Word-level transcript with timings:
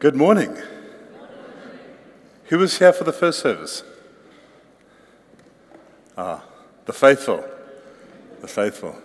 Good 0.00 0.16
morning. 0.16 0.56
Who 2.46 2.56
was 2.56 2.78
here 2.78 2.90
for 2.90 3.04
the 3.04 3.12
first 3.12 3.40
service? 3.40 3.82
Ah, 6.16 6.42
the 6.86 6.94
faithful. 6.94 7.44
The 8.40 8.48
faithful. 8.48 8.96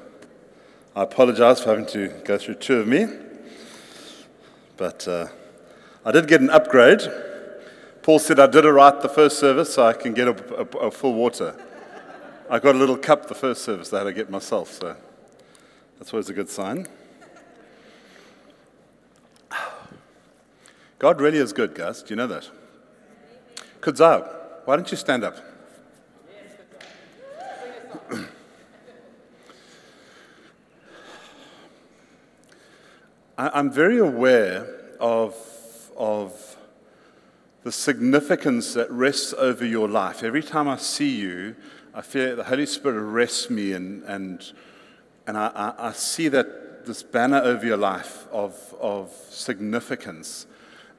I 0.96 1.04
apologize 1.04 1.60
for 1.60 1.72
having 1.72 1.86
to 1.88 2.08
go 2.24 2.38
through 2.38 2.56
two 2.56 2.80
of 2.80 2.88
me, 2.88 3.08
but 4.78 5.06
uh, 5.06 5.28
I 6.06 6.14
did 6.14 6.30
get 6.30 6.40
an 6.40 6.50
upgrade. 6.50 7.02
Paul 8.02 8.20
said 8.20 8.40
I 8.40 8.48
did 8.48 8.64
it 8.64 8.72
right 8.72 9.02
the 9.02 9.10
first 9.10 9.38
service, 9.38 9.74
so 9.74 9.86
I 9.86 9.92
can 9.92 10.14
get 10.14 10.30
a, 10.30 10.62
a, 10.62 10.88
a 10.88 10.92
full 10.92 11.14
water. 11.14 11.62
I 12.50 12.60
got 12.60 12.74
a 12.74 12.78
little 12.78 12.96
cup 12.96 13.28
the 13.28 13.36
first 13.36 13.66
service 13.66 13.90
that 13.90 13.98
I 13.98 14.00
had 14.00 14.06
to 14.06 14.14
get 14.14 14.30
myself, 14.30 14.72
so 14.72 14.96
that's 16.00 16.14
always 16.14 16.30
a 16.30 16.34
good 16.34 16.50
sign. 16.50 16.88
God 20.98 21.20
really 21.20 21.40
is 21.40 21.52
good, 21.52 21.76
guys. 21.76 22.02
Do 22.02 22.10
you 22.12 22.16
know 22.16 22.28
that? 22.28 22.50
Kudzai, 23.82 24.28
why 24.66 24.76
don't 24.76 24.90
you 24.90 24.98
stand 24.98 25.24
up? 25.24 25.38
I'm 33.38 33.70
very 33.70 33.98
aware 33.98 34.66
of, 35.00 35.36
of 35.98 36.56
the 37.64 37.72
significance 37.72 38.74
that 38.76 38.90
rests 38.90 39.34
over 39.34 39.66
your 39.66 39.90
life. 39.90 40.24
Every 40.24 40.42
time 40.42 40.70
I 40.70 40.78
see 40.78 41.20
you, 41.20 41.58
I 41.94 42.02
feel 42.02 42.38
the 42.38 42.46
Holy 42.46 42.66
Spirit 42.66 42.96
arrests 42.96 43.50
me, 43.50 43.74
and, 43.74 44.04
and, 44.04 44.54
and 45.28 45.38
I, 45.38 45.48
I, 45.48 45.88
I 45.90 45.92
see 45.92 46.30
that 46.30 46.86
this 46.86 47.04
banner 47.04 47.42
over 47.42 47.66
your 47.66 47.78
life 47.78 48.26
of, 48.32 48.74
of 48.80 49.12
significance. 49.30 50.46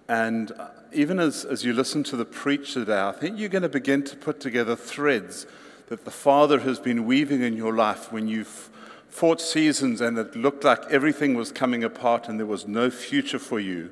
And 0.09 0.52
uh, 0.52 0.69
even 0.92 1.19
as, 1.19 1.45
as 1.45 1.65
you 1.65 1.73
listen 1.73 2.05
to 2.05 2.16
the 2.16 2.24
preach 2.24 2.74
today, 2.74 3.01
I 3.01 3.12
think 3.12 3.38
you're 3.38 3.48
going 3.48 3.62
to 3.62 3.69
begin 3.69 4.04
to 4.04 4.16
put 4.16 4.40
together 4.40 4.76
threads 4.76 5.46
that 5.88 6.04
the 6.04 6.10
Father 6.10 6.60
has 6.60 6.79
been 6.79 7.07
weaving 7.07 7.43
in 7.43 7.57
your 7.57 7.74
life 7.74 8.13
when 8.13 8.29
you've 8.29 8.71
fought 9.09 9.40
seasons 9.40 10.01
and 10.01 10.18
it 10.18 10.37
looked 10.37 10.65
like 10.65 10.80
everything 10.90 11.35
was 11.35 11.51
coming 11.51 11.82
apart 11.82 12.29
and 12.29 12.38
there 12.38 12.46
was 12.46 12.66
no 12.66 12.90
future 12.90 13.38
for 13.38 13.59
you. 13.59 13.90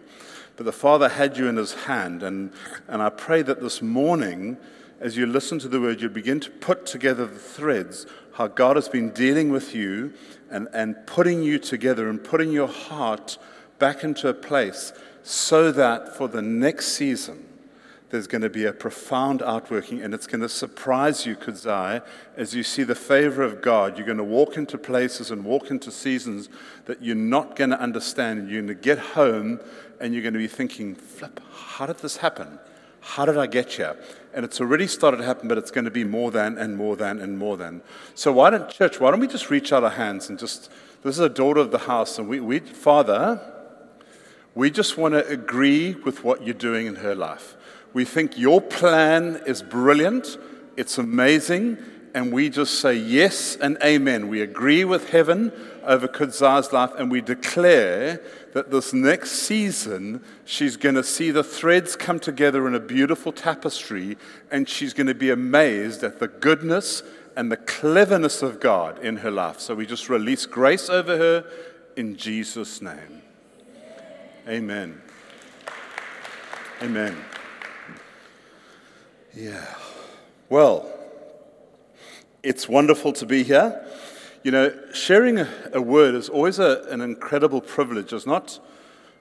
But 0.56 0.66
the 0.66 0.72
Father 0.72 1.08
had 1.08 1.36
you 1.36 1.48
in 1.48 1.56
His 1.56 1.74
hand. 1.74 2.22
And, 2.22 2.52
and 2.86 3.02
I 3.02 3.10
pray 3.10 3.42
that 3.42 3.60
this 3.60 3.82
morning, 3.82 4.56
as 5.00 5.16
you 5.16 5.26
listen 5.26 5.58
to 5.60 5.68
the 5.68 5.80
word, 5.80 6.00
you 6.00 6.08
begin 6.08 6.40
to 6.40 6.50
put 6.50 6.86
together 6.86 7.26
the 7.26 7.38
threads, 7.38 8.06
how 8.34 8.46
God 8.46 8.76
has 8.76 8.88
been 8.88 9.10
dealing 9.10 9.50
with 9.50 9.74
you 9.74 10.12
and, 10.50 10.68
and 10.72 10.94
putting 11.06 11.42
you 11.42 11.58
together 11.58 12.08
and 12.08 12.22
putting 12.22 12.52
your 12.52 12.68
heart 12.68 13.38
back 13.78 14.04
into 14.04 14.28
a 14.28 14.34
place 14.34 14.92
so 15.25 15.72
that 15.72 16.14
for 16.14 16.28
the 16.28 16.42
next 16.42 16.89
season, 16.89 17.48
there's 18.11 18.27
going 18.27 18.42
to 18.42 18.50
be 18.50 18.67
a 18.67 18.72
profound 18.72 19.42
outworking 19.42 20.03
and 20.03 20.12
it's 20.14 20.27
going 20.27 20.42
to 20.42 20.48
surprise 20.48 21.25
you, 21.25 21.34
Kudzai, 21.34 22.05
as 22.36 22.55
you 22.55 22.62
see 22.62 22.83
the 22.83 22.94
favor 22.94 23.42
of 23.42 23.62
God. 23.62 23.97
You're 23.97 24.06
going 24.06 24.19
to 24.19 24.22
walk 24.22 24.56
into 24.56 24.77
places 24.77 25.30
and 25.30 25.45
walk 25.45 25.70
into 25.70 25.91
seasons 25.91 26.50
that 26.84 27.02
you're 27.02 27.17
not 27.17 27.56
going 27.56 27.70
to 27.70 27.80
understand. 27.80 28.50
You're 28.50 28.62
going 28.62 28.69
to 28.77 28.80
get 28.80 28.98
home 28.98 29.58
and 29.98 30.12
you're 30.12 30.22
going 30.22 30.34
to 30.34 30.39
be 30.39 30.47
thinking, 30.47 30.95
flip, 30.95 31.41
how 31.52 31.86
did 31.86 31.98
this 31.98 32.19
happen? 32.19 32.58
How 33.00 33.25
did 33.25 33.39
I 33.39 33.47
get 33.47 33.72
here? 33.72 33.97
And 34.34 34.45
it's 34.45 34.61
already 34.61 34.86
started 34.86 35.17
to 35.17 35.25
happen, 35.25 35.48
but 35.48 35.56
it's 35.56 35.70
going 35.70 35.86
to 35.86 35.91
be 35.91 36.05
more 36.05 36.30
than 36.30 36.58
and 36.58 36.77
more 36.77 36.97
than 36.97 37.19
and 37.19 37.39
more 37.39 37.56
than. 37.56 37.80
So 38.14 38.30
why 38.30 38.50
don't, 38.50 38.69
church, 38.69 39.00
why 39.00 39.11
don't 39.11 39.20
we 39.20 39.27
just 39.27 39.50
reach 39.50 39.72
out 39.72 39.84
our 39.84 39.91
hands 39.91 40.28
and 40.28 40.39
just, 40.39 40.70
this 41.02 41.17
is 41.17 41.20
a 41.20 41.28
daughter 41.28 41.61
of 41.61 41.70
the 41.70 41.78
house, 41.78 42.19
and 42.19 42.28
we, 42.28 42.41
we 42.41 42.61
Father, 42.61 43.53
we 44.55 44.70
just 44.70 44.97
want 44.97 45.14
to 45.14 45.27
agree 45.28 45.94
with 45.94 46.22
what 46.22 46.44
you're 46.44 46.55
doing 46.55 46.86
in 46.86 46.97
her 46.97 47.14
life. 47.14 47.56
We 47.92 48.05
think 48.05 48.38
your 48.38 48.61
plan 48.61 49.42
is 49.46 49.62
brilliant, 49.62 50.38
it's 50.77 50.98
amazing, 50.98 51.78
and 52.14 52.33
we 52.33 52.48
just 52.48 52.78
say 52.78 52.94
yes 52.94 53.56
and 53.56 53.77
amen. 53.83 54.28
We 54.28 54.40
agree 54.40 54.84
with 54.84 55.11
heaven 55.11 55.52
over 55.83 56.06
Kudzai's 56.06 56.73
life, 56.73 56.92
and 56.96 57.11
we 57.11 57.20
declare 57.20 58.23
that 58.52 58.70
this 58.70 58.92
next 58.92 59.33
season, 59.33 60.23
she's 60.45 60.77
going 60.77 60.95
to 60.95 61.02
see 61.02 61.33
the 61.33 61.42
threads 61.42 61.96
come 61.96 62.20
together 62.20 62.68
in 62.68 62.74
a 62.77 62.80
beautiful 62.80 63.33
tapestry, 63.33 64.17
and 64.52 64.68
she's 64.68 64.95
going 64.95 65.08
to 65.08 65.14
be 65.14 65.30
amazed 65.30 66.05
at 66.05 66.20
the 66.20 66.28
goodness 66.28 67.02
and 67.36 67.51
the 67.51 67.57
cleverness 67.57 68.42
of 68.42 68.61
God 68.61 69.02
in 69.02 69.17
her 69.18 69.30
life. 69.33 69.58
So 69.58 69.74
we 69.74 69.84
just 69.84 70.08
release 70.08 70.46
grace 70.46 70.89
over 70.89 71.17
her 71.17 71.45
in 71.96 72.17
Jesus' 72.17 72.80
name. 72.80 73.23
Amen. 74.46 75.00
Amen. 76.82 77.16
Yeah. 79.34 79.74
Well, 80.50 80.86
it's 82.42 82.68
wonderful 82.68 83.14
to 83.14 83.24
be 83.24 83.42
here. 83.42 83.86
You 84.42 84.50
know, 84.50 84.78
sharing 84.92 85.38
a, 85.38 85.48
a 85.72 85.80
word 85.80 86.14
is 86.14 86.28
always 86.28 86.58
a, 86.58 86.83
an 86.90 87.00
incredible 87.00 87.62
privilege. 87.62 88.12
It's 88.12 88.27
not, 88.27 88.60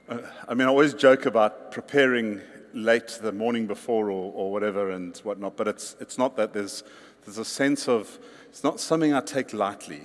uh, 0.09 0.17
I 0.49 0.55
mean, 0.55 0.67
I 0.67 0.69
always 0.69 0.93
joke 0.93 1.25
about 1.25 1.71
preparing 1.71 2.41
late 2.73 3.17
the 3.21 3.31
morning 3.31 3.65
before 3.65 4.11
or, 4.11 4.33
or 4.33 4.51
whatever 4.51 4.89
and 4.91 5.17
whatnot, 5.19 5.55
but 5.55 5.69
it's, 5.69 5.95
it's 6.01 6.17
not 6.17 6.35
that. 6.35 6.51
There's, 6.51 6.83
there's 7.23 7.37
a 7.37 7.45
sense 7.45 7.87
of, 7.87 8.19
it's 8.49 8.65
not 8.65 8.77
something 8.81 9.13
I 9.13 9.21
take 9.21 9.53
lightly. 9.53 10.01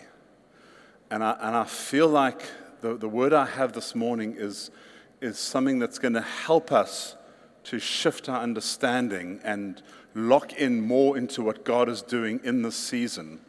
And 1.11 1.25
I, 1.25 1.37
and 1.41 1.57
I 1.57 1.65
feel 1.65 2.07
like 2.07 2.43
the, 2.83 2.97
the 2.97 3.09
word 3.09 3.33
I 3.33 3.47
have 3.47 3.73
this 3.73 3.97
morning 3.97 4.37
is 4.39 4.71
is 5.21 5.39
something 5.39 5.79
that's 5.79 5.99
going 5.99 6.15
to 6.15 6.23
help 6.23 6.71
us 6.73 7.17
to 7.65 7.79
shift 7.79 8.29
our 8.29 8.41
understanding 8.41 9.41
and 9.45 9.83
lock 10.15 10.53
in 10.55 10.81
more 10.81 11.19
into 11.19 11.43
what 11.43 11.65
God 11.65 11.89
is 11.89 12.03
doing 12.03 12.41
in 12.45 12.63
this 12.63 12.77
season. 12.77 13.41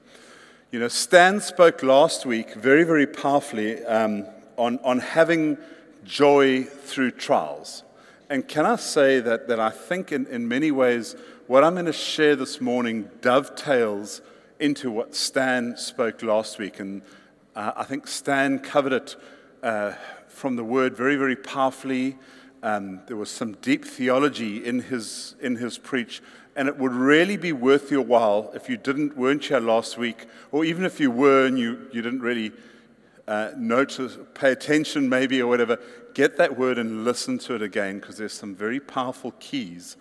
You 0.71 0.79
know, 0.79 0.87
Stan 0.87 1.39
spoke 1.41 1.81
last 1.83 2.25
week 2.25 2.53
very, 2.53 2.83
very 2.83 3.07
powerfully 3.07 3.83
um, 3.85 4.25
on, 4.57 4.79
on 4.83 4.99
having 4.99 5.57
joy 6.03 6.63
through 6.63 7.11
trials. 7.11 7.83
And 8.29 8.47
can 8.47 8.65
I 8.65 8.75
say 8.75 9.19
that, 9.19 9.47
that 9.47 9.59
I 9.59 9.69
think 9.69 10.11
in, 10.11 10.27
in 10.27 10.47
many 10.47 10.71
ways 10.71 11.15
what 11.47 11.63
I'm 11.63 11.73
going 11.73 11.85
to 11.85 11.93
share 11.93 12.35
this 12.35 12.61
morning 12.61 13.09
dovetails 13.21 14.21
into 14.59 14.91
what 14.91 15.15
Stan 15.15 15.77
spoke 15.77 16.21
last 16.21 16.59
week. 16.59 16.79
And 16.79 17.01
uh, 17.55 17.71
I 17.75 17.83
think 17.85 18.05
Stan 18.05 18.59
covered 18.59 18.93
it 18.93 19.15
uh, 19.63 19.93
from 20.39 20.55
the 20.55 20.63
word 20.63 20.95
very, 20.95 21.17
very 21.17 21.35
powerfully. 21.35 22.17
Um, 22.63 23.01
there 23.07 23.17
was 23.17 23.29
some 23.29 23.53
deep 23.61 23.83
theology 23.83 24.65
in 24.65 24.79
his, 24.79 25.35
in 25.41 25.57
his 25.57 25.77
preach. 25.77 26.21
And 26.55 26.69
it 26.69 26.77
would 26.77 26.93
really 26.93 27.35
be 27.35 27.51
worth 27.51 27.91
your 27.91 28.03
while 28.03 28.49
if 28.55 28.69
you 28.69 28.77
didn't, 28.77 29.17
weren't 29.17 29.43
here 29.43 29.59
last 29.59 29.97
week, 29.97 30.27
or 30.51 30.63
even 30.63 30.85
if 30.85 30.97
you 30.99 31.11
were 31.11 31.45
and 31.45 31.59
you, 31.59 31.89
you 31.91 32.01
didn't 32.01 32.21
really 32.21 32.53
uh, 33.27 33.51
notice, 33.57 34.17
pay 34.33 34.51
attention 34.51 35.09
maybe 35.09 35.41
or 35.41 35.47
whatever, 35.47 35.77
get 36.13 36.37
that 36.37 36.57
word 36.57 36.77
and 36.77 37.03
listen 37.03 37.37
to 37.39 37.55
it 37.55 37.61
again 37.61 37.99
because 37.99 38.17
there's 38.17 38.33
some 38.33 38.55
very 38.55 38.79
powerful 38.79 39.33
keys. 39.39 39.97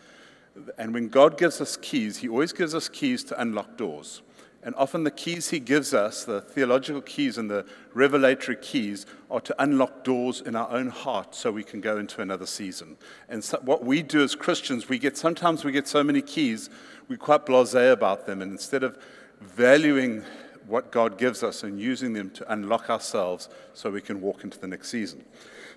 And 0.79 0.95
when 0.95 1.09
God 1.09 1.37
gives 1.37 1.61
us 1.61 1.77
keys, 1.77 2.19
He 2.19 2.29
always 2.29 2.53
gives 2.53 2.77
us 2.77 2.89
keys 2.89 3.25
to 3.25 3.41
unlock 3.41 3.77
doors. 3.77 4.23
And 4.69 4.77
often 4.77 5.03
the 5.03 5.11
keys 5.11 5.49
he 5.49 5.61
gives 5.61 5.95
us, 5.95 6.27
the 6.27 6.43
theological 6.43 7.01
keys 7.01 7.39
and 7.39 7.51
the 7.51 7.65
revelatory 7.95 8.59
keys, 8.59 9.07
are 9.31 9.41
to 9.41 9.55
unlock 9.63 10.05
doors 10.05 10.43
in 10.43 10.55
our 10.55 10.71
own 10.71 10.89
heart 10.89 11.35
so 11.35 11.51
we 11.51 11.65
can 11.65 11.81
go 11.81 11.97
into 11.97 12.21
another 12.21 12.45
season. 12.45 12.99
And 13.31 13.43
so 13.43 13.59
what 13.63 13.83
we 13.83 14.03
do 14.03 14.23
as 14.23 14.35
Christians, 14.35 14.87
we 14.87 14.99
get 14.99 15.17
sometimes 15.17 15.65
we 15.65 15.73
get 15.73 15.89
so 15.89 16.05
many 16.05 16.21
keys, 16.21 16.69
we're 17.09 17.17
quite 17.17 17.47
blasé 17.47 17.91
about 17.91 18.27
them. 18.27 18.43
And 18.43 18.53
instead 18.53 18.83
of 18.83 18.99
valuing 19.41 20.23
what 20.67 20.93
God 20.93 21.17
gives 21.17 21.43
us 21.43 21.63
and 21.63 21.81
using 21.81 22.13
them 22.13 22.29
to 22.33 22.53
unlock 22.53 22.91
ourselves 22.91 23.49
so 23.73 23.91
we 23.91 24.03
can 24.03 24.21
walk 24.21 24.45
into 24.45 24.59
the 24.59 24.69
next 24.69 24.91
season. 24.91 25.25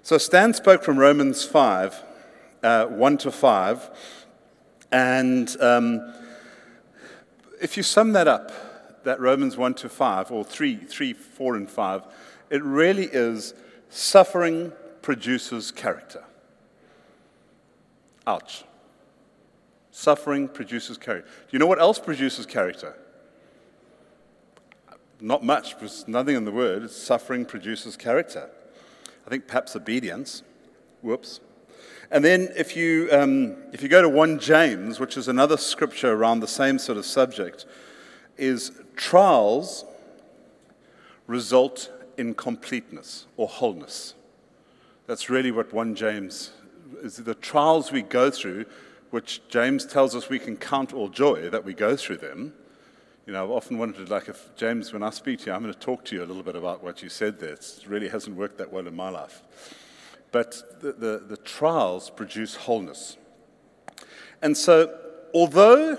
So 0.03 0.17
Stan 0.17 0.53
spoke 0.53 0.83
from 0.83 0.99
Romans 0.99 1.45
5, 1.45 2.03
uh, 2.61 2.85
1 2.87 3.17
to 3.19 3.31
5. 3.31 3.89
And 4.91 5.61
um, 5.61 6.13
if 7.61 7.77
you 7.77 7.83
sum 7.83 8.11
that 8.11 8.27
up, 8.27 8.51
that 9.03 9.19
Romans 9.19 9.57
1 9.57 9.73
to 9.75 9.89
5, 9.89 10.31
or 10.31 10.43
3, 10.43 10.75
3, 10.75 11.13
4, 11.13 11.55
and 11.55 11.69
5, 11.69 12.03
it 12.49 12.63
really 12.63 13.05
is 13.05 13.53
suffering 13.89 14.71
produces 15.01 15.71
character. 15.71 16.23
Ouch. 18.27 18.63
Suffering 19.91 20.47
produces 20.47 20.97
character. 20.97 21.27
Do 21.29 21.47
you 21.51 21.59
know 21.59 21.65
what 21.65 21.79
else 21.79 21.99
produces 21.99 22.45
character? 22.45 22.95
Not 25.19 25.43
much, 25.43 25.75
because 25.75 26.07
nothing 26.07 26.35
in 26.35 26.45
the 26.45 26.51
word. 26.51 26.89
Suffering 26.89 27.45
produces 27.45 27.97
character. 27.97 28.49
I 29.25 29.29
think 29.29 29.47
perhaps 29.47 29.75
obedience. 29.75 30.43
Whoops. 31.01 31.41
And 32.09 32.25
then 32.25 32.49
if 32.55 32.75
you, 32.75 33.09
um, 33.11 33.55
if 33.71 33.81
you 33.81 33.87
go 33.87 34.01
to 34.01 34.09
1 34.09 34.39
James, 34.39 34.99
which 34.99 35.15
is 35.17 35.27
another 35.27 35.57
scripture 35.57 36.11
around 36.11 36.41
the 36.41 36.47
same 36.47 36.77
sort 36.77 36.97
of 36.97 37.05
subject, 37.05 37.65
is 38.37 38.71
trials 38.95 39.85
result 41.27 41.89
in 42.17 42.33
completeness 42.33 43.25
or 43.37 43.47
wholeness. 43.47 44.15
That's 45.07 45.29
really 45.29 45.51
what 45.51 45.73
1 45.73 45.95
James 45.95 46.51
is 47.01 47.17
the 47.17 47.35
trials 47.35 47.91
we 47.91 48.01
go 48.01 48.29
through, 48.29 48.65
which 49.09 49.41
James 49.49 49.85
tells 49.85 50.15
us 50.15 50.29
we 50.29 50.39
can 50.39 50.55
count 50.55 50.93
all 50.93 51.09
joy 51.09 51.49
that 51.49 51.65
we 51.65 51.73
go 51.73 51.95
through 51.95 52.17
them. 52.17 52.53
You 53.25 53.33
know, 53.33 53.43
I've 53.43 53.51
often 53.51 53.77
wondered, 53.77 54.09
like, 54.09 54.29
if 54.29 54.49
James, 54.55 54.93
when 54.93 55.03
I 55.03 55.09
speak 55.09 55.39
to 55.39 55.45
you, 55.47 55.53
I'm 55.53 55.61
going 55.61 55.73
to 55.73 55.79
talk 55.79 56.05
to 56.05 56.15
you 56.15 56.23
a 56.23 56.25
little 56.25 56.43
bit 56.43 56.55
about 56.55 56.83
what 56.83 57.03
you 57.03 57.09
said 57.09 57.39
there. 57.39 57.53
It 57.53 57.83
really 57.87 58.09
hasn't 58.09 58.35
worked 58.35 58.57
that 58.57 58.71
well 58.71 58.87
in 58.87 58.95
my 58.95 59.09
life. 59.09 59.43
But 60.31 60.81
the, 60.81 60.93
the, 60.93 61.23
the 61.27 61.37
trials 61.37 62.09
produce 62.09 62.55
wholeness. 62.55 63.17
And 64.41 64.57
so, 64.57 64.97
although 65.33 65.97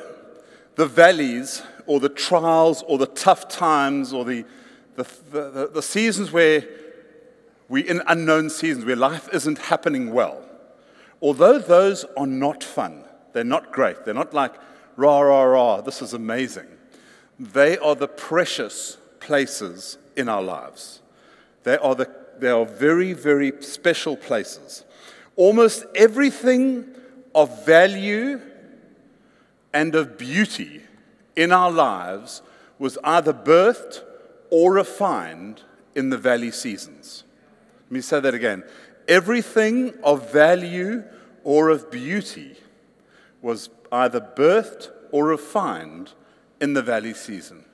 the 0.75 0.87
valleys 0.87 1.63
or 1.87 2.01
the 2.01 2.09
trials 2.09 2.83
or 2.87 2.99
the 2.99 3.07
tough 3.07 3.49
times 3.49 4.13
or 4.13 4.25
the, 4.25 4.45
the, 4.97 5.07
the, 5.31 5.71
the 5.75 5.83
seasons 5.83 6.33
where 6.33 6.67
we're 7.69 7.87
in 7.87 8.03
unknown 8.07 8.51
seasons 8.51 8.85
where 8.85 8.97
life 8.97 9.29
isn't 9.33 9.59
happening 9.59 10.13
well, 10.13 10.45
although 11.21 11.59
those 11.59 12.05
are 12.17 12.27
not 12.27 12.63
fun, 12.63 13.05
they're 13.33 13.45
not 13.45 13.73
great, 13.73 14.05
they're 14.05 14.15
not 14.15 14.35
like 14.35 14.55
rah, 14.97 15.21
rah, 15.21 15.43
rah, 15.43 15.81
this 15.81 16.03
is 16.03 16.13
amazing. 16.13 16.67
They 17.39 17.79
are 17.79 17.95
the 17.95 18.09
precious 18.09 18.99
places 19.21 19.99
in 20.17 20.29
our 20.29 20.43
lives. 20.43 21.01
They 21.63 21.79
are, 21.79 21.95
the, 21.95 22.11
they 22.39 22.51
are 22.51 22.67
very, 22.67 23.13
very 23.13 23.53
special 23.63 24.17
places. 24.17 24.85
Almost 25.37 25.87
everything 25.95 26.87
of 27.35 27.65
value 27.65 28.41
and 29.73 29.95
of 29.95 30.19
beauty 30.19 30.83
in 31.37 31.53
our 31.53 31.71
lives 31.71 32.43
was 32.79 32.99
either 33.05 33.33
birthed 33.33 34.03
or 34.51 34.75
refined 34.75 35.63
in 35.95 36.11
the 36.11 36.19
valley 36.19 36.51
seasons. 36.51 37.25
Let 37.87 37.93
me 37.93 38.01
say 38.01 38.21
that 38.21 38.35
again. 38.35 38.65
Everything 39.09 39.95
of 40.03 40.33
value 40.33 41.05
or 41.45 41.69
of 41.69 41.91
beauty 41.91 42.57
was 43.41 43.71
either 43.91 44.21
birthed 44.21 44.91
or 45.11 45.27
refined 45.27 46.13
in 46.61 46.75
the 46.75 46.83
valley 46.83 47.15
season. 47.15 47.65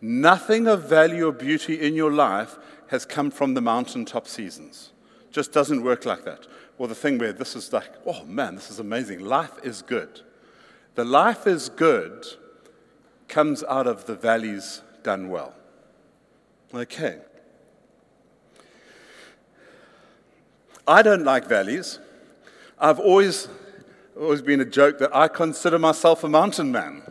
Nothing 0.00 0.66
of 0.66 0.88
value 0.88 1.28
or 1.28 1.32
beauty 1.32 1.80
in 1.80 1.94
your 1.94 2.12
life 2.12 2.58
has 2.88 3.06
come 3.06 3.30
from 3.30 3.54
the 3.54 3.60
mountaintop 3.60 4.28
seasons. 4.28 4.92
Just 5.30 5.52
doesn't 5.52 5.82
work 5.82 6.04
like 6.04 6.24
that. 6.24 6.46
Or 6.76 6.88
the 6.88 6.94
thing 6.94 7.18
where 7.18 7.32
this 7.32 7.56
is 7.56 7.72
like, 7.72 7.90
oh 8.04 8.24
man, 8.24 8.54
this 8.54 8.70
is 8.70 8.80
amazing. 8.80 9.20
Life 9.20 9.52
is 9.62 9.82
good. 9.82 10.20
The 10.94 11.04
life 11.04 11.46
is 11.46 11.68
good 11.68 12.26
comes 13.34 13.64
out 13.64 13.88
of 13.88 14.06
the 14.06 14.14
valleys 14.14 14.80
done 15.02 15.28
well. 15.28 15.52
Okay. 16.72 17.18
I 20.86 21.02
don't 21.02 21.24
like 21.24 21.48
valleys. 21.48 21.98
I've 22.78 23.00
always, 23.00 23.48
always 24.16 24.40
been 24.40 24.60
a 24.60 24.64
joke 24.64 25.00
that 25.00 25.12
I 25.12 25.26
consider 25.26 25.80
myself 25.80 26.22
a 26.22 26.28
mountain 26.28 26.70
man. 26.70 27.02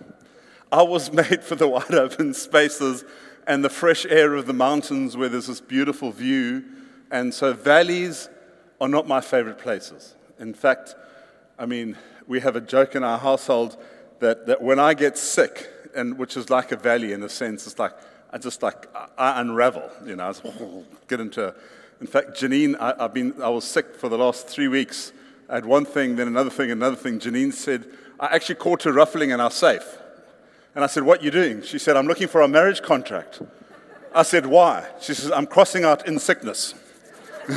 I 0.72 0.84
was 0.84 1.12
made 1.22 1.44
for 1.44 1.56
the 1.56 1.68
wide 1.68 1.94
open 1.94 2.34
spaces 2.34 3.04
and 3.46 3.62
the 3.62 3.70
fresh 3.70 4.06
air 4.06 4.34
of 4.36 4.46
the 4.46 4.54
mountains 4.54 5.18
where 5.18 5.28
there's 5.28 5.48
this 5.48 5.60
beautiful 5.60 6.14
view. 6.14 6.64
And 7.12 7.34
so 7.34 7.52
valleys 7.52 8.30
are 8.80 8.88
not 8.88 9.10
my 9.10 9.20
favorite 9.20 9.58
places. 9.58 10.16
In 10.40 10.54
fact, 10.54 10.96
I 11.60 11.66
mean, 11.66 11.98
we 12.28 12.40
have 12.40 12.56
a 12.56 12.62
joke 12.62 12.96
in 12.96 13.04
our 13.04 13.18
household 13.18 13.76
that, 14.22 14.46
that 14.46 14.62
when 14.62 14.80
I 14.80 14.94
get 14.94 15.18
sick, 15.18 15.70
and 15.96 16.18
which 16.18 16.38
is 16.38 16.50
like 16.50 16.72
a 16.72 16.76
valley 16.76 17.14
in 17.14 17.24
a 17.24 17.30
sense, 17.30 17.68
it's 17.68 17.80
like 17.80 17.94
I 18.32 18.38
just 18.38 18.64
like 18.64 18.88
I 19.18 19.42
unravel, 19.42 19.90
you 20.06 20.16
know. 20.16 20.28
I 20.28 20.34
just, 20.34 20.44
get 21.08 21.20
into. 21.20 21.50
A, 21.50 21.56
in 22.02 22.08
fact, 22.08 22.32
Janine, 22.32 22.76
I, 22.80 22.96
have 23.00 23.14
been 23.14 23.42
I 23.42 23.50
was 23.50 23.64
sick 23.64 23.96
for 23.96 24.10
the 24.10 24.18
last 24.18 24.48
three 24.48 24.68
weeks. 24.68 25.14
I 25.50 25.56
had 25.56 25.66
one 25.66 25.86
thing, 25.86 26.16
then 26.16 26.28
another 26.28 26.50
thing, 26.50 26.72
another 26.72 26.96
thing. 26.96 27.20
Janine 27.20 27.54
said 27.54 27.86
I 28.20 28.28
actually 28.28 28.56
caught 28.56 28.84
her 28.84 28.92
ruffling 28.92 29.30
in 29.32 29.40
our 29.40 29.52
safe, 29.52 29.98
and 30.76 30.84
I 30.84 30.88
said, 30.88 31.04
"What 31.04 31.22
are 31.22 31.24
you 31.24 31.32
doing?" 31.32 31.62
She 31.62 31.78
said, 31.78 31.96
"I'm 31.96 32.08
looking 32.08 32.28
for 32.28 32.42
a 32.42 32.48
marriage 32.48 32.82
contract." 32.82 33.42
I 34.16 34.24
said, 34.24 34.46
"Why?" 34.46 34.88
She 35.02 35.14
says, 35.14 35.32
"I'm 35.32 35.48
crossing 35.48 35.84
out 35.84 36.08
in 36.08 36.20
sickness." 36.20 36.74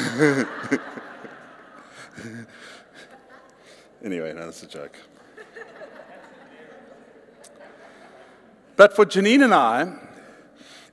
anyway, 4.05 4.33
no, 4.33 4.47
that's 4.47 4.63
a 4.63 4.67
joke. 4.67 4.97
But 8.77 8.95
for 8.95 9.07
Janine 9.07 9.43
and 9.43 9.55
I, 9.55 9.93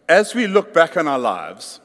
as 0.07 0.33
we 0.33 0.47
look 0.47 0.73
back 0.73 0.95
on 0.97 1.07
our 1.07 1.19
lives, 1.19 1.79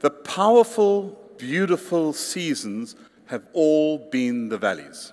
the 0.00 0.10
powerful, 0.10 1.18
beautiful 1.38 2.12
seasons 2.12 2.96
have 3.26 3.42
all 3.52 3.98
been 3.98 4.48
the 4.48 4.58
valleys. 4.58 5.12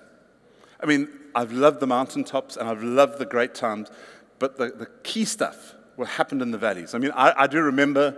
I 0.80 0.86
mean, 0.86 1.08
I've 1.34 1.52
loved 1.52 1.80
the 1.80 1.86
mountaintops 1.86 2.56
and 2.56 2.68
I've 2.68 2.82
loved 2.82 3.18
the 3.18 3.26
great 3.26 3.54
times, 3.54 3.90
but 4.38 4.58
the, 4.58 4.70
the 4.70 4.88
key 5.02 5.24
stuff 5.24 5.74
what 5.96 6.08
happened 6.08 6.42
in 6.42 6.50
the 6.50 6.58
valleys. 6.58 6.94
I 6.94 6.98
mean, 6.98 7.12
I, 7.14 7.44
I 7.44 7.46
do 7.46 7.60
remember 7.60 8.16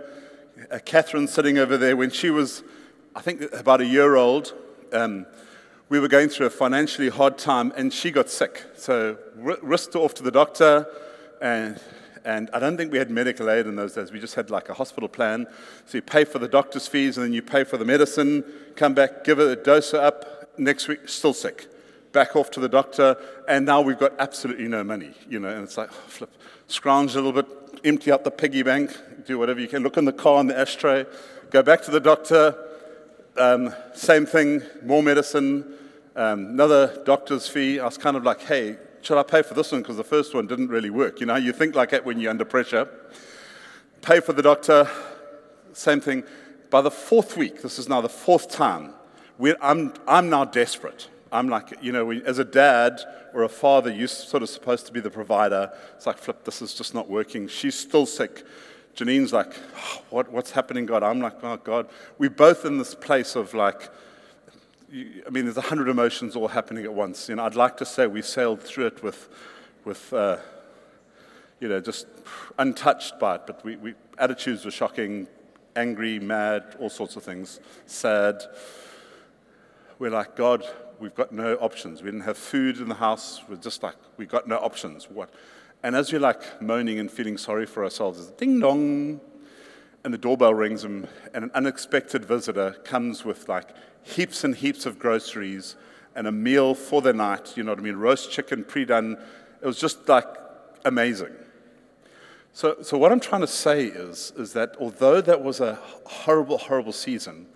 uh, 0.71 0.79
Catherine 0.85 1.27
sitting 1.27 1.57
over 1.57 1.77
there 1.77 1.97
when 1.97 2.09
she 2.09 2.29
was, 2.29 2.63
I 3.15 3.21
think, 3.21 3.41
about 3.53 3.81
a 3.81 3.85
year 3.85 4.15
old. 4.15 4.53
Um, 4.93 5.25
we 5.87 5.99
were 5.99 6.07
going 6.07 6.29
through 6.29 6.47
a 6.47 6.51
financially 6.51 7.09
hard 7.09 7.37
time 7.37 7.71
and 7.75 7.93
she 7.93 8.09
got 8.09 8.29
sick. 8.29 8.63
So, 8.75 9.17
risked 9.35 9.93
her 9.93 9.99
off 9.99 10.15
to 10.15 10.23
the 10.23 10.31
doctor. 10.31 10.87
And, 11.41 11.79
and 12.23 12.49
I 12.53 12.59
don't 12.59 12.75
think 12.75 12.91
we 12.91 12.97
had 12.97 13.11
medical 13.11 13.49
aid 13.49 13.67
in 13.67 13.75
those 13.75 13.93
days. 13.93 14.11
We 14.11 14.19
just 14.19 14.33
had 14.33 14.49
like 14.49 14.69
a 14.69 14.73
hospital 14.73 15.07
plan. 15.07 15.45
So, 15.85 15.99
you 15.99 16.01
pay 16.01 16.25
for 16.25 16.39
the 16.39 16.47
doctor's 16.47 16.87
fees 16.87 17.17
and 17.17 17.25
then 17.25 17.33
you 17.33 17.43
pay 17.43 17.63
for 17.63 17.77
the 17.77 17.85
medicine, 17.85 18.43
come 18.75 18.95
back, 18.95 19.23
give 19.23 19.37
her 19.37 19.51
a 19.51 19.55
dose 19.55 19.93
up. 19.93 20.57
Next 20.57 20.87
week, 20.87 21.07
still 21.07 21.33
sick. 21.33 21.67
Back 22.13 22.35
off 22.35 22.49
to 22.51 22.59
the 22.59 22.69
doctor. 22.69 23.17
And 23.47 23.65
now 23.65 23.81
we've 23.81 23.99
got 23.99 24.13
absolutely 24.17 24.67
no 24.67 24.83
money, 24.83 25.13
you 25.29 25.39
know. 25.39 25.49
And 25.49 25.63
it's 25.63 25.77
like, 25.77 25.89
oh, 25.91 26.07
flip, 26.07 26.31
scrounge 26.67 27.13
a 27.13 27.21
little 27.21 27.43
bit, 27.43 27.47
empty 27.83 28.11
out 28.11 28.23
the 28.23 28.31
piggy 28.31 28.63
bank, 28.63 28.97
do 29.27 29.37
whatever 29.37 29.59
you 29.59 29.67
can. 29.67 29.83
Look 29.83 29.97
in 29.97 30.05
the 30.05 30.13
car 30.13 30.39
in 30.39 30.47
the 30.47 30.57
ashtray, 30.57 31.05
go 31.51 31.61
back 31.61 31.83
to 31.83 31.91
the 31.91 31.99
doctor 31.99 32.57
um, 33.37 33.73
same 33.93 34.25
thing, 34.25 34.61
more 34.83 35.03
medicine, 35.03 35.74
um, 36.15 36.47
another 36.47 37.01
doctor's 37.05 37.47
fee. 37.47 37.79
I 37.79 37.85
was 37.85 37.97
kind 37.97 38.15
of 38.15 38.23
like, 38.23 38.41
hey, 38.41 38.77
should 39.01 39.17
I 39.17 39.23
pay 39.23 39.41
for 39.41 39.53
this 39.53 39.71
one? 39.71 39.81
Because 39.81 39.97
the 39.97 40.03
first 40.03 40.33
one 40.33 40.47
didn't 40.47 40.69
really 40.69 40.89
work. 40.89 41.19
You 41.19 41.25
know, 41.25 41.35
you 41.35 41.53
think 41.53 41.75
like 41.75 41.91
that 41.91 42.05
when 42.05 42.19
you're 42.19 42.31
under 42.31 42.45
pressure. 42.45 42.89
Pay 44.01 44.19
for 44.19 44.33
the 44.33 44.41
doctor, 44.41 44.89
same 45.73 45.99
thing. 45.99 46.23
By 46.69 46.81
the 46.81 46.91
fourth 46.91 47.37
week, 47.37 47.61
this 47.61 47.79
is 47.79 47.87
now 47.87 48.01
the 48.01 48.09
fourth 48.09 48.49
time, 48.49 48.93
I'm, 49.61 49.93
I'm 50.07 50.29
now 50.29 50.45
desperate. 50.45 51.09
I'm 51.31 51.49
like, 51.49 51.73
you 51.81 51.91
know, 51.91 52.05
we, 52.05 52.23
as 52.23 52.39
a 52.39 52.45
dad 52.45 53.01
or 53.33 53.43
a 53.43 53.49
father, 53.49 53.91
you're 53.91 54.07
sort 54.07 54.43
of 54.43 54.49
supposed 54.49 54.85
to 54.87 54.93
be 54.93 55.01
the 55.01 55.09
provider. 55.09 55.71
It's 55.95 56.05
like, 56.05 56.17
flip, 56.17 56.43
this 56.43 56.61
is 56.61 56.73
just 56.73 56.93
not 56.93 57.09
working. 57.09 57.47
She's 57.47 57.75
still 57.75 58.05
sick. 58.05 58.45
Janine's 58.93 59.33
like, 59.33 59.53
oh, 59.77 60.01
what, 60.09 60.31
what's 60.31 60.51
happening, 60.51 60.85
God? 60.85 61.03
I'm 61.03 61.19
like, 61.19 61.43
oh, 61.43 61.57
God. 61.57 61.89
We're 62.17 62.29
both 62.29 62.63
in 62.63 62.77
this 62.77 62.95
place 62.95 63.35
of 63.35 63.53
like, 63.53 63.89
I 64.91 65.29
mean, 65.31 65.45
there's 65.45 65.57
a 65.57 65.61
hundred 65.61 65.89
emotions 65.89 66.35
all 66.35 66.47
happening 66.47 66.85
at 66.85 66.93
once. 66.93 67.27
You 67.27 67.35
know, 67.35 67.45
I'd 67.45 67.55
like 67.55 67.77
to 67.77 67.85
say 67.85 68.07
we 68.07 68.21
sailed 68.21 68.61
through 68.61 68.87
it 68.87 69.03
with, 69.03 69.29
with 69.83 70.13
uh, 70.13 70.37
you 71.59 71.67
know, 71.67 71.79
just 71.79 72.07
untouched 72.59 73.19
by 73.19 73.35
it, 73.35 73.41
but 73.47 73.63
we, 73.65 73.77
we, 73.77 73.95
attitudes 74.17 74.63
were 74.63 74.71
shocking, 74.71 75.27
angry, 75.75 76.19
mad, 76.19 76.75
all 76.79 76.89
sorts 76.89 77.15
of 77.15 77.23
things, 77.23 77.59
sad. 77.87 78.43
We're 79.97 80.11
like, 80.11 80.35
God, 80.35 80.63
we've 80.99 81.15
got 81.15 81.31
no 81.31 81.55
options. 81.55 82.03
We 82.03 82.11
didn't 82.11 82.25
have 82.25 82.37
food 82.37 82.77
in 82.77 82.87
the 82.87 82.95
house. 82.95 83.41
We're 83.49 83.55
just 83.55 83.81
like, 83.81 83.95
we've 84.17 84.29
got 84.29 84.47
no 84.47 84.57
options. 84.57 85.09
What? 85.09 85.33
And 85.81 85.95
as 85.95 86.11
we're 86.11 86.19
like 86.19 86.61
moaning 86.61 86.99
and 86.99 87.09
feeling 87.09 87.37
sorry 87.37 87.65
for 87.65 87.83
ourselves, 87.83 88.19
it's 88.19 88.31
ding 88.31 88.59
dong, 88.59 89.19
and 90.05 90.13
the 90.13 90.19
doorbell 90.19 90.53
rings, 90.53 90.83
and, 90.83 91.07
and 91.33 91.45
an 91.45 91.51
unexpected 91.55 92.23
visitor 92.23 92.73
comes 92.83 93.25
with 93.25 93.49
like 93.49 93.71
heaps 94.03 94.43
and 94.43 94.55
heaps 94.55 94.85
of 94.85 94.99
groceries 94.99 95.75
and 96.15 96.27
a 96.27 96.31
meal 96.31 96.75
for 96.75 97.01
the 97.01 97.11
night. 97.11 97.57
You 97.57 97.63
know 97.63 97.71
what 97.71 97.79
I 97.79 97.81
mean? 97.81 97.95
Roast 97.95 98.31
chicken, 98.31 98.63
pre 98.63 98.85
done. 98.85 99.17
It 99.63 99.65
was 99.65 99.79
just 99.79 100.07
like 100.07 100.27
amazing. 100.85 101.33
So, 102.53 102.77
so 102.83 102.99
what 102.99 103.11
I'm 103.11 103.19
trying 103.19 103.41
to 103.41 103.47
say 103.47 103.85
is, 103.85 104.31
is 104.37 104.53
that 104.53 104.75
although 104.79 105.21
that 105.21 105.43
was 105.43 105.59
a 105.59 105.79
horrible, 106.05 106.59
horrible 106.59 106.93
season, 106.93 107.47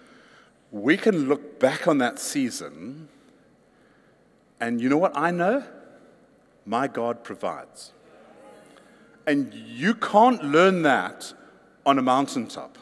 we 0.72 0.98
can 0.98 1.30
look 1.30 1.60
back 1.60 1.88
on 1.88 2.00
that 2.00 2.18
season, 2.18 3.10
and 4.60 4.82
you 4.82 4.90
know 4.90 4.98
what 4.98 5.16
I 5.16 5.30
know? 5.30 5.64
My 6.66 6.88
God 6.88 7.24
provides. 7.24 7.92
And 9.28 9.54
you 9.54 9.94
can't 9.94 10.44
learn 10.44 10.82
that 10.82 11.34
on 11.90 11.98
a 11.98 12.04
mountaintop. 12.04 12.78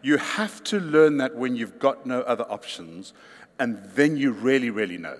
You 0.00 0.16
have 0.16 0.62
to 0.64 0.78
learn 0.78 1.16
that 1.16 1.34
when 1.34 1.56
you've 1.56 1.80
got 1.80 2.06
no 2.06 2.20
other 2.20 2.44
options, 2.44 3.12
and 3.58 3.84
then 3.94 4.16
you 4.16 4.30
really, 4.30 4.70
really 4.70 4.96
know. 4.96 5.18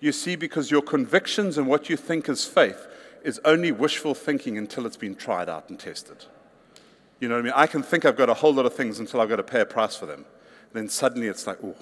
You 0.00 0.12
see, 0.12 0.34
because 0.34 0.70
your 0.70 0.80
convictions 0.80 1.58
and 1.58 1.66
what 1.66 1.90
you 1.90 1.96
think 1.96 2.28
is 2.28 2.46
faith 2.46 2.86
is 3.22 3.38
only 3.44 3.70
wishful 3.70 4.14
thinking 4.14 4.56
until 4.56 4.86
it's 4.86 4.96
been 4.96 5.14
tried 5.14 5.50
out 5.50 5.68
and 5.68 5.78
tested. 5.78 6.24
You 7.20 7.28
know 7.28 7.34
what 7.34 7.40
I 7.40 7.44
mean? 7.44 7.52
I 7.54 7.66
can 7.66 7.82
think 7.82 8.06
I've 8.06 8.16
got 8.16 8.30
a 8.30 8.34
whole 8.34 8.54
lot 8.54 8.64
of 8.64 8.74
things 8.74 8.98
until 8.98 9.20
I've 9.20 9.28
got 9.28 9.36
to 9.36 9.42
pay 9.42 9.60
a 9.60 9.66
price 9.66 9.96
for 9.96 10.06
them. 10.06 10.24
Then 10.72 10.88
suddenly 10.88 11.26
it's 11.26 11.46
like, 11.46 11.58
oh. 11.62 11.76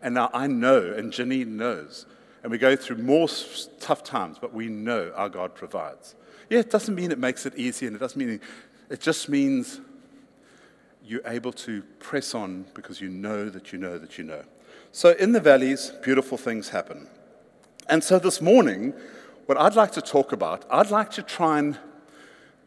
And 0.00 0.14
now 0.14 0.30
I 0.32 0.46
know, 0.46 0.78
and 0.78 1.12
Janine 1.12 1.48
knows, 1.48 2.06
and 2.42 2.50
we 2.50 2.56
go 2.56 2.74
through 2.74 2.98
more 2.98 3.28
tough 3.80 4.02
times, 4.02 4.38
but 4.40 4.54
we 4.54 4.68
know 4.68 5.12
our 5.14 5.28
God 5.28 5.54
provides. 5.54 6.14
Yeah, 6.48 6.60
it 6.60 6.70
doesn't 6.70 6.94
mean 6.94 7.10
it 7.10 7.18
makes 7.18 7.44
it 7.44 7.54
easy, 7.56 7.86
and 7.86 7.96
it 7.96 7.98
doesn't 7.98 8.18
mean 8.18 8.40
it 8.88 9.00
just 9.00 9.28
means 9.28 9.80
you're 11.06 11.26
able 11.26 11.52
to 11.52 11.82
press 12.00 12.34
on 12.34 12.66
because 12.74 13.00
you 13.00 13.08
know 13.08 13.48
that 13.48 13.72
you 13.72 13.78
know 13.78 13.96
that 13.98 14.18
you 14.18 14.24
know. 14.24 14.42
So 14.92 15.10
in 15.12 15.32
the 15.32 15.40
valleys, 15.40 15.92
beautiful 16.02 16.36
things 16.36 16.70
happen. 16.70 17.08
And 17.88 18.02
so 18.02 18.18
this 18.18 18.40
morning, 18.40 18.92
what 19.46 19.56
I'd 19.58 19.76
like 19.76 19.92
to 19.92 20.02
talk 20.02 20.32
about, 20.32 20.64
I'd 20.70 20.90
like 20.90 21.10
to 21.12 21.22
try 21.22 21.60
and 21.60 21.78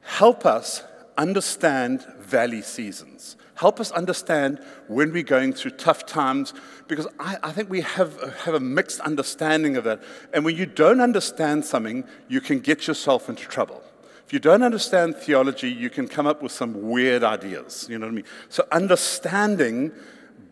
help 0.01 0.45
us 0.45 0.83
understand 1.17 2.03
valley 2.19 2.61
seasons. 2.61 3.35
Help 3.55 3.81
us 3.81 3.91
understand 3.91 4.63
when 4.87 5.11
we're 5.11 5.23
going 5.23 5.51
through 5.51 5.71
tough 5.71 6.05
times, 6.05 6.53
because 6.87 7.07
I, 7.19 7.37
I, 7.43 7.51
think 7.51 7.69
we 7.69 7.81
have, 7.81 8.37
have 8.45 8.53
a 8.53 8.59
mixed 8.59 9.01
understanding 9.01 9.75
of 9.75 9.83
that. 9.83 10.01
And 10.33 10.45
when 10.45 10.55
you 10.55 10.65
don't 10.65 11.01
understand 11.01 11.65
something, 11.65 12.05
you 12.29 12.39
can 12.39 12.61
get 12.61 12.87
yourself 12.87 13.27
into 13.27 13.45
trouble. 13.45 13.83
If 14.29 14.33
you 14.33 14.39
don't 14.39 14.61
understand 14.61 15.15
theology, 15.15 15.71
you 15.71 15.89
can 15.89 16.07
come 16.07 16.27
up 16.27 16.43
with 16.43 16.51
some 16.51 16.91
weird 16.91 17.23
ideas. 17.23 17.87
You 17.89 17.97
know 17.97 18.05
what 18.05 18.11
I 18.11 18.15
mean? 18.15 18.25
So, 18.49 18.63
understanding 18.71 19.91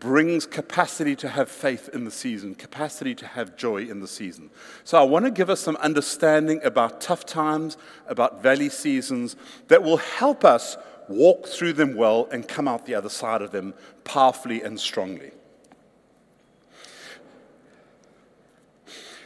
brings 0.00 0.46
capacity 0.46 1.14
to 1.14 1.28
have 1.28 1.48
faith 1.48 1.88
in 1.92 2.04
the 2.04 2.10
season, 2.10 2.56
capacity 2.56 3.14
to 3.14 3.24
have 3.24 3.56
joy 3.56 3.82
in 3.82 4.00
the 4.00 4.08
season. 4.08 4.50
So, 4.82 4.98
I 4.98 5.04
want 5.04 5.26
to 5.26 5.30
give 5.30 5.48
us 5.48 5.60
some 5.60 5.76
understanding 5.76 6.60
about 6.64 7.00
tough 7.00 7.24
times, 7.24 7.76
about 8.08 8.42
valley 8.42 8.68
seasons 8.68 9.36
that 9.68 9.84
will 9.84 9.98
help 9.98 10.44
us 10.44 10.76
walk 11.06 11.46
through 11.46 11.74
them 11.74 11.94
well 11.94 12.28
and 12.32 12.48
come 12.48 12.66
out 12.66 12.84
the 12.84 12.96
other 12.96 13.08
side 13.08 13.42
of 13.42 13.52
them 13.52 13.74
powerfully 14.02 14.60
and 14.60 14.80
strongly. 14.80 15.30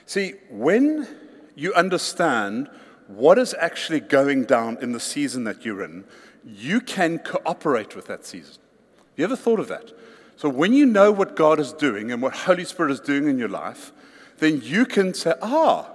See, 0.05 0.35
when 0.51 1.09
you 1.55 1.73
understand 1.73 2.69
what 3.09 3.39
is 3.39 3.55
actually 3.59 4.01
going 4.01 4.45
down 4.45 4.79
in 4.81 4.93
the 4.93 5.01
season 5.01 5.45
that 5.45 5.65
you're 5.65 5.83
in, 5.83 6.05
you 6.45 6.81
can 6.81 7.19
cooperate 7.19 7.95
with 7.95 8.07
that 8.07 8.25
season. 8.25 8.55
Have 8.97 9.19
You 9.19 9.25
ever 9.25 9.37
thought 9.37 9.61
of 9.61 9.69
that? 9.69 9.93
So 10.37 10.49
when 10.49 10.73
you 10.73 10.87
know 10.87 11.13
what 11.13 11.37
God 11.37 11.61
is 11.61 11.73
doing 11.73 12.11
and 12.11 12.21
what 12.21 12.33
Holy 12.33 12.65
Spirit 12.65 12.91
is 12.91 13.01
doing 13.01 13.29
in 13.29 13.39
your 13.39 13.49
life, 13.49 13.93
then 14.39 14.61
you 14.63 14.87
can 14.87 15.15
say, 15.15 15.35
ah, 15.41 15.91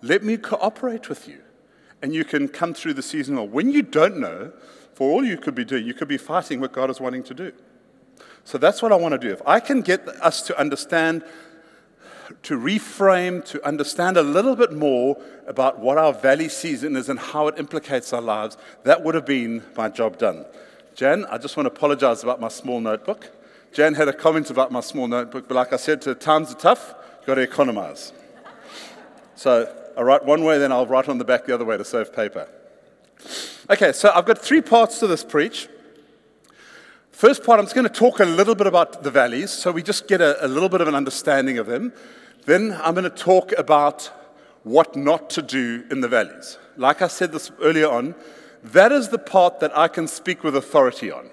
let 0.00 0.22
me 0.22 0.36
cooperate 0.36 1.08
with 1.08 1.28
you. 1.28 1.40
And 2.00 2.14
you 2.14 2.24
can 2.24 2.48
come 2.48 2.74
through 2.74 2.94
the 2.94 3.02
season 3.02 3.36
well. 3.36 3.46
When 3.46 3.70
you 3.70 3.82
don't 3.82 4.18
know, 4.18 4.52
for 4.94 5.10
all 5.10 5.24
you 5.24 5.36
could 5.36 5.54
be 5.54 5.64
doing, 5.64 5.86
you 5.86 5.94
could 5.94 6.08
be 6.08 6.16
fighting 6.16 6.60
what 6.60 6.72
God 6.72 6.90
is 6.90 7.00
wanting 7.00 7.22
to 7.24 7.34
do. 7.34 7.52
So 8.44 8.58
that's 8.58 8.82
what 8.82 8.92
I 8.92 8.96
want 8.96 9.12
to 9.12 9.18
do. 9.18 9.32
If 9.32 9.42
I 9.46 9.60
can 9.60 9.82
get 9.82 10.06
us 10.08 10.42
to 10.42 10.58
understand 10.58 11.24
to 12.42 12.58
reframe, 12.58 13.44
to 13.46 13.64
understand 13.66 14.16
a 14.16 14.22
little 14.22 14.56
bit 14.56 14.72
more 14.72 15.20
about 15.46 15.78
what 15.78 15.98
our 15.98 16.12
valley 16.12 16.48
season 16.48 16.96
is 16.96 17.08
and 17.08 17.18
how 17.18 17.48
it 17.48 17.58
implicates 17.58 18.12
our 18.12 18.20
lives, 18.20 18.56
that 18.84 19.02
would 19.02 19.14
have 19.14 19.26
been 19.26 19.62
my 19.76 19.88
job 19.88 20.18
done. 20.18 20.44
Jan, 20.94 21.24
I 21.26 21.38
just 21.38 21.56
want 21.56 21.66
to 21.66 21.72
apologize 21.72 22.22
about 22.22 22.40
my 22.40 22.48
small 22.48 22.80
notebook. 22.80 23.30
Jan 23.72 23.94
had 23.94 24.08
a 24.08 24.12
comment 24.12 24.50
about 24.50 24.70
my 24.70 24.80
small 24.80 25.08
notebook, 25.08 25.48
but 25.48 25.54
like 25.54 25.72
I 25.72 25.76
said, 25.76 26.02
times 26.20 26.52
are 26.52 26.58
tough, 26.58 26.94
you've 27.18 27.26
got 27.26 27.36
to 27.36 27.40
economize. 27.42 28.12
So 29.34 29.74
I 29.96 30.02
write 30.02 30.24
one 30.24 30.44
way, 30.44 30.58
then 30.58 30.72
I'll 30.72 30.86
write 30.86 31.08
on 31.08 31.18
the 31.18 31.24
back 31.24 31.46
the 31.46 31.54
other 31.54 31.64
way 31.64 31.76
to 31.76 31.84
save 31.84 32.14
paper. 32.14 32.48
Okay, 33.70 33.92
so 33.92 34.12
I've 34.14 34.26
got 34.26 34.38
three 34.38 34.60
parts 34.60 34.98
to 35.00 35.06
this 35.06 35.24
preach. 35.24 35.68
First 37.10 37.44
part, 37.44 37.60
I'm 37.60 37.66
just 37.66 37.74
going 37.74 37.86
to 37.86 37.92
talk 37.92 38.20
a 38.20 38.24
little 38.24 38.54
bit 38.54 38.66
about 38.66 39.02
the 39.02 39.10
valleys, 39.10 39.50
so 39.50 39.70
we 39.70 39.82
just 39.82 40.08
get 40.08 40.20
a, 40.20 40.44
a 40.44 40.48
little 40.48 40.68
bit 40.68 40.80
of 40.80 40.88
an 40.88 40.94
understanding 40.94 41.58
of 41.58 41.66
them. 41.66 41.92
Then 42.44 42.78
I'm 42.82 42.94
going 42.94 43.04
to 43.04 43.10
talk 43.10 43.52
about 43.56 44.10
what 44.64 44.96
not 44.96 45.30
to 45.30 45.42
do 45.42 45.84
in 45.90 46.00
the 46.00 46.08
valleys. 46.08 46.58
Like 46.76 47.02
I 47.02 47.08
said 47.08 47.32
this 47.32 47.50
earlier 47.60 47.88
on, 47.88 48.14
that 48.64 48.92
is 48.92 49.08
the 49.08 49.18
part 49.18 49.60
that 49.60 49.76
I 49.76 49.88
can 49.88 50.06
speak 50.08 50.44
with 50.44 50.56
authority 50.56 51.10
on. 51.10 51.30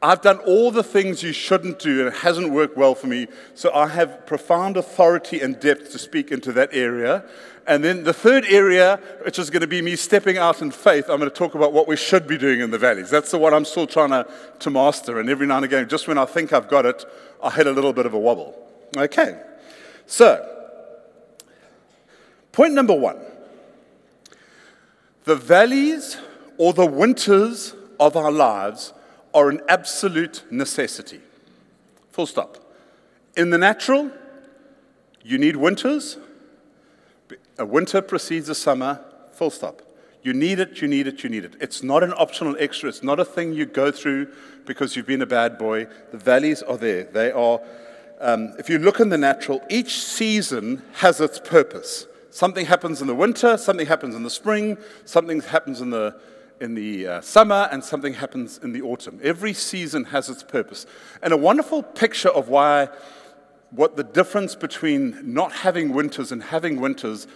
I've 0.00 0.20
done 0.20 0.38
all 0.38 0.72
the 0.72 0.82
things 0.82 1.22
you 1.22 1.32
shouldn't 1.32 1.78
do, 1.78 2.00
and 2.00 2.08
it 2.08 2.20
hasn't 2.20 2.50
worked 2.50 2.76
well 2.76 2.96
for 2.96 3.06
me. 3.06 3.28
So 3.54 3.72
I 3.72 3.86
have 3.86 4.26
profound 4.26 4.76
authority 4.76 5.40
and 5.40 5.58
depth 5.60 5.92
to 5.92 5.98
speak 5.98 6.32
into 6.32 6.52
that 6.54 6.70
area. 6.72 7.24
And 7.68 7.84
then 7.84 8.02
the 8.02 8.12
third 8.12 8.44
area, 8.46 8.98
which 9.24 9.38
is 9.38 9.48
going 9.48 9.60
to 9.60 9.68
be 9.68 9.80
me 9.80 9.94
stepping 9.94 10.38
out 10.38 10.60
in 10.60 10.72
faith, 10.72 11.08
I'm 11.08 11.18
going 11.18 11.30
to 11.30 11.36
talk 11.36 11.54
about 11.54 11.72
what 11.72 11.86
we 11.86 11.96
should 11.96 12.26
be 12.26 12.36
doing 12.36 12.60
in 12.60 12.72
the 12.72 12.78
valleys. 12.78 13.10
That's 13.10 13.30
the 13.30 13.38
one 13.38 13.54
I'm 13.54 13.64
still 13.64 13.86
trying 13.86 14.10
to, 14.10 14.26
to 14.58 14.70
master. 14.70 15.20
And 15.20 15.30
every 15.30 15.46
now 15.46 15.56
and 15.56 15.64
again, 15.64 15.88
just 15.88 16.08
when 16.08 16.18
I 16.18 16.24
think 16.24 16.52
I've 16.52 16.68
got 16.68 16.84
it, 16.84 17.04
I 17.40 17.50
hit 17.50 17.68
a 17.68 17.72
little 17.72 17.92
bit 17.92 18.04
of 18.04 18.12
a 18.14 18.18
wobble. 18.18 18.58
Okay. 18.96 19.40
So, 20.06 20.48
point 22.52 22.74
number 22.74 22.94
one 22.94 23.18
the 25.24 25.36
valleys 25.36 26.18
or 26.58 26.72
the 26.72 26.86
winters 26.86 27.74
of 28.00 28.16
our 28.16 28.32
lives 28.32 28.92
are 29.32 29.48
an 29.48 29.60
absolute 29.68 30.44
necessity. 30.50 31.20
Full 32.10 32.26
stop. 32.26 32.58
In 33.36 33.50
the 33.50 33.58
natural, 33.58 34.10
you 35.22 35.38
need 35.38 35.56
winters. 35.56 36.18
A 37.58 37.64
winter 37.64 38.02
precedes 38.02 38.48
a 38.48 38.54
summer. 38.54 39.00
Full 39.32 39.50
stop. 39.50 39.82
You 40.22 40.32
need 40.32 40.60
it, 40.60 40.80
you 40.80 40.88
need 40.88 41.06
it, 41.06 41.24
you 41.24 41.30
need 41.30 41.44
it. 41.44 41.54
It's 41.60 41.82
not 41.82 42.02
an 42.02 42.12
optional 42.12 42.56
extra. 42.58 42.88
It's 42.88 43.02
not 43.02 43.18
a 43.18 43.24
thing 43.24 43.52
you 43.52 43.66
go 43.66 43.90
through 43.90 44.28
because 44.66 44.94
you've 44.94 45.06
been 45.06 45.22
a 45.22 45.26
bad 45.26 45.58
boy. 45.58 45.86
The 46.12 46.18
valleys 46.18 46.62
are 46.62 46.76
there. 46.76 47.04
They 47.04 47.32
are, 47.32 47.60
um, 48.22 48.54
if 48.58 48.70
you 48.70 48.78
look 48.78 49.00
in 49.00 49.08
the 49.08 49.18
natural, 49.18 49.62
each 49.68 50.00
season 50.00 50.82
has 50.94 51.20
its 51.20 51.38
purpose. 51.38 52.06
Something 52.30 52.66
happens 52.66 53.02
in 53.02 53.08
the 53.08 53.14
winter, 53.14 53.56
something 53.58 53.86
happens 53.86 54.14
in 54.14 54.22
the 54.22 54.30
spring, 54.30 54.78
something 55.04 55.40
happens 55.40 55.80
in 55.80 55.90
the 55.90 56.18
in 56.60 56.74
the 56.76 57.06
uh, 57.08 57.20
summer 57.20 57.68
and 57.72 57.82
something 57.82 58.14
happens 58.14 58.58
in 58.62 58.72
the 58.72 58.82
autumn. 58.82 59.18
Every 59.20 59.52
season 59.52 60.04
has 60.04 60.30
its 60.30 60.44
purpose. 60.44 60.86
And 61.20 61.32
a 61.32 61.36
wonderful 61.36 61.82
picture 61.82 62.28
of 62.28 62.48
why, 62.48 62.88
what 63.70 63.96
the 63.96 64.04
difference 64.04 64.54
between 64.54 65.18
not 65.34 65.50
having 65.50 65.92
winters 65.92 66.30
and 66.30 66.40
having 66.40 66.80
winters 66.80 67.26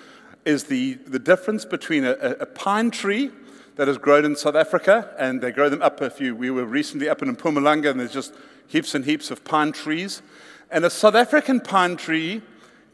is 0.45 0.65
the, 0.65 0.95
the 1.09 1.19
difference 1.19 1.65
between 1.65 2.05
a, 2.05 2.13
a 2.13 2.47
pine 2.47 2.93
tree 2.93 3.33
that 3.75 3.89
has 3.89 3.99
grown 3.99 4.25
in 4.25 4.37
South 4.37 4.55
Africa, 4.55 5.13
and 5.19 5.41
they 5.41 5.51
grow 5.51 5.69
them 5.69 5.83
up 5.83 6.01
a 6.01 6.09
few. 6.09 6.35
We 6.35 6.51
were 6.51 6.65
recently 6.65 7.09
up 7.09 7.21
in 7.21 7.35
Mpumalanga, 7.35 7.91
and 7.91 8.01
there's 8.01 8.13
just 8.13 8.33
heaps 8.69 8.95
and 8.95 9.05
heaps 9.05 9.31
of 9.31 9.45
pine 9.45 9.73
trees. 9.73 10.23
And 10.71 10.85
a 10.85 10.91
South 10.91 11.15
African 11.15 11.61
pine 11.61 11.97
tree 11.97 12.43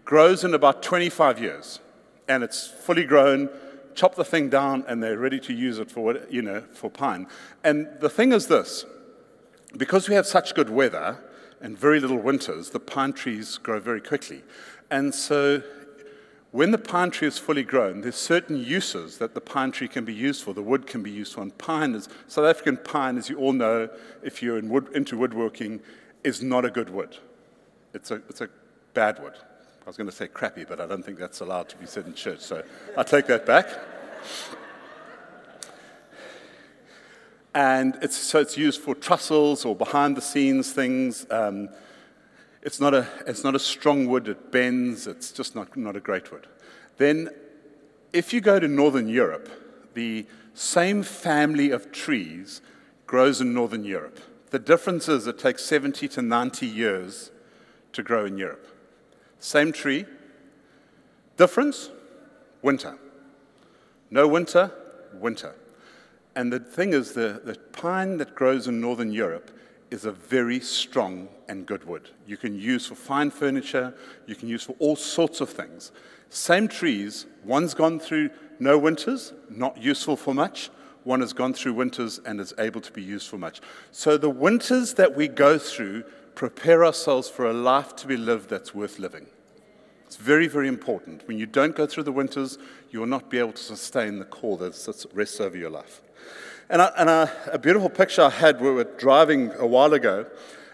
grows 0.04 0.44
in 0.44 0.54
about 0.54 0.82
25 0.82 1.40
years, 1.40 1.80
and 2.28 2.42
it's 2.42 2.66
fully 2.66 3.04
grown 3.04 3.48
chop 3.94 4.14
the 4.14 4.24
thing 4.24 4.48
down 4.48 4.84
and 4.88 5.02
they're 5.02 5.18
ready 5.18 5.38
to 5.40 5.52
use 5.52 5.78
it 5.78 5.90
for, 5.90 6.18
you 6.30 6.42
know, 6.42 6.62
for 6.72 6.90
pine. 6.90 7.26
And 7.64 7.88
the 8.00 8.08
thing 8.08 8.32
is 8.32 8.46
this 8.46 8.84
because 9.76 10.08
we 10.08 10.14
have 10.14 10.26
such 10.26 10.54
good 10.54 10.70
weather 10.70 11.18
and 11.60 11.78
very 11.78 12.00
little 12.00 12.18
winters, 12.18 12.70
the 12.70 12.80
pine 12.80 13.12
trees 13.12 13.56
grow 13.56 13.80
very 13.80 14.00
quickly. 14.00 14.42
And 14.90 15.14
so 15.14 15.62
when 16.50 16.70
the 16.70 16.78
pine 16.78 17.10
tree 17.10 17.28
is 17.28 17.38
fully 17.38 17.62
grown, 17.62 18.02
there's 18.02 18.16
certain 18.16 18.58
uses 18.58 19.16
that 19.18 19.34
the 19.34 19.40
pine 19.40 19.72
tree 19.72 19.88
can 19.88 20.04
be 20.04 20.12
used 20.12 20.42
for. 20.42 20.52
The 20.52 20.62
wood 20.62 20.86
can 20.86 21.02
be 21.02 21.10
used 21.10 21.32
for. 21.32 21.40
And 21.40 21.56
pine 21.56 21.94
is, 21.94 22.08
South 22.28 22.44
African 22.44 22.76
pine, 22.76 23.16
as 23.16 23.30
you 23.30 23.38
all 23.38 23.54
know, 23.54 23.88
if 24.22 24.42
you're 24.42 24.58
in 24.58 24.68
wood, 24.68 24.88
into 24.94 25.16
woodworking, 25.16 25.80
is 26.24 26.42
not 26.42 26.66
a 26.66 26.70
good 26.70 26.90
wood. 26.90 27.16
It's 27.94 28.10
a, 28.10 28.16
it's 28.28 28.40
a 28.40 28.48
bad 28.94 29.22
wood. 29.22 29.34
I 29.82 29.86
was 29.86 29.96
going 29.96 30.08
to 30.08 30.14
say 30.14 30.28
crappy, 30.28 30.64
but 30.64 30.80
I 30.80 30.86
don't 30.86 31.02
think 31.02 31.18
that's 31.18 31.40
allowed 31.40 31.68
to 31.70 31.76
be 31.76 31.86
said 31.86 32.06
in 32.06 32.14
church, 32.14 32.40
so 32.40 32.62
I 32.96 33.02
take 33.02 33.26
that 33.26 33.44
back. 33.44 33.66
And 37.54 37.98
it's, 38.00 38.16
so 38.16 38.38
it's 38.38 38.56
used 38.56 38.80
for 38.80 38.94
trussels 38.94 39.66
or 39.66 39.74
behind 39.74 40.16
the 40.16 40.22
scenes 40.22 40.72
things. 40.72 41.26
Um, 41.30 41.68
it's, 42.62 42.80
not 42.80 42.94
a, 42.94 43.06
it's 43.26 43.44
not 43.44 43.54
a 43.54 43.58
strong 43.58 44.06
wood, 44.06 44.28
it 44.28 44.52
bends, 44.52 45.06
it's 45.06 45.32
just 45.32 45.54
not, 45.54 45.76
not 45.76 45.96
a 45.96 46.00
great 46.00 46.30
wood. 46.30 46.46
Then, 46.96 47.28
if 48.12 48.32
you 48.32 48.40
go 48.40 48.60
to 48.60 48.68
Northern 48.68 49.08
Europe, 49.08 49.48
the 49.94 50.26
same 50.54 51.02
family 51.02 51.70
of 51.70 51.92
trees 51.92 52.60
grows 53.06 53.40
in 53.40 53.52
Northern 53.52 53.84
Europe. 53.84 54.20
The 54.50 54.58
difference 54.58 55.08
is 55.08 55.26
it 55.26 55.38
takes 55.38 55.64
70 55.64 56.08
to 56.08 56.22
90 56.22 56.66
years 56.66 57.31
to 57.92 58.02
grow 58.02 58.24
in 58.24 58.38
Europe. 58.38 58.66
Same 59.38 59.72
tree. 59.72 60.06
Difference? 61.36 61.90
Winter. 62.62 62.98
No 64.10 64.28
winter, 64.28 64.70
winter. 65.14 65.54
And 66.34 66.52
the 66.52 66.60
thing 66.60 66.92
is, 66.92 67.12
the, 67.12 67.40
the 67.44 67.54
pine 67.72 68.18
that 68.18 68.34
grows 68.34 68.68
in 68.68 68.80
Northern 68.80 69.12
Europe 69.12 69.50
is 69.90 70.04
a 70.04 70.12
very 70.12 70.60
strong 70.60 71.28
and 71.48 71.66
good 71.66 71.84
wood. 71.84 72.10
You 72.26 72.36
can 72.36 72.58
use 72.58 72.86
for 72.86 72.94
fine 72.94 73.30
furniture, 73.30 73.94
you 74.26 74.34
can 74.34 74.48
use 74.48 74.62
for 74.62 74.74
all 74.78 74.96
sorts 74.96 75.40
of 75.40 75.50
things. 75.50 75.92
Same 76.30 76.66
trees, 76.66 77.26
one's 77.44 77.74
gone 77.74 78.00
through 78.00 78.30
no 78.58 78.78
winters, 78.78 79.34
not 79.50 79.76
useful 79.76 80.16
for 80.16 80.32
much. 80.32 80.70
One 81.04 81.20
has 81.20 81.32
gone 81.32 81.52
through 81.52 81.74
winters 81.74 82.20
and 82.24 82.40
is 82.40 82.54
able 82.58 82.80
to 82.80 82.92
be 82.92 83.02
used 83.02 83.28
for 83.28 83.36
much. 83.36 83.60
So 83.90 84.16
the 84.16 84.30
winters 84.30 84.94
that 84.94 85.16
we 85.16 85.28
go 85.28 85.58
through 85.58 86.04
prepare 86.34 86.84
ourselves 86.84 87.28
for 87.28 87.48
a 87.48 87.52
life 87.52 87.94
to 87.96 88.06
be 88.06 88.16
lived 88.16 88.48
that's 88.48 88.74
worth 88.74 88.98
living. 88.98 89.26
It's 90.06 90.16
very, 90.16 90.46
very 90.46 90.68
important. 90.68 91.26
When 91.26 91.38
you 91.38 91.46
don't 91.46 91.74
go 91.74 91.86
through 91.86 92.02
the 92.02 92.12
winters, 92.12 92.58
you 92.90 93.00
will 93.00 93.06
not 93.06 93.30
be 93.30 93.38
able 93.38 93.52
to 93.52 93.62
sustain 93.62 94.18
the 94.18 94.24
call 94.24 94.58
that 94.58 95.06
rests 95.14 95.40
over 95.40 95.56
your 95.56 95.70
life. 95.70 96.02
And, 96.68 96.82
I, 96.82 96.92
and 96.98 97.10
I, 97.10 97.30
a 97.50 97.58
beautiful 97.58 97.88
picture 97.88 98.22
I 98.22 98.30
had, 98.30 98.60
we 98.60 98.70
were 98.70 98.84
driving 98.84 99.52
a 99.52 99.66
while 99.66 99.94
ago, 99.94 100.26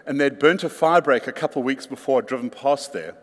and 0.05 0.19
they'd 0.19 0.39
burnt 0.39 0.63
a 0.63 0.69
firebreak 0.69 1.27
a 1.27 1.31
couple 1.31 1.61
of 1.61 1.65
weeks 1.65 1.87
before 1.87 2.19
I'd 2.19 2.27
driven 2.27 2.49
past 2.49 2.93
there. 2.93 3.15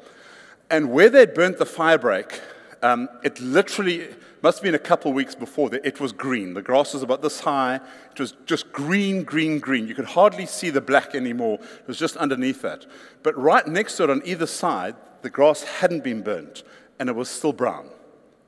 And 0.70 0.90
where 0.90 1.10
they'd 1.10 1.34
burnt 1.34 1.58
the 1.58 1.64
firebreak, 1.64 2.40
um, 2.82 3.08
it 3.22 3.40
literally 3.40 4.08
must 4.46 4.58
have 4.58 4.62
been 4.62 4.76
a 4.76 4.78
couple 4.78 5.12
weeks 5.12 5.34
before 5.34 5.68
that 5.70 5.84
it 5.84 5.98
was 5.98 6.12
green. 6.12 6.54
The 6.54 6.62
grass 6.62 6.94
was 6.94 7.02
about 7.02 7.20
this 7.20 7.40
high. 7.40 7.80
It 8.12 8.20
was 8.20 8.32
just 8.46 8.70
green, 8.70 9.24
green, 9.24 9.58
green. 9.58 9.88
You 9.88 9.94
could 9.96 10.04
hardly 10.04 10.46
see 10.46 10.70
the 10.70 10.80
black 10.80 11.16
anymore. 11.16 11.58
It 11.60 11.88
was 11.88 11.98
just 11.98 12.16
underneath 12.16 12.62
that. 12.62 12.86
But 13.24 13.36
right 13.36 13.66
next 13.66 13.96
to 13.96 14.04
it 14.04 14.10
on 14.10 14.22
either 14.24 14.46
side, 14.46 14.94
the 15.22 15.30
grass 15.30 15.64
hadn't 15.64 16.04
been 16.04 16.22
burnt 16.22 16.62
and 17.00 17.08
it 17.08 17.16
was 17.16 17.28
still 17.28 17.52
brown. 17.52 17.88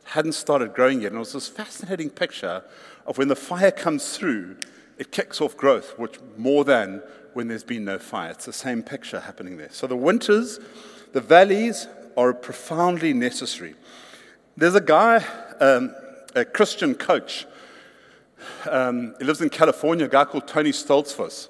Hadn't 0.04 0.34
started 0.34 0.72
growing 0.72 1.00
yet. 1.00 1.08
And 1.08 1.16
it 1.16 1.18
was 1.18 1.32
this 1.32 1.48
fascinating 1.48 2.10
picture 2.10 2.62
of 3.04 3.18
when 3.18 3.26
the 3.26 3.34
fire 3.34 3.72
comes 3.72 4.16
through, 4.16 4.58
it 4.98 5.10
kicks 5.10 5.40
off 5.40 5.56
growth, 5.56 5.98
which 5.98 6.20
more 6.36 6.62
than 6.62 7.02
when 7.32 7.48
there's 7.48 7.64
been 7.64 7.84
no 7.84 7.98
fire. 7.98 8.30
It's 8.30 8.46
the 8.46 8.52
same 8.52 8.84
picture 8.84 9.18
happening 9.18 9.56
there. 9.56 9.72
So 9.72 9.88
the 9.88 9.96
winters, 9.96 10.60
the 11.12 11.20
valleys 11.20 11.88
are 12.16 12.32
profoundly 12.32 13.12
necessary. 13.14 13.74
There's 14.56 14.74
a 14.74 14.80
guy, 14.80 15.24
um, 15.60 15.94
a 16.34 16.44
Christian 16.44 16.94
coach, 16.94 17.46
um, 18.70 19.14
he 19.18 19.24
lives 19.24 19.40
in 19.40 19.50
California, 19.50 20.06
a 20.06 20.08
guy 20.08 20.24
called 20.24 20.46
Tony 20.46 20.70
Stoltzfus. 20.70 21.48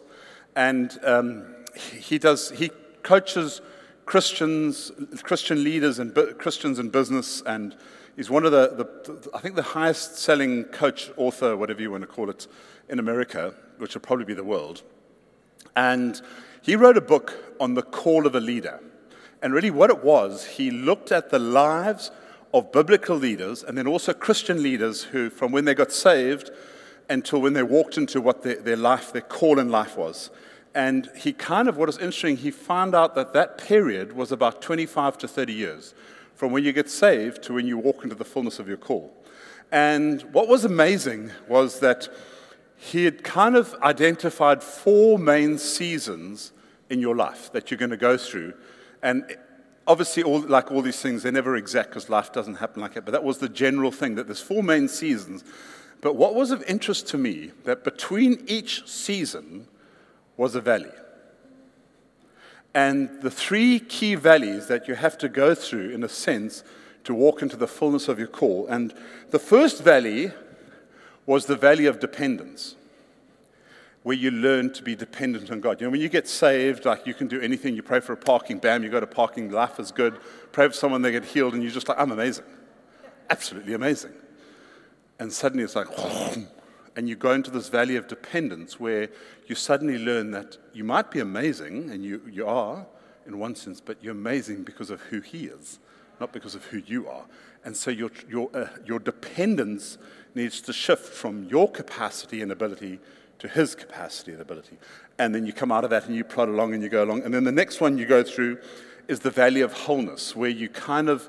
And 0.57 0.99
um, 1.05 1.55
he, 1.75 2.19
does, 2.19 2.51
he 2.51 2.71
coaches 3.03 3.61
Christians, 4.07 4.91
Christian 5.23 5.63
leaders 5.63 5.99
and 5.99 6.15
Christians 6.39 6.79
in 6.79 6.89
business, 6.89 7.43
and 7.45 7.77
he's 8.17 8.31
one 8.31 8.45
of 8.47 8.53
the, 8.53 8.69
the, 8.69 9.31
I 9.35 9.41
think, 9.41 9.55
the 9.55 9.63
highest 9.63 10.17
selling 10.17 10.65
coach, 10.65 11.11
author, 11.17 11.57
whatever 11.57 11.83
you 11.83 11.91
want 11.91 12.03
to 12.03 12.07
call 12.07 12.31
it, 12.31 12.47
in 12.89 12.99
America, 12.99 13.55
which 13.77 13.95
will 13.95 14.01
probably 14.01 14.25
be 14.25 14.35
the 14.35 14.45
world. 14.45 14.83
And 15.77 16.21
he 16.63 16.75
wrote 16.75 16.97
a 16.97 17.03
book 17.03 17.35
on 17.61 17.75
the 17.75 17.83
call 17.83 18.27
of 18.27 18.35
a 18.35 18.41
leader. 18.41 18.81
And 19.43 19.53
really, 19.53 19.71
what 19.71 19.91
it 19.91 20.03
was, 20.03 20.45
he 20.45 20.71
looked 20.71 21.13
at 21.13 21.31
the 21.31 21.39
lives 21.39 22.11
of 22.55 22.73
biblical 22.73 23.17
leaders 23.17 23.63
and 23.63 23.77
then 23.77 23.87
also 23.87 24.13
Christian 24.13 24.63
leaders 24.63 25.05
who, 25.05 25.31
from 25.31 25.53
when 25.53 25.65
they 25.65 25.75
got 25.75 25.93
saved 25.93 26.51
until 27.09 27.41
when 27.41 27.53
they 27.53 27.63
walked 27.63 27.97
into 27.97 28.21
what 28.21 28.43
their, 28.43 28.57
their 28.57 28.77
life, 28.77 29.13
their 29.13 29.23
call 29.23 29.59
in 29.59 29.71
life 29.71 29.97
was. 29.97 30.31
And 30.75 31.11
he 31.17 31.33
kind 31.33 31.69
of, 31.69 31.77
what 31.77 31.89
is 31.89 31.97
interesting, 31.97 32.37
he 32.37 32.51
found 32.51 32.95
out 32.95 33.15
that 33.15 33.33
that 33.33 33.59
period 33.59 34.13
was 34.13 34.33
about 34.33 34.63
25 34.63 35.19
to 35.19 35.29
30 35.29 35.53
years 35.53 35.95
from 36.35 36.53
when 36.53 36.63
you 36.65 36.73
get 36.73 36.89
saved 36.89 37.43
to 37.43 37.55
when 37.55 37.67
you 37.67 37.77
walk 37.77 38.05
into 38.05 38.15
the 38.15 38.25
fullness 38.25 38.59
of 38.59 38.69
your 38.69 38.77
call. 38.77 39.13
And 39.73 40.23
what 40.33 40.49
was 40.49 40.65
amazing 40.65 41.33
was 41.49 41.81
that 41.81 42.09
he 42.77 43.05
had 43.05 43.25
kind 43.25 43.57
of 43.57 43.75
identified 43.83 44.63
four 44.63 45.19
main 45.19 45.59
seasons 45.59 46.53
in 46.89 47.01
your 47.01 47.17
life 47.17 47.51
that 47.53 47.71
you're 47.71 47.79
going 47.79 47.91
to 47.91 47.97
go 47.97 48.17
through. 48.17 48.55
And 49.03 49.37
obviously, 49.89 50.23
all, 50.23 50.41
like 50.41 50.71
all 50.71 50.83
these 50.83 51.01
things, 51.01 51.25
they're 51.25 51.33
never 51.33 51.57
exact 51.57 51.89
because 51.89 52.09
life 52.09 52.33
doesn't 52.33 52.57
happen 52.57 52.81
like 52.81 52.95
that. 52.95 53.05
But 53.05 53.13
that 53.13 53.25
was 53.25 53.39
the 53.39 53.49
general 53.49 53.91
thing 53.91 54.15
that 54.15 54.27
there's 54.27 54.41
four 54.41 54.63
main 54.63 54.87
seasons. 54.87 55.43
But 56.01 56.15
what 56.15 56.37
was 56.37 56.53
of 56.53 56.63
interest 56.69 57.09
to 57.09 57.19
me 57.19 57.51
that 57.65 57.83
between 57.83 58.45
each 58.47 58.87
season, 58.87 59.67
was 60.39 60.55
a 60.55 60.61
valley. 60.63 60.93
And 62.73 63.21
the 63.21 63.31
three 63.31 63.81
key 63.81 64.15
valleys 64.15 64.69
that 64.69 64.89
you 64.89 64.95
have 64.95 65.19
to 65.19 65.29
go 65.29 65.55
through, 65.55 65.91
in 65.91 66.03
a 66.03 66.09
sense, 66.09 66.63
to 67.05 67.13
walk 67.13 67.43
into 67.43 67.57
the 67.57 67.67
fullness 67.67 68.09
of 68.09 68.19
your 68.19 68.29
call. 68.29 68.67
And 68.69 68.95
the 69.31 69.39
first 69.39 69.83
valley 69.83 70.33
was 71.27 71.47
the 71.47 71.57
valley 71.57 71.87
of 71.87 72.01
dependence, 72.01 72.77
where 74.09 74.17
you 74.17 74.31
learn 74.31 74.73
to 74.73 74.83
be 74.83 74.97
dependent 74.97 75.51
on 75.51 75.61
God. 75.61 75.79
You 75.83 75.87
know, 75.87 75.91
when 75.91 76.01
you 76.01 76.09
get 76.09 76.27
saved, 76.27 76.87
like 76.87 77.07
you 77.07 77.13
can 77.13 77.29
do 77.29 77.43
anything. 77.43 77.77
You 77.77 77.83
pray 77.83 78.01
for 78.01 78.15
a 78.15 78.17
parking, 78.17 78.57
bam, 78.57 78.83
you 78.83 78.89
go 78.89 79.01
to 79.01 79.07
parking, 79.07 79.51
life 79.51 79.79
is 79.79 79.93
good. 79.93 80.19
Pray 80.51 80.67
for 80.67 80.73
someone, 80.73 81.03
they 81.03 81.13
get 81.13 81.27
healed, 81.27 81.53
and 81.53 81.63
you're 81.63 81.71
just 81.71 81.91
like, 81.91 81.99
I'm 82.01 82.11
amazing. 82.11 82.47
Absolutely 83.29 83.75
amazing. 83.75 84.13
And 85.19 85.31
suddenly 85.31 85.63
it's 85.63 85.77
like, 85.77 85.89
and 86.97 87.07
you 87.07 87.17
go 87.17 87.33
into 87.33 87.51
this 87.51 87.69
valley 87.69 87.97
of 87.97 88.09
dependence 88.09 88.81
where 88.81 89.11
you 89.47 89.55
suddenly 89.55 89.99
learn 89.99 90.31
that 90.31 90.57
you 90.73 90.85
might 90.85 91.11
be 91.11 91.21
amazing, 91.21 91.91
and 91.91 92.03
you, 92.03 92.23
you 92.33 92.47
are 92.47 92.87
in 93.27 93.39
one 93.39 93.55
sense, 93.55 93.79
but 93.79 94.03
you're 94.03 94.13
amazing 94.13 94.63
because 94.63 94.89
of 94.89 95.03
who 95.03 95.21
He 95.21 95.49
is, 95.49 95.81
not 96.19 96.33
because 96.33 96.55
of 96.55 96.65
who 96.65 96.79
you 96.79 97.09
are. 97.09 97.27
And 97.63 97.77
so 97.77 97.91
your, 97.91 98.11
your, 98.27 98.49
uh, 98.57 98.69
your 98.87 99.01
dependence 99.01 99.99
needs 100.35 100.63
to 100.63 100.73
shift 100.73 101.13
from 101.13 101.45
your 101.45 101.71
capacity 101.71 102.41
and 102.41 102.51
ability 102.51 103.01
to 103.39 103.49
His 103.49 103.75
capacity 103.75 104.33
and 104.33 104.41
ability. 104.41 104.79
And 105.19 105.35
then 105.35 105.47
you 105.47 105.53
come 105.53 105.73
out 105.73 105.85
of 105.85 105.91
that 105.91 106.07
and 106.07 106.15
you 106.15 106.25
plod 106.25 106.49
along 106.49 106.75
and 106.75 106.83
you 106.83 106.89
go 106.89 107.05
along. 107.05 107.23
And 107.23 107.33
then 107.33 107.45
the 107.45 107.53
next 107.53 107.81
one 107.81 107.99
you 107.99 108.07
go 108.07 108.23
through 108.23 108.59
is 109.07 109.21
the 109.21 109.31
valley 109.31 109.61
of 109.61 109.73
wholeness, 109.73 110.37
where 110.37 110.51
you 110.51 110.69
kind 110.69 111.09
of, 111.09 111.29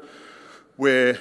where 0.75 1.17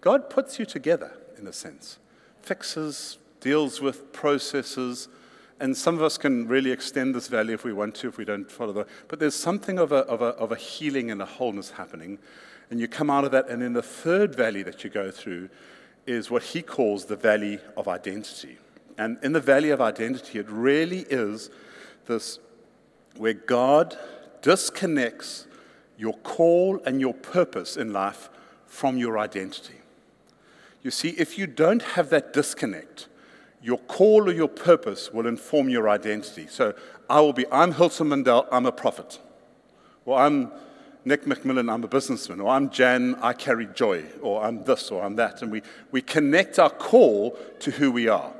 God 0.00 0.30
puts 0.30 0.58
you 0.58 0.64
together 0.64 1.12
in 1.38 1.46
a 1.46 1.52
sense, 1.52 1.98
fixes, 2.42 3.18
deals 3.40 3.80
with 3.80 4.12
processes, 4.12 5.08
and 5.58 5.76
some 5.76 5.94
of 5.94 6.02
us 6.02 6.16
can 6.16 6.48
really 6.48 6.70
extend 6.70 7.14
this 7.14 7.28
valley 7.28 7.52
if 7.52 7.64
we 7.64 7.72
want 7.72 7.94
to, 7.96 8.08
if 8.08 8.16
we 8.16 8.24
don't 8.24 8.50
follow 8.50 8.72
the. 8.72 8.86
But 9.08 9.18
there's 9.18 9.34
something 9.34 9.78
of 9.78 9.92
a, 9.92 9.98
of 10.06 10.22
a, 10.22 10.28
of 10.36 10.52
a 10.52 10.56
healing 10.56 11.10
and 11.10 11.20
a 11.20 11.26
wholeness 11.26 11.72
happening. 11.72 12.18
And 12.70 12.80
you 12.80 12.88
come 12.88 13.10
out 13.10 13.24
of 13.24 13.30
that, 13.32 13.48
and 13.48 13.60
then 13.60 13.74
the 13.74 13.82
third 13.82 14.34
valley 14.34 14.62
that 14.62 14.84
you 14.84 14.90
go 14.90 15.10
through 15.10 15.50
is 16.06 16.30
what 16.30 16.42
he 16.42 16.62
calls 16.62 17.04
the 17.06 17.16
valley 17.16 17.58
of 17.76 17.88
identity. 17.88 18.56
And 18.98 19.18
in 19.22 19.32
the 19.32 19.40
valley 19.40 19.70
of 19.70 19.80
identity, 19.80 20.38
it 20.38 20.48
really 20.48 21.06
is 21.08 21.50
this 22.06 22.38
where 23.16 23.34
God 23.34 23.98
disconnects 24.42 25.46
your 25.98 26.14
call 26.14 26.80
and 26.86 27.00
your 27.00 27.14
purpose 27.14 27.76
in 27.76 27.92
life 27.92 28.30
from 28.66 28.96
your 28.96 29.18
identity. 29.18 29.74
You 30.82 30.90
see, 30.90 31.10
if 31.10 31.36
you 31.36 31.46
don't 31.46 31.82
have 31.82 32.08
that 32.10 32.32
disconnect, 32.32 33.08
your 33.62 33.78
call 33.78 34.28
or 34.28 34.32
your 34.32 34.48
purpose 34.48 35.12
will 35.12 35.26
inform 35.26 35.68
your 35.68 35.88
identity. 35.88 36.46
So 36.48 36.74
I 37.10 37.20
will 37.20 37.34
be, 37.34 37.44
I'm 37.52 37.72
Hilton 37.72 38.08
Mandel, 38.08 38.48
I'm 38.50 38.64
a 38.64 38.72
prophet. 38.72 39.18
Or 40.06 40.18
I'm 40.18 40.50
Nick 41.04 41.24
McMillan, 41.24 41.70
I'm 41.70 41.84
a 41.84 41.88
businessman. 41.88 42.40
Or 42.40 42.48
I'm 42.48 42.70
Jan, 42.70 43.16
I 43.16 43.34
carry 43.34 43.66
joy. 43.66 44.04
Or 44.22 44.42
I'm 44.42 44.64
this 44.64 44.90
or 44.90 45.02
I'm 45.02 45.16
that. 45.16 45.42
And 45.42 45.52
we, 45.52 45.62
we 45.90 46.00
connect 46.00 46.58
our 46.58 46.70
call 46.70 47.36
to 47.60 47.70
who 47.72 47.92
we 47.92 48.08
are. 48.08 48.32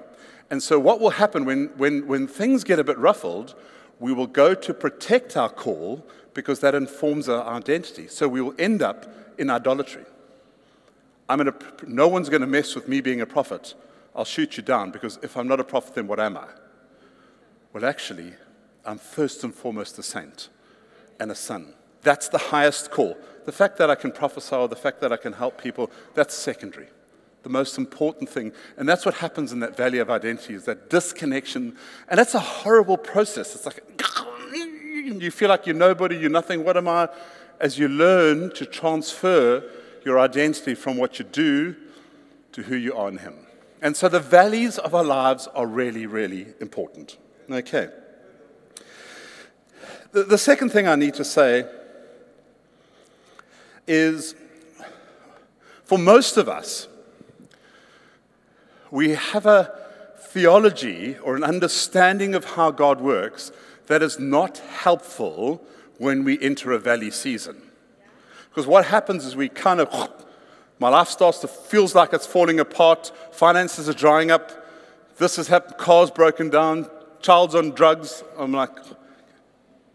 And 0.51 0.63
so 0.63 0.79
what 0.79 1.01
will 1.01 1.11
happen 1.11 1.45
when, 1.45 1.67
when, 1.77 2.07
when 2.07 2.27
things 2.27 2.65
get 2.65 2.79
a 2.79 2.85
bit 2.85 2.99
ruffled, 2.99 3.55
we 3.99 4.13
will 4.13 4.27
go 4.27 4.55
to 4.55 4.75
protect 4.75 5.37
our 5.37 5.49
call 5.49 6.07
because 6.35 6.61
that 6.61 6.75
informs 6.75 7.29
our 7.29 7.45
identity. 7.47 8.09
So 8.09 8.27
we 8.29 8.41
will 8.41 8.55
end 8.59 8.83
up 8.83 9.07
in 9.39 9.51
idolatry. 9.51 10.05
I'm 11.29 11.49
no 11.87 12.09
one's 12.09 12.29
going 12.29 12.41
to 12.41 12.47
mess 12.47 12.75
with 12.75 12.89
me 12.89 13.01
being 13.01 13.21
a 13.21 13.27
prophet 13.27 13.75
I'll 14.15 14.25
shoot 14.25 14.57
you 14.57 14.63
down 14.63 14.91
because 14.91 15.19
if 15.23 15.37
I'm 15.37 15.49
not 15.49 15.61
a 15.61 15.65
prophet, 15.65 15.95
then 15.95 16.07
what 16.07 16.21
am 16.21 16.37
I? 16.37 16.49
Well, 17.73 17.85
actually, 17.85 18.35
I'm 18.85 18.99
first 18.99 19.45
and 19.45 19.55
foremost 19.55 19.99
a 19.99 20.03
saint 20.03 20.49
and 21.19 21.31
a 21.31 21.35
son. 21.35 21.75
That's 22.03 22.29
the 22.29 22.39
highest 22.39 22.91
call. 22.91 23.17
The 23.45 23.53
fact 23.53 23.79
that 23.79 23.91
I 23.91 23.95
can 23.95 24.11
prophesy 24.11 24.55
or 24.55 24.69
the 24.69 24.77
fact 24.77 25.01
that 25.01 25.13
I 25.13 25.17
can 25.17 25.33
help 25.33 25.63
people, 25.63 25.91
that's 26.15 26.35
secondary. 26.35 26.89
The 27.43 27.49
most 27.49 27.79
important 27.79 28.29
thing. 28.29 28.53
And 28.77 28.89
that's 28.89 29.07
what 29.07 29.15
happens 29.15 29.53
in 29.53 29.61
that 29.61 29.77
valley 29.77 29.99
of 29.99 30.11
identity 30.11 30.55
is 30.55 30.65
that 30.67 30.91
disconnection. 30.91 31.77
And 32.09 32.19
that's 32.19 32.35
a 32.35 32.41
horrible 32.41 32.99
process. 32.99 33.55
It's 33.55 33.65
like 33.65 33.83
you 35.19 35.31
feel 35.31 35.49
like 35.49 35.67
you're 35.67 35.77
nobody, 35.77 36.17
you're 36.17 36.31
nothing. 36.31 36.65
What 36.65 36.77
am 36.77 36.89
I? 36.89 37.09
As 37.61 37.79
you 37.79 37.89
learn 37.89 38.53
to 38.55 38.65
transfer 38.67 39.63
your 40.05 40.19
identity 40.19 40.75
from 40.75 40.97
what 40.97 41.19
you 41.19 41.25
do 41.25 41.77
to 42.53 42.63
who 42.63 42.77
you 42.77 42.95
are 42.95 43.09
in 43.09 43.19
Him. 43.19 43.35
And 43.83 43.97
so 43.97 44.09
the 44.09 44.21
valleys 44.21 44.79
of 44.79 44.95
our 44.95 45.05
lives 45.05 45.47
are 45.55 45.67
really, 45.67 46.07
really 46.07 46.49
important. 46.61 47.17
Okay. 47.51 47.89
The, 50.13 50.25
the 50.25 50.39
second 50.39 50.71
thing 50.71 50.89
I 50.89 50.97
need 50.97 51.15
to 51.15 51.25
say 51.25 51.65
is 53.87 54.35
for 55.85 55.99
most 55.99 56.37
of 56.37 56.49
us, 56.49 56.89
we 58.91 59.11
have 59.11 59.47
a 59.47 59.73
theology 60.19 61.17
or 61.19 61.37
an 61.37 61.45
understanding 61.45 62.35
of 62.35 62.45
how 62.45 62.71
God 62.71 63.01
works 63.01 63.53
that 63.87 64.03
is 64.03 64.19
not 64.19 64.59
helpful 64.59 65.63
when 65.99 66.25
we 66.25 66.41
enter 66.41 66.73
a 66.73 66.79
valley 66.79 67.11
season. 67.11 67.61
Because 68.49 68.67
what 68.67 68.87
happens 68.87 69.25
is 69.25 69.37
we 69.37 69.49
kind 69.49 69.81
of 69.81 70.11
my 70.79 70.89
life 70.89 71.09
starts 71.09 71.41
to 71.41 71.49
feels 71.49 71.95
like 71.95 72.15
it's 72.15 72.27
falling 72.27 72.59
apart. 72.59 73.13
Finances 73.33 73.89
are 73.89 73.95
drying 73.95 74.31
up. 74.31 74.51
This 75.19 75.37
has 75.37 75.49
happened. 75.49 75.77
Cars 75.77 76.11
broken 76.11 76.49
down. 76.49 76.89
Child's 77.21 77.55
on 77.55 77.73
drugs. 77.73 78.25
I'm 78.39 78.53
like, 78.53 78.71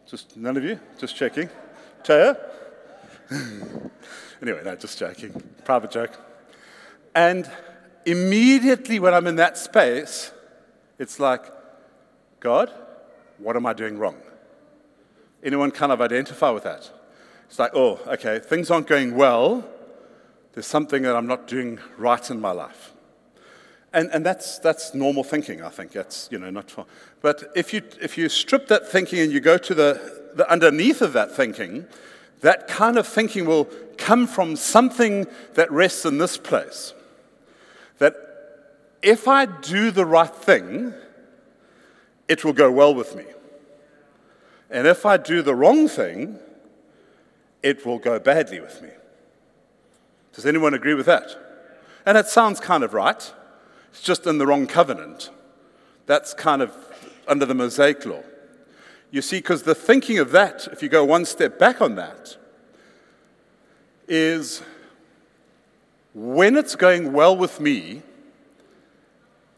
just 0.06 0.38
none 0.38 0.58
of 0.58 0.64
you? 0.64 0.80
Just 1.00 1.16
checking. 1.16 1.50
Taya? 2.04 2.38
anyway, 4.42 4.62
no, 4.64 4.76
just 4.76 5.00
joking. 5.00 5.42
Private 5.64 5.90
joke. 5.90 6.12
And 7.16 7.50
immediately 8.06 9.00
when 9.00 9.14
I'm 9.14 9.28
in 9.28 9.36
that 9.38 9.58
space, 9.58 10.32
it's 11.00 11.20
like, 11.20 11.44
God, 12.40 12.72
what 13.38 13.56
am 13.56 13.66
I 13.66 13.74
doing 13.74 13.98
wrong? 13.98 14.18
Anyone 15.44 15.72
kind 15.72 15.92
of 15.92 16.02
identify 16.02 16.50
with 16.50 16.64
that? 16.64 16.90
It's 17.48 17.60
like, 17.60 17.72
oh, 17.76 18.00
okay, 18.08 18.40
things 18.40 18.72
aren't 18.72 18.88
going 18.88 19.16
well. 19.16 19.68
There's 20.54 20.66
something 20.66 21.04
that 21.04 21.16
I'm 21.16 21.28
not 21.28 21.48
doing 21.48 21.80
right 21.98 22.30
in 22.30 22.40
my 22.40 22.52
life. 22.52 22.94
And, 23.94 24.10
and 24.12 24.26
that's, 24.26 24.60
that's 24.60 24.94
normal 24.94 25.24
thinking, 25.24 25.62
I 25.62 25.70
think. 25.70 25.92
That's, 25.92 26.28
you 26.32 26.38
know, 26.38 26.50
not 26.50 26.70
far. 26.70 26.86
But 27.22 27.46
if 27.56 27.74
you, 27.74 27.82
if 28.02 28.18
you 28.18 28.28
strip 28.30 28.68
that 28.68 28.90
thinking 28.90 29.20
and 29.20 29.32
you 29.32 29.40
go 29.40 29.58
to 29.58 29.74
the, 29.74 30.32
the 30.34 30.50
underneath 30.52 31.02
of 31.02 31.14
that 31.14 31.32
thinking, 31.32 31.86
that 32.42 32.68
kind 32.68 32.98
of 32.98 33.08
thinking 33.08 33.46
will 33.46 33.66
come 33.98 34.28
from 34.28 34.56
something 34.56 35.28
that 35.54 35.72
rests 35.72 36.06
in 36.06 36.18
this 36.18 36.38
place. 36.38 36.94
If 39.06 39.28
I 39.28 39.46
do 39.46 39.92
the 39.92 40.04
right 40.04 40.36
thing, 40.36 40.92
it 42.28 42.44
will 42.44 42.54
go 42.54 42.72
well 42.72 42.96
with 42.96 43.16
me. 43.16 43.26
And 44.72 44.88
if 44.88 45.06
I 45.06 45.18
do 45.18 45.44
the 45.44 45.54
wrong 45.54 45.88
thing, 45.88 46.40
it 47.62 47.86
will 47.86 48.00
go 48.00 48.18
badly 48.18 48.60
with 48.60 48.82
me. 48.82 48.90
Does 50.34 50.48
anyone 50.48 50.74
agree 50.74 50.96
with 50.96 51.06
that? 51.06 51.30
And 52.04 52.18
it 52.18 52.26
sounds 52.26 52.60
kind 52.60 52.84
of 52.84 52.96
right. 52.96 53.32
It's 53.92 54.02
just 54.02 54.26
in 54.26 54.40
the 54.40 54.48
wrong 54.48 54.66
covenant. 54.66 55.30
That's 56.08 56.34
kind 56.34 56.64
of 56.64 56.76
under 57.28 57.46
the 57.46 57.54
Mosaic 57.54 58.04
law. 58.08 58.24
You 59.12 59.22
see, 59.22 59.38
because 59.38 59.62
the 59.62 59.76
thinking 59.76 60.18
of 60.18 60.32
that, 60.32 60.68
if 60.72 60.82
you 60.82 60.90
go 60.90 61.06
one 61.06 61.26
step 61.26 61.60
back 61.60 61.80
on 61.80 61.94
that, 61.94 62.38
is 64.08 64.64
when 66.16 66.56
it's 66.56 66.76
going 66.76 67.14
well 67.14 67.38
with 67.38 67.60
me, 67.60 68.02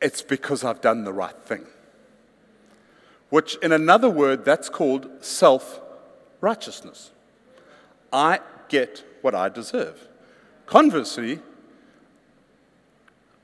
it's 0.02 0.22
because 0.22 0.64
I've 0.64 0.82
done 0.82 1.04
the 1.04 1.14
right 1.14 1.38
thing. 1.46 1.66
Which, 3.30 3.56
in 3.58 3.72
another 3.72 4.10
word, 4.10 4.46
that's 4.46 4.70
called 4.70 5.10
self 5.24 5.82
righteousness. 6.40 7.12
I 8.14 8.40
get 8.70 9.04
what 9.22 9.36
I 9.36 9.50
deserve. 9.50 10.08
Conversely, 10.66 11.40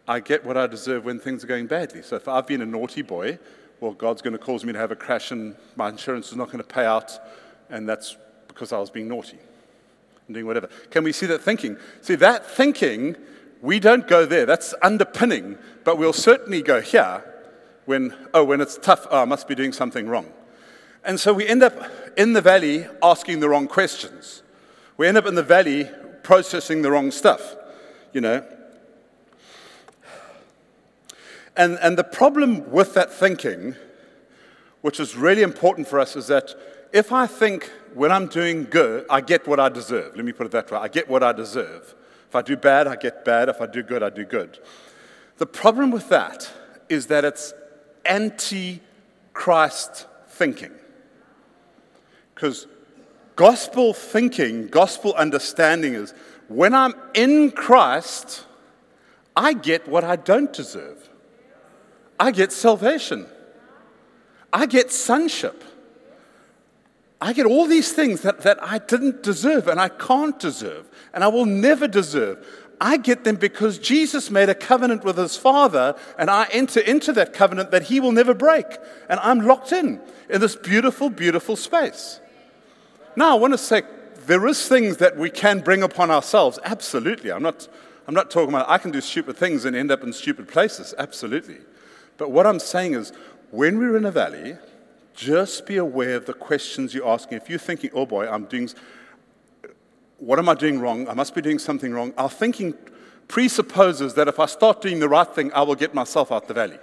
I 0.07 0.19
get 0.19 0.45
what 0.45 0.57
I 0.57 0.67
deserve 0.67 1.05
when 1.05 1.19
things 1.19 1.43
are 1.43 1.47
going 1.47 1.67
badly. 1.67 2.01
So 2.01 2.15
if 2.15 2.27
I've 2.27 2.47
been 2.47 2.61
a 2.61 2.65
naughty 2.65 3.01
boy, 3.01 3.39
well, 3.79 3.93
God's 3.93 4.21
going 4.21 4.33
to 4.33 4.39
cause 4.39 4.63
me 4.63 4.73
to 4.73 4.79
have 4.79 4.91
a 4.91 4.95
crash 4.95 5.31
and 5.31 5.55
my 5.75 5.89
insurance 5.89 6.29
is 6.29 6.37
not 6.37 6.47
going 6.47 6.59
to 6.59 6.63
pay 6.63 6.85
out, 6.85 7.11
and 7.69 7.87
that's 7.87 8.15
because 8.47 8.71
I 8.71 8.79
was 8.79 8.89
being 8.89 9.07
naughty 9.07 9.37
and 10.27 10.33
doing 10.33 10.45
whatever. 10.45 10.67
Can 10.89 11.03
we 11.03 11.11
see 11.11 11.25
that 11.27 11.41
thinking? 11.41 11.77
See, 12.01 12.15
that 12.15 12.45
thinking, 12.45 13.15
we 13.63 13.79
don't 13.79 14.09
go 14.09 14.25
there. 14.25 14.45
That's 14.45 14.75
underpinning, 14.81 15.57
but 15.85 15.97
we'll 15.97 16.11
certainly 16.11 16.61
go 16.61 16.81
here 16.81 17.23
when, 17.85 18.13
oh, 18.33 18.43
when 18.43 18.59
it's 18.59 18.77
tough, 18.77 19.07
oh, 19.09 19.21
I 19.21 19.25
must 19.25 19.47
be 19.47 19.55
doing 19.55 19.71
something 19.71 20.05
wrong. 20.05 20.31
And 21.05 21.17
so 21.17 21.33
we 21.33 21.47
end 21.47 21.63
up 21.63 21.73
in 22.17 22.33
the 22.33 22.41
valley 22.41 22.85
asking 23.01 23.39
the 23.39 23.47
wrong 23.47 23.69
questions. 23.69 24.43
We 24.97 25.07
end 25.07 25.17
up 25.17 25.25
in 25.25 25.35
the 25.35 25.43
valley 25.43 25.89
processing 26.23 26.81
the 26.81 26.91
wrong 26.91 27.09
stuff, 27.09 27.55
you 28.11 28.19
know. 28.19 28.45
And, 31.55 31.79
and 31.81 31.97
the 31.97 32.03
problem 32.03 32.69
with 32.69 32.93
that 32.95 33.13
thinking, 33.13 33.75
which 34.81 34.99
is 34.99 35.15
really 35.15 35.41
important 35.41 35.87
for 35.87 36.01
us, 36.01 36.17
is 36.17 36.27
that 36.27 36.53
if 36.91 37.13
I 37.13 37.27
think 37.27 37.71
when 37.93 38.11
I'm 38.11 38.27
doing 38.27 38.65
good, 38.65 39.05
I 39.09 39.21
get 39.21 39.47
what 39.47 39.61
I 39.61 39.69
deserve. 39.69 40.17
Let 40.17 40.25
me 40.25 40.33
put 40.33 40.47
it 40.47 40.51
that 40.51 40.69
way 40.69 40.79
I 40.79 40.89
get 40.89 41.07
what 41.07 41.23
I 41.23 41.31
deserve. 41.31 41.95
If 42.33 42.37
I 42.37 42.41
do 42.41 42.57
bad, 42.57 42.87
I 42.87 42.95
get 42.95 43.23
bad. 43.23 43.47
If 43.47 43.61
I 43.61 43.67
do 43.67 43.83
good, 43.83 44.01
I 44.01 44.09
do 44.09 44.25
good. 44.25 44.57
The 45.37 45.45
problem 45.45 45.91
with 45.91 46.09
that 46.09 46.51
is 46.89 47.05
that 47.05 47.23
it's 47.23 47.53
anti 48.05 48.81
Christ 49.33 50.07
thinking. 50.29 50.71
Because 52.33 52.65
gospel 53.35 53.93
thinking, 53.93 54.65
gospel 54.65 55.13
understanding 55.13 55.93
is 55.93 56.15
when 56.47 56.73
I'm 56.73 56.95
in 57.13 57.51
Christ, 57.51 58.47
I 59.35 59.53
get 59.53 59.87
what 59.87 60.03
I 60.03 60.15
don't 60.15 60.51
deserve. 60.51 61.07
I 62.19 62.31
get 62.31 62.51
salvation. 62.51 63.27
I 64.51 64.65
get 64.65 64.91
sonship. 64.91 65.63
I 67.23 67.31
get 67.31 67.45
all 67.45 67.67
these 67.67 67.93
things 67.93 68.19
that, 68.23 68.41
that 68.41 68.61
I 68.61 68.79
didn't 68.79 69.23
deserve 69.23 69.69
and 69.69 69.79
I 69.79 69.87
can't 69.87 70.37
deserve 70.37 70.89
and 71.13 71.23
I 71.23 71.29
will 71.29 71.45
never 71.45 71.87
deserve. 71.87 72.45
I 72.81 72.97
get 72.97 73.23
them 73.23 73.37
because 73.37 73.79
Jesus 73.79 74.29
made 74.29 74.49
a 74.49 74.55
covenant 74.55 75.05
with 75.05 75.17
his 75.17 75.37
Father, 75.37 75.95
and 76.19 76.29
I 76.29 76.49
enter 76.51 76.81
into 76.81 77.13
that 77.13 77.31
covenant 77.31 77.71
that 77.71 77.83
he 77.83 78.01
will 78.01 78.11
never 78.11 78.33
break. 78.33 78.65
And 79.07 79.21
I'm 79.21 79.39
locked 79.39 79.71
in 79.71 80.01
in 80.29 80.41
this 80.41 80.57
beautiful, 80.57 81.09
beautiful 81.09 81.55
space. 81.55 82.19
Now, 83.15 83.37
I 83.37 83.39
want 83.39 83.53
to 83.53 83.57
say 83.57 83.83
there 84.25 84.45
is 84.47 84.67
things 84.67 84.97
that 84.97 85.15
we 85.15 85.29
can 85.29 85.61
bring 85.61 85.81
upon 85.81 86.11
ourselves. 86.11 86.59
Absolutely. 86.65 87.31
I'm 87.31 87.43
not, 87.43 87.69
I'm 88.05 88.13
not 88.13 88.31
talking 88.31 88.49
about 88.49 88.69
I 88.69 88.79
can 88.79 88.91
do 88.91 88.99
stupid 88.99 89.37
things 89.37 89.63
and 89.63 89.77
end 89.77 89.91
up 89.91 90.03
in 90.03 90.11
stupid 90.11 90.49
places. 90.49 90.93
Absolutely. 90.97 91.59
But 92.17 92.31
what 92.31 92.45
I'm 92.45 92.59
saying 92.59 92.95
is, 92.95 93.13
when 93.51 93.77
we're 93.77 93.95
in 93.95 94.03
a 94.03 94.11
valley, 94.11 94.57
just 95.13 95.65
be 95.65 95.77
aware 95.77 96.15
of 96.15 96.25
the 96.25 96.33
questions 96.33 96.93
you're 96.93 97.07
asking. 97.07 97.37
If 97.37 97.49
you're 97.49 97.59
thinking, 97.59 97.91
oh 97.93 98.05
boy, 98.05 98.27
I'm 98.27 98.45
doing, 98.45 98.69
what 100.17 100.39
am 100.39 100.49
I 100.49 100.55
doing 100.55 100.79
wrong? 100.79 101.07
I 101.07 101.13
must 101.13 101.35
be 101.35 101.41
doing 101.41 101.59
something 101.59 101.93
wrong. 101.93 102.13
Our 102.17 102.29
thinking 102.29 102.73
presupposes 103.27 104.15
that 104.15 104.27
if 104.27 104.39
I 104.39 104.45
start 104.47 104.81
doing 104.81 104.99
the 104.99 105.09
right 105.09 105.27
thing, 105.33 105.51
I 105.53 105.61
will 105.61 105.75
get 105.75 105.93
myself 105.93 106.31
out 106.31 106.47
the 106.47 106.53
valley. 106.53 106.79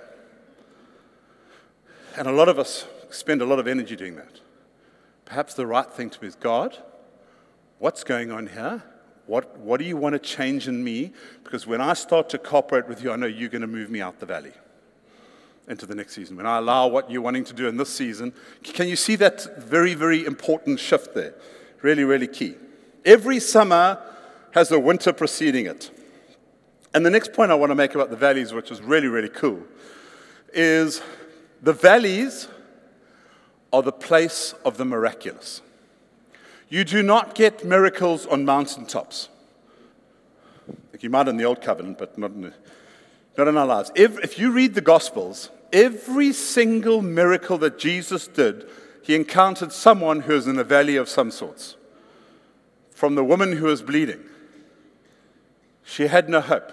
And 2.17 2.29
a 2.29 2.33
lot 2.33 2.49
of 2.49 2.59
us 2.59 2.87
spend 3.11 3.43
a 3.43 3.45
lot 3.45 3.59
of 3.59 3.67
energy 3.67 3.97
doing 3.97 4.17
that. 4.17 4.41
Perhaps 5.25 5.55
the 5.55 5.67
right 5.67 5.91
thing 5.91 6.11
to 6.11 6.21
be 6.21 6.27
is 6.27 6.35
God, 6.35 6.77
what's 7.79 8.05
going 8.05 8.31
on 8.31 8.49
here? 8.49 8.83
What, 9.27 9.59
what 9.59 9.79
do 9.79 9.87
you 9.87 9.97
want 9.97 10.15
to 10.15 10.19
change 10.19 10.67
in 10.67 10.83
me? 10.83 11.13
Because 11.45 11.67
when 11.67 11.81
I 11.81 11.93
start 11.93 12.29
to 12.31 12.39
cooperate 12.39 12.89
with 12.89 13.03
you, 13.03 13.13
I 13.13 13.17
know 13.17 13.27
you're 13.27 13.49
going 13.49 13.61
to 13.61 13.69
move 13.69 13.91
me 13.91 14.01
out 14.01 14.19
the 14.19 14.27
valley 14.27 14.53
into 15.71 15.87
the 15.87 15.95
next 15.95 16.15
season. 16.15 16.37
When 16.37 16.47
I 16.47 16.59
allow 16.59 16.89
what 16.89 17.11
you're 17.11 17.23
wanting 17.23 17.45
to 17.45 17.55
do 17.55 17.69
in 17.69 17.77
this 17.77 17.89
season, 17.89 18.35
can 18.65 18.89
you 18.89 18.97
see 18.97 19.15
that 19.17 19.63
very, 19.63 19.95
very 19.95 20.27
important 20.27 20.81
shift 20.81 21.15
there? 21.15 21.35
Really, 21.81 22.03
really 22.03 22.27
key. 22.27 22.57
Every 23.05 23.39
summer 23.39 24.03
has 24.51 24.73
a 24.73 24.81
winter 24.81 25.13
preceding 25.13 25.67
it. 25.67 25.91
And 26.93 27.07
the 27.07 27.11
next 27.11 27.33
point 27.33 27.53
I 27.53 27.55
want 27.55 27.71
to 27.71 27.77
make 27.77 27.95
about 27.95 28.11
the 28.11 28.17
valleys, 28.17 28.53
which 28.53 28.73
is 28.73 28.83
really, 28.83 29.07
really 29.07 29.29
cool, 29.29 29.63
is 30.53 31.01
the 31.63 31.73
valleys 31.73 32.49
are 33.73 33.83
the 33.83 33.93
place 33.93 34.55
of 34.65 34.77
the 34.77 34.85
miraculous. 34.85 35.63
You 36.69 36.83
do 36.83 37.01
not 37.01 37.37
get 37.37 37.65
miracles 37.65 38.27
on 38.27 38.45
mountaintops. 38.45 39.29
Like 40.93 41.05
you 41.05 41.11
might 41.11 41.29
in 41.29 41.37
the 41.37 41.45
Old 41.45 41.63
Covenant, 41.63 41.99
but 41.99 42.19
not 42.19 42.33
in, 42.33 42.53
not 43.39 43.47
in 43.47 43.57
our 43.57 43.67
lives. 43.67 43.93
If, 43.95 44.19
if 44.19 44.37
you 44.37 44.51
read 44.51 44.75
the 44.75 44.81
Gospels, 44.81 45.51
every 45.73 46.33
single 46.33 47.03
miracle 47.03 47.59
that 47.59 47.79
Jesus 47.79 48.27
did, 48.27 48.69
he 49.03 49.15
encountered 49.15 49.73
someone 49.73 50.21
who 50.21 50.35
was 50.35 50.47
in 50.47 50.59
a 50.59 50.65
valley 50.65 50.97
of 50.97 51.09
some 51.09 51.31
sorts 51.31 51.77
from 52.91 53.15
the 53.15 53.25
woman 53.25 53.57
who 53.57 53.67
was 53.67 53.83
bleeding. 53.83 54.21
She 55.83 56.07
had 56.07 56.29
no 56.29 56.41
hope. 56.41 56.73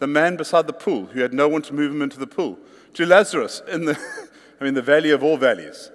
The 0.00 0.06
man 0.06 0.36
beside 0.36 0.66
the 0.66 0.72
pool 0.72 1.06
who 1.06 1.20
had 1.20 1.32
no 1.32 1.48
one 1.48 1.62
to 1.62 1.74
move 1.74 1.92
him 1.92 2.02
into 2.02 2.18
the 2.18 2.26
pool. 2.26 2.58
To 2.94 3.06
Lazarus 3.06 3.62
in 3.68 3.84
the, 3.84 3.98
I 4.60 4.64
mean, 4.64 4.74
the 4.74 4.82
valley 4.82 5.10
of 5.10 5.22
all 5.22 5.36
valleys. 5.36 5.90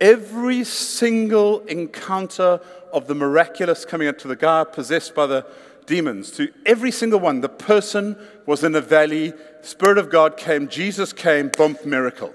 Every 0.00 0.64
single 0.64 1.60
encounter 1.66 2.60
of 2.92 3.06
the 3.06 3.14
miraculous 3.14 3.84
coming 3.84 4.08
up 4.08 4.18
to 4.18 4.28
the 4.28 4.36
guy 4.36 4.64
possessed 4.64 5.14
by 5.14 5.26
the 5.26 5.46
demons, 5.86 6.30
to 6.32 6.52
every 6.66 6.90
single 6.90 7.20
one, 7.20 7.40
the 7.40 7.48
person 7.48 8.16
was 8.46 8.64
in 8.64 8.74
a 8.74 8.80
valley, 8.80 9.32
Spirit 9.62 9.98
of 9.98 10.10
God 10.10 10.36
came, 10.36 10.68
Jesus 10.68 11.12
came, 11.12 11.50
bump, 11.56 11.84
miracle. 11.84 12.34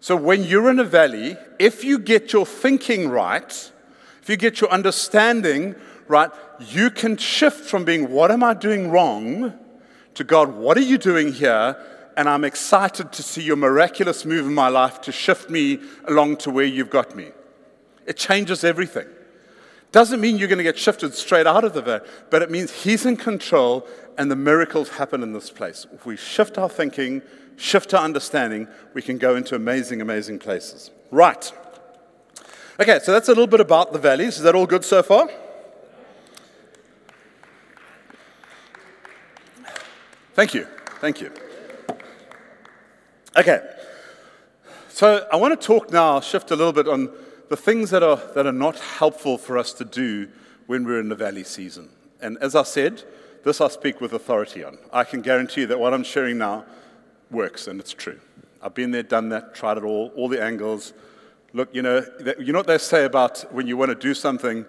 So 0.00 0.16
when 0.16 0.44
you're 0.44 0.70
in 0.70 0.78
a 0.78 0.84
valley, 0.84 1.36
if 1.58 1.84
you 1.84 1.98
get 1.98 2.32
your 2.32 2.46
thinking 2.46 3.08
right, 3.08 3.72
if 4.22 4.28
you 4.28 4.36
get 4.36 4.60
your 4.60 4.70
understanding 4.70 5.74
right, 6.08 6.30
you 6.60 6.90
can 6.90 7.16
shift 7.16 7.68
from 7.68 7.84
being, 7.84 8.10
what 8.10 8.30
am 8.30 8.42
I 8.42 8.54
doing 8.54 8.90
wrong, 8.90 9.54
to 10.14 10.24
God, 10.24 10.54
what 10.54 10.76
are 10.76 10.82
you 10.82 10.98
doing 10.98 11.32
here? 11.32 11.76
And 12.16 12.28
I'm 12.28 12.44
excited 12.44 13.12
to 13.12 13.22
see 13.22 13.42
your 13.42 13.56
miraculous 13.56 14.24
move 14.24 14.46
in 14.46 14.54
my 14.54 14.68
life 14.68 15.00
to 15.02 15.12
shift 15.12 15.50
me 15.50 15.80
along 16.06 16.38
to 16.38 16.50
where 16.50 16.64
you've 16.64 16.90
got 16.90 17.14
me. 17.14 17.32
It 18.06 18.16
changes 18.16 18.64
everything. 18.64 19.06
Doesn't 19.96 20.20
mean 20.20 20.36
you're 20.36 20.46
going 20.46 20.58
to 20.58 20.62
get 20.62 20.78
shifted 20.78 21.14
straight 21.14 21.46
out 21.46 21.64
of 21.64 21.72
the 21.72 21.80
valley, 21.80 22.06
but 22.28 22.42
it 22.42 22.50
means 22.50 22.70
He's 22.70 23.06
in 23.06 23.16
control 23.16 23.88
and 24.18 24.30
the 24.30 24.36
miracles 24.36 24.90
happen 24.90 25.22
in 25.22 25.32
this 25.32 25.48
place. 25.48 25.86
If 25.90 26.04
we 26.04 26.18
shift 26.18 26.58
our 26.58 26.68
thinking, 26.68 27.22
shift 27.56 27.94
our 27.94 28.04
understanding, 28.04 28.68
we 28.92 29.00
can 29.00 29.16
go 29.16 29.36
into 29.36 29.54
amazing, 29.54 30.02
amazing 30.02 30.38
places. 30.38 30.90
Right. 31.10 31.50
Okay, 32.78 32.98
so 33.02 33.10
that's 33.10 33.28
a 33.28 33.30
little 33.30 33.46
bit 33.46 33.60
about 33.60 33.94
the 33.94 33.98
valleys. 33.98 34.36
Is 34.36 34.42
that 34.42 34.54
all 34.54 34.66
good 34.66 34.84
so 34.84 35.02
far? 35.02 35.30
Thank 40.34 40.52
you. 40.52 40.66
Thank 41.00 41.22
you. 41.22 41.32
Okay. 43.34 43.66
So 44.90 45.26
I 45.32 45.36
want 45.36 45.58
to 45.58 45.66
talk 45.66 45.90
now, 45.90 46.20
shift 46.20 46.50
a 46.50 46.54
little 46.54 46.74
bit 46.74 46.86
on 46.86 47.08
the 47.48 47.56
things 47.56 47.90
that 47.90 48.02
are, 48.02 48.20
that 48.34 48.46
are 48.46 48.52
not 48.52 48.78
helpful 48.78 49.38
for 49.38 49.56
us 49.58 49.72
to 49.74 49.84
do 49.84 50.28
when 50.66 50.84
we're 50.84 51.00
in 51.00 51.08
the 51.08 51.14
valley 51.14 51.44
season. 51.44 51.88
And 52.20 52.38
as 52.38 52.54
I 52.54 52.64
said, 52.64 53.04
this 53.44 53.60
I 53.60 53.68
speak 53.68 54.00
with 54.00 54.12
authority 54.12 54.64
on. 54.64 54.78
I 54.92 55.04
can 55.04 55.22
guarantee 55.22 55.62
you 55.62 55.66
that 55.68 55.78
what 55.78 55.94
I'm 55.94 56.02
sharing 56.02 56.38
now 56.38 56.64
works 57.30 57.68
and 57.68 57.78
it's 57.78 57.92
true. 57.92 58.20
I've 58.62 58.74
been 58.74 58.90
there, 58.90 59.02
done 59.02 59.28
that, 59.28 59.54
tried 59.54 59.76
it 59.76 59.84
all, 59.84 60.10
all 60.16 60.28
the 60.28 60.42
angles. 60.42 60.92
Look, 61.52 61.72
you 61.72 61.82
know, 61.82 62.04
you 62.40 62.52
know 62.52 62.58
what 62.58 62.66
they 62.66 62.78
say 62.78 63.04
about 63.04 63.52
when 63.52 63.66
you 63.66 63.76
want 63.76 63.90
to 63.90 63.94
do 63.94 64.14
something, 64.14 64.66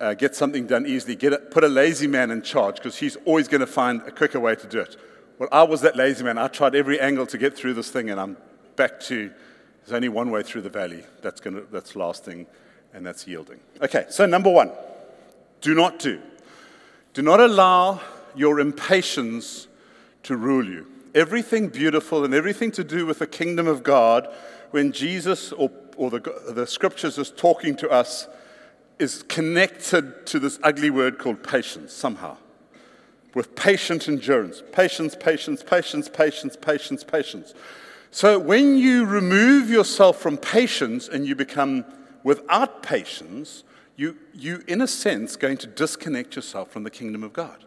uh, 0.00 0.14
get 0.14 0.34
something 0.34 0.66
done 0.66 0.86
easily, 0.86 1.14
get 1.14 1.32
a, 1.32 1.38
put 1.38 1.62
a 1.62 1.68
lazy 1.68 2.06
man 2.06 2.30
in 2.30 2.42
charge 2.42 2.76
because 2.76 2.96
he's 2.96 3.16
always 3.24 3.46
going 3.46 3.60
to 3.60 3.66
find 3.66 4.02
a 4.02 4.10
quicker 4.10 4.40
way 4.40 4.56
to 4.56 4.66
do 4.66 4.80
it. 4.80 4.96
Well, 5.38 5.48
I 5.52 5.62
was 5.62 5.80
that 5.82 5.96
lazy 5.96 6.24
man. 6.24 6.38
I 6.38 6.48
tried 6.48 6.74
every 6.74 6.98
angle 6.98 7.26
to 7.26 7.38
get 7.38 7.56
through 7.56 7.74
this 7.74 7.90
thing, 7.90 8.10
and 8.10 8.20
I'm 8.20 8.36
back 8.76 8.98
to 9.00 9.30
there's 9.80 9.94
only 9.94 10.08
one 10.08 10.30
way 10.30 10.42
through 10.42 10.62
the 10.62 10.70
valley 10.70 11.04
that's, 11.22 11.40
gonna, 11.40 11.62
that's 11.72 11.96
lasting 11.96 12.46
and 12.92 13.06
that's 13.06 13.26
yielding. 13.26 13.60
Okay, 13.82 14.06
so 14.08 14.26
number 14.26 14.50
one, 14.50 14.70
do 15.60 15.74
not 15.74 15.98
do. 15.98 16.20
Do 17.12 17.22
not 17.22 17.40
allow 17.40 18.00
your 18.34 18.60
impatience 18.60 19.66
to 20.22 20.36
rule 20.36 20.64
you. 20.64 20.86
Everything 21.14 21.68
beautiful 21.68 22.24
and 22.24 22.34
everything 22.34 22.70
to 22.72 22.84
do 22.84 23.04
with 23.04 23.18
the 23.18 23.26
kingdom 23.26 23.66
of 23.66 23.82
God, 23.82 24.28
when 24.70 24.92
Jesus 24.92 25.52
or, 25.52 25.70
or 25.96 26.10
the, 26.10 26.20
the 26.50 26.66
scriptures 26.66 27.18
is 27.18 27.30
talking 27.30 27.74
to 27.76 27.90
us, 27.90 28.28
is 28.98 29.24
connected 29.24 30.26
to 30.26 30.38
this 30.38 30.60
ugly 30.62 30.90
word 30.90 31.18
called 31.18 31.42
patience 31.42 31.92
somehow. 31.92 32.36
With 33.34 33.56
patient 33.56 34.08
endurance. 34.08 34.62
Patience, 34.72 35.16
patience, 35.18 35.62
patience, 35.62 36.08
patience, 36.08 36.56
patience, 36.56 37.04
patience. 37.04 37.54
So 38.10 38.38
when 38.38 38.76
you 38.76 39.04
remove 39.04 39.70
yourself 39.70 40.18
from 40.18 40.36
patience 40.36 41.08
and 41.08 41.26
you 41.26 41.34
become 41.36 41.84
without 42.24 42.82
patience, 42.82 43.64
you, 43.96 44.16
you, 44.34 44.64
in 44.66 44.80
a 44.80 44.86
sense, 44.88 45.36
going 45.36 45.58
to 45.58 45.66
disconnect 45.66 46.34
yourself 46.34 46.70
from 46.70 46.82
the 46.82 46.90
kingdom 46.90 47.22
of 47.22 47.32
God. 47.32 47.64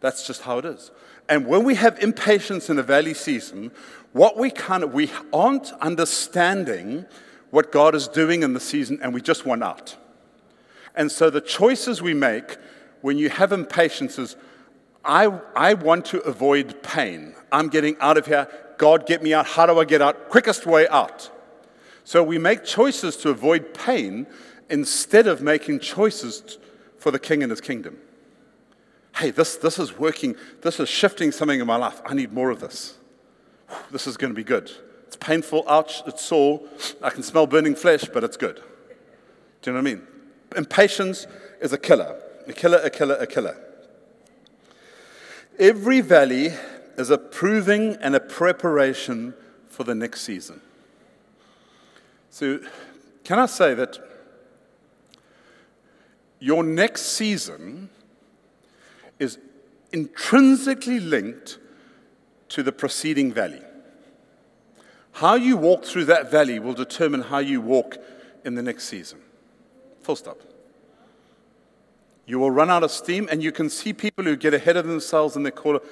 That's 0.00 0.26
just 0.26 0.42
how 0.42 0.58
it 0.58 0.64
is. 0.64 0.90
And 1.28 1.46
when 1.46 1.64
we 1.64 1.76
have 1.76 1.98
impatience 2.00 2.68
in 2.68 2.76
the 2.76 2.82
valley 2.82 3.14
season, 3.14 3.70
what 4.12 4.36
we 4.36 4.50
kind 4.50 4.82
of, 4.82 4.92
we 4.92 5.10
aren't 5.32 5.72
understanding 5.80 7.06
what 7.50 7.70
God 7.70 7.94
is 7.94 8.08
doing 8.08 8.42
in 8.42 8.52
the 8.52 8.60
season 8.60 8.98
and 9.02 9.14
we 9.14 9.22
just 9.22 9.46
want 9.46 9.62
out. 9.62 9.96
And 10.94 11.10
so 11.10 11.30
the 11.30 11.40
choices 11.40 12.02
we 12.02 12.14
make 12.14 12.56
when 13.00 13.18
you 13.18 13.30
have 13.30 13.52
impatience 13.52 14.18
is, 14.18 14.36
I, 15.04 15.26
I 15.54 15.74
want 15.74 16.06
to 16.06 16.20
avoid 16.20 16.82
pain. 16.82 17.34
I'm 17.52 17.68
getting 17.68 17.96
out 18.00 18.16
of 18.16 18.26
here. 18.26 18.48
God, 18.78 19.06
get 19.06 19.22
me 19.22 19.34
out. 19.34 19.46
How 19.46 19.66
do 19.66 19.78
I 19.78 19.84
get 19.84 20.02
out? 20.02 20.28
Quickest 20.28 20.66
way 20.66 20.88
out. 20.88 21.30
So 22.04 22.22
we 22.22 22.38
make 22.38 22.64
choices 22.64 23.16
to 23.18 23.30
avoid 23.30 23.72
pain 23.74 24.26
instead 24.68 25.26
of 25.26 25.40
making 25.40 25.80
choices 25.80 26.58
for 26.98 27.10
the 27.10 27.18
king 27.18 27.42
and 27.42 27.50
his 27.50 27.60
kingdom. 27.60 27.98
Hey, 29.16 29.30
this, 29.30 29.56
this 29.56 29.78
is 29.78 29.98
working. 29.98 30.36
This 30.62 30.80
is 30.80 30.88
shifting 30.88 31.32
something 31.32 31.60
in 31.60 31.66
my 31.66 31.76
life. 31.76 32.00
I 32.04 32.14
need 32.14 32.32
more 32.32 32.50
of 32.50 32.60
this. 32.60 32.98
This 33.90 34.06
is 34.06 34.16
going 34.16 34.32
to 34.32 34.36
be 34.36 34.44
good. 34.44 34.70
It's 35.06 35.16
painful. 35.16 35.64
Ouch. 35.68 36.02
It's 36.06 36.22
sore. 36.22 36.62
I 37.00 37.10
can 37.10 37.22
smell 37.22 37.46
burning 37.46 37.74
flesh, 37.74 38.04
but 38.12 38.24
it's 38.24 38.36
good. 38.36 38.56
Do 39.62 39.70
you 39.70 39.76
know 39.76 39.82
what 39.82 39.90
I 39.90 39.94
mean? 39.94 40.06
Impatience 40.56 41.26
is 41.60 41.72
a 41.72 41.78
killer. 41.78 42.20
A 42.46 42.52
killer, 42.52 42.78
a 42.78 42.90
killer, 42.90 43.14
a 43.14 43.26
killer. 43.26 43.56
Every 45.58 46.00
valley 46.00 46.52
is 46.98 47.10
a 47.10 47.18
proving 47.18 47.96
and 48.00 48.14
a 48.14 48.20
preparation 48.20 49.34
for 49.68 49.84
the 49.84 49.94
next 49.94 50.22
season. 50.22 50.60
So, 52.30 52.60
can 53.22 53.38
I 53.38 53.46
say 53.46 53.74
that 53.74 53.98
your 56.40 56.62
next 56.62 57.02
season 57.02 57.88
is 59.18 59.38
intrinsically 59.92 61.00
linked 61.00 61.58
to 62.50 62.62
the 62.62 62.72
preceding 62.72 63.32
valley? 63.32 63.62
How 65.12 65.36
you 65.36 65.56
walk 65.56 65.84
through 65.84 66.06
that 66.06 66.30
valley 66.30 66.58
will 66.58 66.74
determine 66.74 67.22
how 67.22 67.38
you 67.38 67.60
walk 67.60 67.98
in 68.44 68.56
the 68.56 68.62
next 68.62 68.84
season. 68.84 69.20
Full 70.02 70.16
stop. 70.16 70.40
You 72.26 72.38
will 72.38 72.50
run 72.50 72.68
out 72.68 72.82
of 72.82 72.90
steam, 72.90 73.28
and 73.30 73.42
you 73.42 73.52
can 73.52 73.68
see 73.70 73.92
people 73.92 74.24
who 74.24 74.36
get 74.36 74.54
ahead 74.54 74.76
of 74.76 74.86
themselves 74.86 75.36
and 75.36 75.46
they 75.46 75.50
call 75.50 75.76
it, 75.76 75.82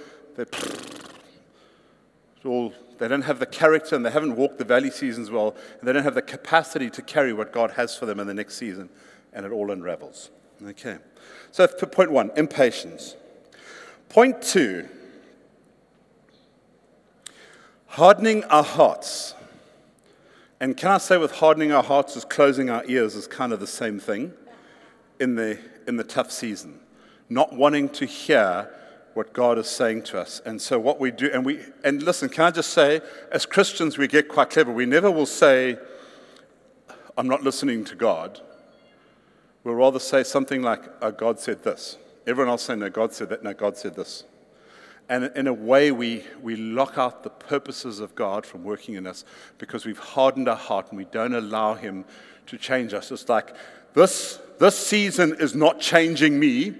all, 2.45 2.73
they 2.99 3.09
don't 3.09 3.23
have 3.23 3.39
the 3.39 3.47
character 3.47 3.95
and 3.95 4.05
they 4.05 4.11
haven't 4.11 4.37
walked 4.37 4.59
the 4.59 4.65
valley 4.65 4.91
seasons 4.91 5.31
well, 5.31 5.55
and 5.79 5.89
they 5.89 5.93
don't 5.93 6.05
have 6.05 6.15
the 6.15 6.23
capacity 6.23 6.91
to 6.91 7.03
carry 7.03 7.33
what 7.33 7.53
God 7.53 7.73
has 7.73 7.97
for 7.97 8.07
them 8.07 8.21
in 8.21 8.27
the 8.27 8.35
next 8.35 8.57
season, 8.57 8.89
and 9.33 9.47
it 9.47 9.53
all 9.53 9.71
unravels. 9.71 10.31
Okay. 10.65 10.99
So, 11.51 11.67
point 11.67 12.11
one 12.11 12.31
impatience. 12.37 13.17
Point 14.09 14.43
two 14.43 14.89
hardening 17.93 18.43
our 18.45 18.65
hearts. 18.65 19.35
And 20.61 20.77
can 20.77 20.93
I 20.93 20.99
say, 20.99 21.19
with 21.19 21.33
hardening 21.33 21.73
our 21.73 21.83
hearts, 21.83 22.17
is 22.17 22.25
closing 22.25 22.71
our 22.71 22.85
ears 22.87 23.17
is 23.17 23.27
kind 23.27 23.53
of 23.53 23.61
the 23.61 23.67
same 23.67 24.01
thing 24.01 24.33
in 25.21 25.35
the, 25.35 25.59
in 25.87 25.97
the 25.97 26.05
tough 26.05 26.31
season. 26.31 26.81
Not 27.29 27.53
wanting 27.53 27.91
to 27.91 28.07
hear 28.07 28.71
what 29.15 29.33
God 29.33 29.59
is 29.59 29.69
saying 29.69 30.03
to 30.05 30.21
us. 30.21 30.41
And 30.45 30.61
so 30.61 30.79
what 30.79 30.99
we 30.99 31.11
do, 31.11 31.31
and 31.33 31.45
we, 31.45 31.61
and 31.85 32.03
listen, 32.03 32.29
can 32.29 32.45
I 32.45 32.51
just 32.51 32.71
say, 32.71 33.01
as 33.31 33.47
Christians, 33.47 33.99
we 33.99 34.09
get 34.09 34.29
quite 34.29 34.51
clever. 34.51 34.73
We 34.73 34.87
never 34.87 35.11
will 35.11 35.27
say, 35.27 35.79
I'm 37.17 37.29
not 37.29 37.43
listening 37.43 37.85
to 37.87 37.95
God. 37.95 38.41
We'll 39.65 39.75
rather 39.75 39.99
say 39.99 40.23
something 40.25 40.63
like, 40.63 40.83
oh, 41.03 41.13
God 41.13 41.39
said 41.39 41.63
this. 41.63 41.99
Everyone 42.27 42.51
else 42.51 42.63
saying, 42.63 42.81
no, 42.81 42.91
God 42.91 43.13
said 43.13 43.29
that. 43.29 43.43
No, 43.43 43.53
God 43.53 43.77
said 43.77 43.95
this. 43.95 44.25
And 45.09 45.31
in 45.37 45.47
a 45.47 45.53
way, 45.53 45.93
we, 45.93 46.25
we 46.41 46.57
lock 46.57 46.97
out 46.97 47.23
the 47.23 47.31
purposes 47.31 48.01
of 48.01 48.15
God 48.15 48.47
from 48.47 48.65
working 48.65 48.95
in 48.95 49.07
us 49.07 49.25
because 49.59 49.85
we've 49.85 49.99
hardened 49.99 50.49
our 50.49 50.57
heart 50.57 50.89
and 50.89 50.97
we 50.97 51.05
don't 51.05 51.35
allow 51.35 51.75
Him 51.75 52.05
to 52.47 52.57
change 52.57 52.95
us. 52.95 53.11
It's 53.11 53.29
like, 53.29 53.55
this, 53.95 54.39
this 54.59 54.79
season 54.79 55.37
is 55.39 55.55
not 55.55 55.81
changing 55.81 56.39
me. 56.39 56.75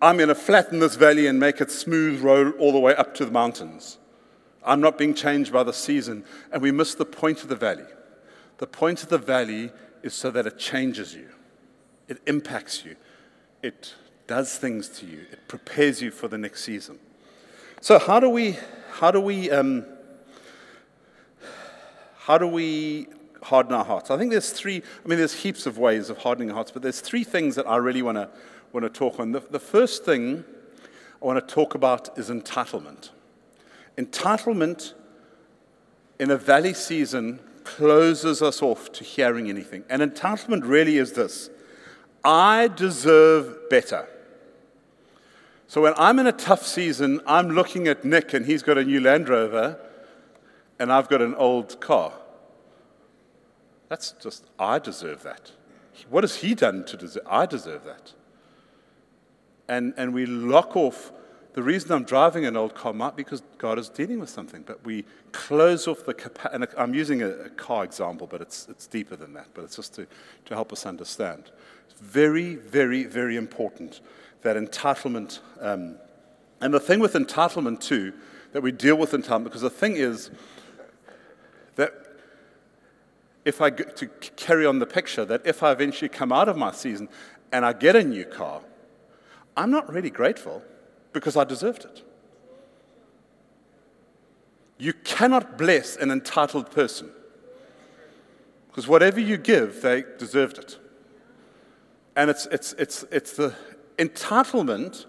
I'm 0.00 0.16
going 0.16 0.28
to 0.28 0.34
flatten 0.34 0.78
this 0.78 0.94
valley 0.94 1.26
and 1.26 1.40
make 1.40 1.60
it 1.60 1.70
smooth 1.70 2.20
road 2.20 2.54
all 2.58 2.72
the 2.72 2.78
way 2.78 2.94
up 2.94 3.14
to 3.16 3.24
the 3.24 3.32
mountains. 3.32 3.98
I'm 4.64 4.80
not 4.80 4.98
being 4.98 5.14
changed 5.14 5.52
by 5.52 5.62
the 5.62 5.72
season. 5.72 6.24
And 6.52 6.62
we 6.62 6.70
miss 6.70 6.94
the 6.94 7.04
point 7.04 7.42
of 7.42 7.48
the 7.48 7.56
valley. 7.56 7.86
The 8.58 8.66
point 8.66 9.02
of 9.02 9.08
the 9.08 9.18
valley 9.18 9.72
is 10.02 10.14
so 10.14 10.30
that 10.30 10.46
it 10.46 10.58
changes 10.58 11.14
you, 11.14 11.28
it 12.06 12.20
impacts 12.26 12.84
you, 12.84 12.96
it 13.62 13.94
does 14.26 14.56
things 14.56 14.88
to 15.00 15.06
you, 15.06 15.26
it 15.32 15.48
prepares 15.48 16.02
you 16.02 16.10
for 16.10 16.28
the 16.28 16.38
next 16.38 16.64
season. 16.64 16.98
So, 17.80 17.98
how 17.98 18.20
do 18.20 18.28
we, 18.28 18.56
how 18.92 19.10
do 19.10 19.20
we, 19.20 19.50
um, 19.50 19.86
how 22.18 22.38
do 22.38 22.46
we 22.46 23.06
harden 23.42 23.72
our 23.72 23.84
hearts? 23.84 24.10
I 24.10 24.18
think 24.18 24.30
there's 24.30 24.50
three, 24.50 24.82
I 25.04 25.08
mean, 25.08 25.18
there's 25.18 25.34
heaps 25.34 25.66
of 25.66 25.78
ways 25.78 26.10
of 26.10 26.18
hardening 26.18 26.50
our 26.50 26.56
hearts, 26.56 26.70
but 26.70 26.82
there's 26.82 27.00
three 27.00 27.24
things 27.24 27.54
that 27.54 27.66
I 27.66 27.76
really 27.76 28.02
want 28.02 28.16
to 28.16 28.28
want 28.72 28.84
to 28.84 28.90
talk 28.90 29.18
on. 29.18 29.32
The, 29.32 29.40
the 29.40 29.58
first 29.58 30.04
thing 30.04 30.44
I 31.20 31.26
want 31.26 31.46
to 31.46 31.54
talk 31.54 31.74
about 31.74 32.16
is 32.18 32.30
entitlement. 32.30 33.10
Entitlement 33.96 34.94
in 36.18 36.30
a 36.30 36.36
valley 36.36 36.74
season 36.74 37.40
closes 37.64 38.40
us 38.42 38.62
off 38.62 38.92
to 38.92 39.04
hearing 39.04 39.48
anything. 39.48 39.84
And 39.88 40.02
entitlement 40.02 40.62
really 40.64 40.98
is 40.98 41.12
this 41.12 41.50
I 42.24 42.68
deserve 42.68 43.68
better. 43.70 44.08
So 45.66 45.82
when 45.82 45.92
I'm 45.96 46.18
in 46.18 46.26
a 46.26 46.32
tough 46.32 46.66
season, 46.66 47.20
I'm 47.26 47.50
looking 47.50 47.88
at 47.88 48.04
Nick 48.04 48.32
and 48.32 48.46
he's 48.46 48.62
got 48.62 48.78
a 48.78 48.84
new 48.84 49.00
Land 49.00 49.28
Rover 49.28 49.78
and 50.78 50.90
I've 50.90 51.08
got 51.08 51.20
an 51.20 51.34
old 51.34 51.78
car. 51.80 52.12
That's 53.88 54.12
just, 54.12 54.44
I 54.58 54.78
deserve 54.78 55.22
that. 55.24 55.52
What 56.08 56.24
has 56.24 56.36
he 56.36 56.54
done 56.54 56.84
to 56.84 56.96
deserve? 56.96 57.22
I 57.28 57.44
deserve 57.44 57.84
that 57.84 58.12
and, 59.68 59.94
and 59.96 60.14
we 60.14 60.26
lock 60.26 60.76
off. 60.76 61.12
The 61.54 61.62
reason 61.62 61.92
I'm 61.92 62.04
driving 62.04 62.46
an 62.46 62.56
old 62.56 62.74
car 62.74 62.92
might 62.92 63.16
be 63.16 63.24
because 63.24 63.42
God 63.58 63.78
is 63.78 63.88
dealing 63.88 64.20
with 64.20 64.30
something, 64.30 64.62
but 64.62 64.84
we 64.84 65.04
close 65.32 65.88
off 65.88 66.04
the 66.04 66.14
capacity. 66.14 66.54
And 66.54 66.66
I'm 66.76 66.94
using 66.94 67.22
a, 67.22 67.28
a, 67.28 67.50
car 67.50 67.84
example, 67.84 68.26
but 68.26 68.40
it's, 68.40 68.68
it's 68.68 68.86
deeper 68.86 69.16
than 69.16 69.32
that, 69.34 69.48
but 69.54 69.64
it's 69.64 69.76
just 69.76 69.94
to, 69.94 70.06
to 70.46 70.54
help 70.54 70.72
us 70.72 70.86
understand. 70.86 71.50
It's 71.90 72.00
very, 72.00 72.54
very, 72.54 73.04
very 73.04 73.36
important 73.36 74.00
that 74.42 74.56
entitlement. 74.56 75.40
Um, 75.60 75.96
and 76.60 76.72
the 76.72 76.80
thing 76.80 77.00
with 77.00 77.14
entitlement, 77.14 77.80
too, 77.80 78.12
that 78.52 78.62
we 78.62 78.72
deal 78.72 78.96
with 78.96 79.12
entitlement, 79.12 79.44
because 79.44 79.62
the 79.62 79.70
thing 79.70 79.96
is 79.96 80.30
that 81.74 81.92
if 83.44 83.60
I 83.60 83.70
to 83.70 84.06
carry 84.36 84.66
on 84.66 84.78
the 84.78 84.86
picture, 84.86 85.24
that 85.24 85.46
if 85.46 85.62
I 85.62 85.72
eventually 85.72 86.08
come 86.08 86.32
out 86.32 86.48
of 86.48 86.56
my 86.56 86.70
season 86.72 87.08
and 87.50 87.64
I 87.64 87.72
get 87.72 87.96
a 87.96 88.04
new 88.04 88.24
car, 88.24 88.60
I'm 89.58 89.72
not 89.72 89.92
really 89.92 90.10
grateful 90.10 90.62
because 91.12 91.36
I 91.36 91.42
deserved 91.42 91.84
it. 91.84 92.02
You 94.78 94.92
cannot 94.92 95.58
bless 95.58 95.96
an 95.96 96.12
entitled 96.12 96.70
person 96.70 97.10
because 98.68 98.86
whatever 98.86 99.18
you 99.18 99.36
give, 99.36 99.82
they 99.82 100.04
deserved 100.16 100.58
it. 100.58 100.78
And 102.14 102.30
it's, 102.30 102.46
it's, 102.46 102.72
it's, 102.74 103.02
it's 103.10 103.32
the 103.32 103.52
entitlement 103.96 105.06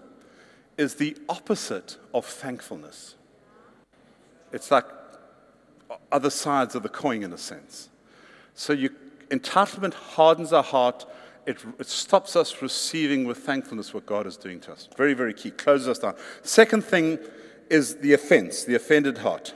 is 0.76 0.96
the 0.96 1.16
opposite 1.28 1.96
of 2.12 2.26
thankfulness. 2.26 3.14
It's 4.52 4.72
like 4.72 4.86
other 6.10 6.30
sides 6.30 6.74
of 6.74 6.82
the 6.82 6.88
coin 6.88 7.22
in 7.22 7.32
a 7.32 7.38
sense. 7.38 7.88
So 8.54 8.72
you, 8.72 8.90
entitlement 9.28 9.94
hardens 9.94 10.52
our 10.52 10.64
heart. 10.64 11.06
It, 11.50 11.58
it 11.80 11.88
stops 11.88 12.36
us 12.36 12.62
receiving 12.62 13.24
with 13.24 13.38
thankfulness 13.38 13.92
what 13.92 14.06
God 14.06 14.24
is 14.24 14.36
doing 14.36 14.60
to 14.60 14.72
us. 14.72 14.88
Very, 14.96 15.14
very 15.14 15.34
key. 15.34 15.50
Closes 15.50 15.88
us 15.88 15.98
down. 15.98 16.14
Second 16.42 16.84
thing 16.84 17.18
is 17.68 17.96
the 17.96 18.12
offense, 18.12 18.62
the 18.62 18.76
offended 18.76 19.18
heart. 19.18 19.52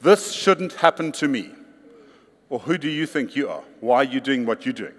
This 0.00 0.32
shouldn't 0.32 0.72
happen 0.72 1.12
to 1.12 1.28
me. 1.28 1.50
Or 2.48 2.58
who 2.58 2.76
do 2.76 2.88
you 2.88 3.06
think 3.06 3.36
you 3.36 3.48
are? 3.48 3.62
Why 3.78 3.98
are 3.98 4.04
you 4.04 4.20
doing 4.20 4.46
what 4.46 4.66
you're 4.66 4.72
doing? 4.72 4.94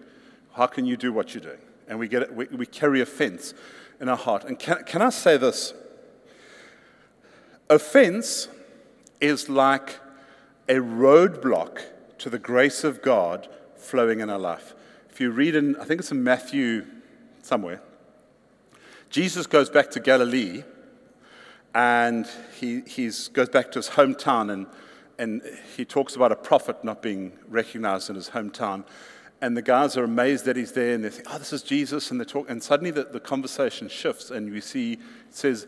How 0.53 0.65
can 0.65 0.85
you 0.85 0.95
do 0.95 1.11
what 1.11 1.33
you're 1.33 1.43
doing? 1.43 1.59
And 1.89 1.99
we, 1.99 2.07
get 2.07 2.33
we, 2.33 2.45
we 2.45 2.65
carry 2.65 3.01
offense 3.01 3.53
in 3.99 4.07
our 4.07 4.15
heart. 4.15 4.45
And 4.45 4.57
can, 4.57 4.85
can 4.85 5.01
I 5.01 5.09
say 5.09 5.35
this? 5.35 5.73
Offense 7.69 8.47
is 9.19 9.49
like 9.49 9.99
a 10.69 10.75
roadblock 10.75 11.81
to 12.19 12.29
the 12.29 12.39
grace 12.39 12.85
of 12.85 13.01
God 13.01 13.49
flowing 13.75 14.21
in 14.21 14.29
our 14.29 14.39
life. 14.39 14.73
If 15.09 15.19
you 15.19 15.31
read 15.31 15.55
in, 15.55 15.75
I 15.77 15.85
think 15.85 15.99
it's 15.99 16.11
in 16.11 16.23
Matthew 16.23 16.85
somewhere, 17.41 17.81
Jesus 19.09 19.47
goes 19.47 19.69
back 19.69 19.89
to 19.91 19.99
Galilee 19.99 20.63
and 21.73 22.27
he 22.59 22.81
he's, 22.81 23.27
goes 23.29 23.49
back 23.49 23.71
to 23.71 23.79
his 23.79 23.89
hometown 23.89 24.51
and, 24.51 24.67
and 25.17 25.41
he 25.75 25.85
talks 25.85 26.15
about 26.15 26.31
a 26.31 26.35
prophet 26.35 26.83
not 26.83 27.01
being 27.01 27.33
recognized 27.47 28.09
in 28.09 28.15
his 28.15 28.29
hometown. 28.29 28.85
And 29.41 29.55
the 29.55 29.61
guys 29.61 29.95
are 29.95 30.03
amazed 30.03 30.45
that 30.45 30.57
he's 30.57 30.73
there 30.73 30.93
and 30.95 31.03
they 31.03 31.09
say, 31.09 31.23
oh, 31.27 31.37
this 31.37 31.53
is 31.53 31.63
Jesus. 31.63 32.11
And 32.11 32.19
they 32.19 32.25
talk, 32.25 32.49
and 32.49 32.61
suddenly 32.61 32.91
the, 32.91 33.05
the 33.05 33.19
conversation 33.19 33.87
shifts 33.87 34.31
and 34.31 34.53
you 34.53 34.61
see, 34.61 34.93
it 34.93 34.99
says, 35.31 35.67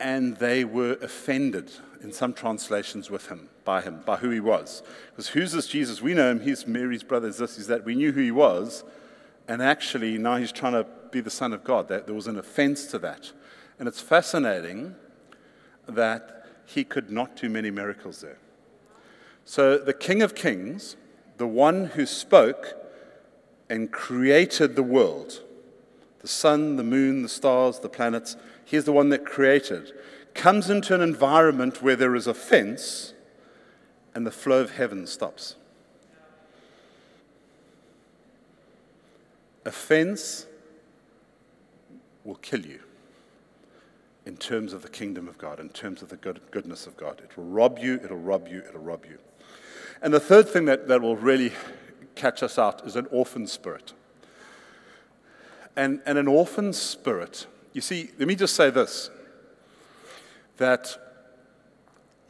and 0.00 0.36
they 0.38 0.64
were 0.64 0.94
offended 1.02 1.70
in 2.02 2.12
some 2.12 2.32
translations 2.32 3.10
with 3.10 3.28
him, 3.28 3.48
by 3.64 3.80
him, 3.80 4.02
by 4.04 4.16
who 4.16 4.30
he 4.30 4.40
was. 4.40 4.82
Because 5.10 5.28
who's 5.28 5.52
this 5.52 5.66
Jesus? 5.66 6.02
We 6.02 6.14
know 6.14 6.30
him. 6.30 6.40
He's 6.40 6.66
Mary's 6.66 7.02
brother, 7.02 7.30
this, 7.30 7.56
he's 7.56 7.66
that. 7.68 7.84
We 7.84 7.94
knew 7.94 8.12
who 8.12 8.20
he 8.20 8.30
was. 8.30 8.84
And 9.48 9.62
actually, 9.62 10.18
now 10.18 10.36
he's 10.36 10.52
trying 10.52 10.72
to 10.72 10.86
be 11.10 11.20
the 11.20 11.30
Son 11.30 11.52
of 11.52 11.64
God. 11.64 11.88
There 11.88 12.14
was 12.14 12.26
an 12.26 12.38
offense 12.38 12.86
to 12.86 12.98
that. 13.00 13.32
And 13.78 13.88
it's 13.88 14.00
fascinating 14.00 14.94
that 15.88 16.46
he 16.64 16.84
could 16.84 17.10
not 17.10 17.36
do 17.36 17.48
many 17.48 17.70
miracles 17.70 18.20
there. 18.20 18.38
So 19.44 19.78
the 19.78 19.92
King 19.92 20.22
of 20.22 20.34
Kings, 20.34 20.96
the 21.36 21.46
one 21.46 21.86
who 21.86 22.06
spoke 22.06 22.74
and 23.68 23.90
created 23.90 24.76
the 24.76 24.82
world, 24.82 25.42
the 26.20 26.28
sun, 26.28 26.76
the 26.76 26.84
moon, 26.84 27.22
the 27.22 27.28
stars, 27.28 27.80
the 27.80 27.88
planets, 27.88 28.36
he's 28.64 28.84
the 28.84 28.92
one 28.92 29.08
that 29.08 29.24
created, 29.24 29.92
comes 30.34 30.70
into 30.70 30.94
an 30.94 31.00
environment 31.00 31.82
where 31.82 31.96
there 31.96 32.14
is 32.14 32.26
offense 32.26 33.12
and 34.14 34.26
the 34.26 34.30
flow 34.30 34.60
of 34.60 34.72
heaven 34.72 35.06
stops. 35.06 35.56
Offense 39.64 40.46
will 42.24 42.34
kill 42.36 42.64
you 42.64 42.80
in 44.26 44.36
terms 44.36 44.72
of 44.72 44.82
the 44.82 44.88
kingdom 44.88 45.28
of 45.28 45.38
God, 45.38 45.58
in 45.58 45.68
terms 45.68 46.02
of 46.02 46.08
the 46.08 46.16
good, 46.16 46.40
goodness 46.50 46.86
of 46.86 46.96
God. 46.96 47.20
It 47.22 47.36
will 47.36 47.44
rob 47.44 47.78
you, 47.78 48.00
it'll 48.02 48.18
rob 48.18 48.48
you, 48.48 48.62
it'll 48.68 48.80
rob 48.80 49.04
you. 49.04 49.18
And 50.00 50.12
the 50.12 50.20
third 50.20 50.48
thing 50.48 50.64
that, 50.66 50.88
that 50.88 51.00
will 51.00 51.16
really 51.16 51.52
catch 52.14 52.42
us 52.42 52.58
out 52.58 52.86
is 52.86 52.96
an 52.96 53.06
orphan 53.10 53.46
spirit. 53.46 53.92
And, 55.76 56.00
and 56.04 56.18
an 56.18 56.28
orphan 56.28 56.72
spirit, 56.72 57.46
you 57.72 57.80
see, 57.80 58.10
let 58.18 58.28
me 58.28 58.34
just 58.34 58.54
say 58.54 58.70
this 58.70 59.10
that 60.58 61.11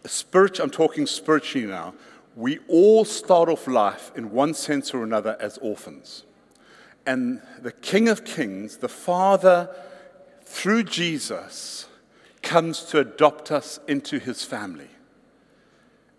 spirit, 0.07 0.59
I'm 0.59 0.71
talking 0.71 1.07
spiritually 1.07 1.67
now, 1.67 1.95
we 2.35 2.59
all 2.69 3.05
start 3.05 3.49
off 3.49 3.67
life 3.67 4.11
in 4.17 4.31
one 4.31 4.55
sense 4.55 4.95
or 4.95 5.03
another 5.03 5.37
as 5.41 5.59
orphans. 5.59 6.25
And 7.07 7.43
the 7.61 7.73
King 7.73 8.09
of 8.09 8.25
Kings, 8.25 8.79
the 8.79 8.89
Father, 8.89 9.75
through 10.45 10.85
Jesus, 10.85 11.87
comes 12.43 12.85
to 12.85 12.99
adopt 13.01 13.51
us 13.51 13.81
into 13.87 14.19
his 14.19 14.45
family. 14.45 14.89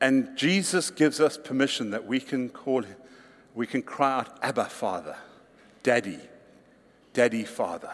And 0.01 0.35
Jesus 0.37 0.91
gives 0.91 1.19
us 1.19 1.37
permission 1.37 1.91
that 1.91 2.05
we 2.05 2.19
can 2.19 2.49
call 2.49 2.83
him, 2.83 2.95
we 3.55 3.65
can 3.65 3.81
cry 3.81 4.19
out, 4.19 4.37
Abba, 4.41 4.65
Father, 4.65 5.15
Daddy, 5.83 6.19
Daddy, 7.13 7.43
Father. 7.43 7.91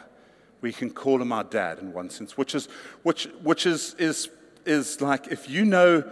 We 0.62 0.74
can 0.74 0.90
call 0.90 1.22
him 1.22 1.32
our 1.32 1.44
dad 1.44 1.80
in 1.80 1.94
one 1.94 2.10
sense, 2.10 2.38
which 2.38 2.56
is, 2.56 2.68
which, 3.04 3.26
which 3.44 3.66
is, 3.66 3.96
is, 3.98 4.30
is 4.70 5.02
like 5.02 5.28
if 5.28 5.50
you 5.50 5.66
know 5.66 6.04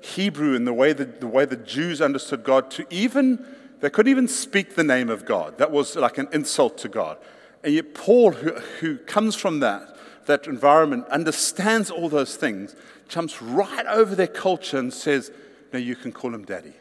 Hebrew 0.00 0.54
and 0.54 0.66
the 0.66 0.72
way, 0.72 0.92
the 0.92 1.26
way 1.26 1.44
the 1.44 1.56
Jews 1.56 2.00
understood 2.00 2.44
God, 2.44 2.70
to 2.72 2.86
even, 2.90 3.44
they 3.80 3.90
couldn't 3.90 4.10
even 4.10 4.28
speak 4.28 4.74
the 4.74 4.84
name 4.84 5.08
of 5.08 5.24
God. 5.24 5.58
That 5.58 5.70
was 5.70 5.96
like 5.96 6.18
an 6.18 6.28
insult 6.32 6.78
to 6.78 6.88
God. 6.88 7.18
And 7.64 7.74
yet, 7.74 7.94
Paul, 7.94 8.32
who, 8.32 8.52
who 8.80 8.98
comes 8.98 9.34
from 9.34 9.60
that, 9.60 9.96
that 10.26 10.46
environment, 10.46 11.06
understands 11.08 11.90
all 11.90 12.08
those 12.08 12.36
things, 12.36 12.76
jumps 13.08 13.42
right 13.42 13.86
over 13.86 14.14
their 14.14 14.26
culture 14.26 14.78
and 14.78 14.92
says, 14.92 15.30
No, 15.72 15.78
you 15.78 15.96
can 15.96 16.12
call 16.12 16.34
him 16.34 16.44
daddy. 16.44 16.74